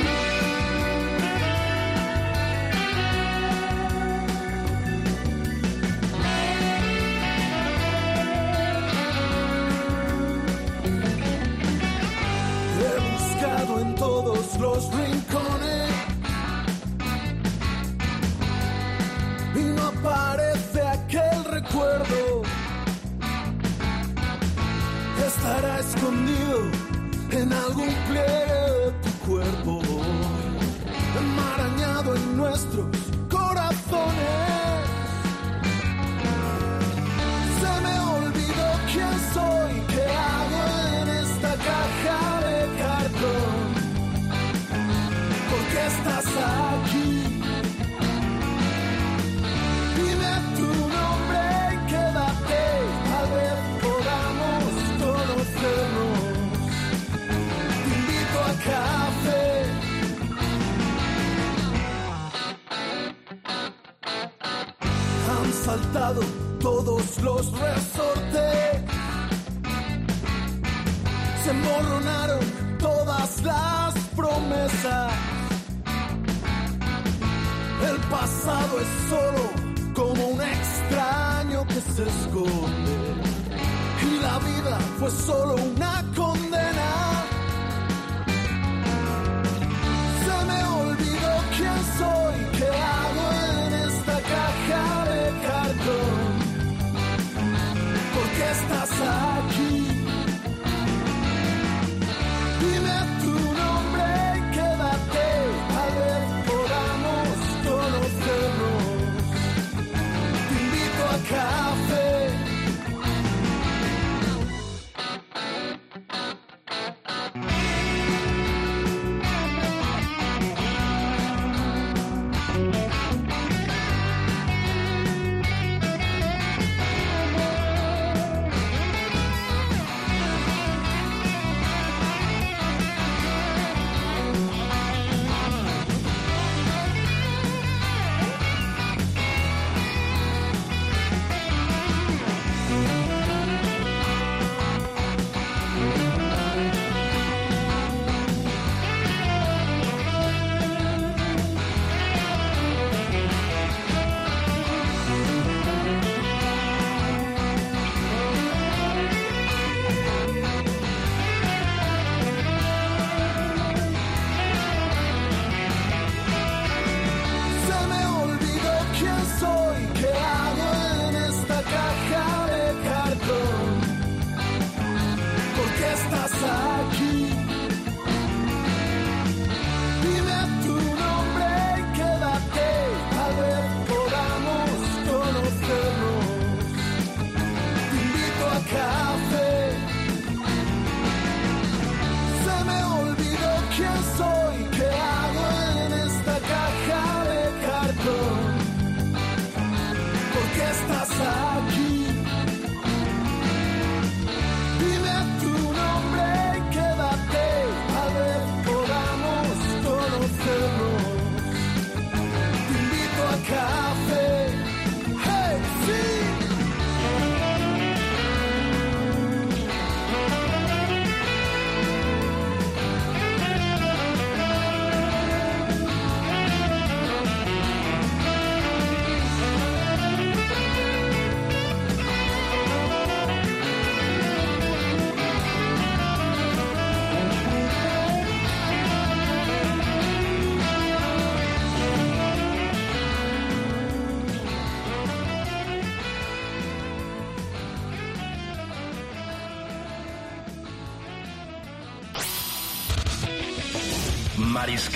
Los 14.59 14.91
rincones 14.93 15.91
y 19.55 19.61
no 19.61 19.87
aparece 19.87 20.83
aquel 20.83 21.45
recuerdo. 21.45 22.43
Estará 25.27 25.79
escondido 25.81 26.71
en 27.31 27.53
algún 27.53 27.95
pliegue 28.09 28.58
Todos 66.61 67.19
los 67.23 67.51
resortes. 67.59 68.83
Se 71.43 71.51
emborronaron 71.51 72.39
todas 72.79 73.43
las 73.43 73.95
promesas. 74.15 75.13
El 77.91 77.97
pasado 78.09 78.81
es 78.81 78.87
solo 79.11 79.51
como 79.93 80.27
un 80.29 80.41
extraño 80.41 81.67
que 81.67 81.81
se 81.81 82.05
esconde. 82.05 82.97
Y 84.01 84.21
la 84.23 84.39
vida 84.39 84.79
fue 85.01 85.11
solo 85.11 85.57
una 85.57 86.05
condena. 86.15 86.48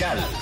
Mariscal 0.03 0.32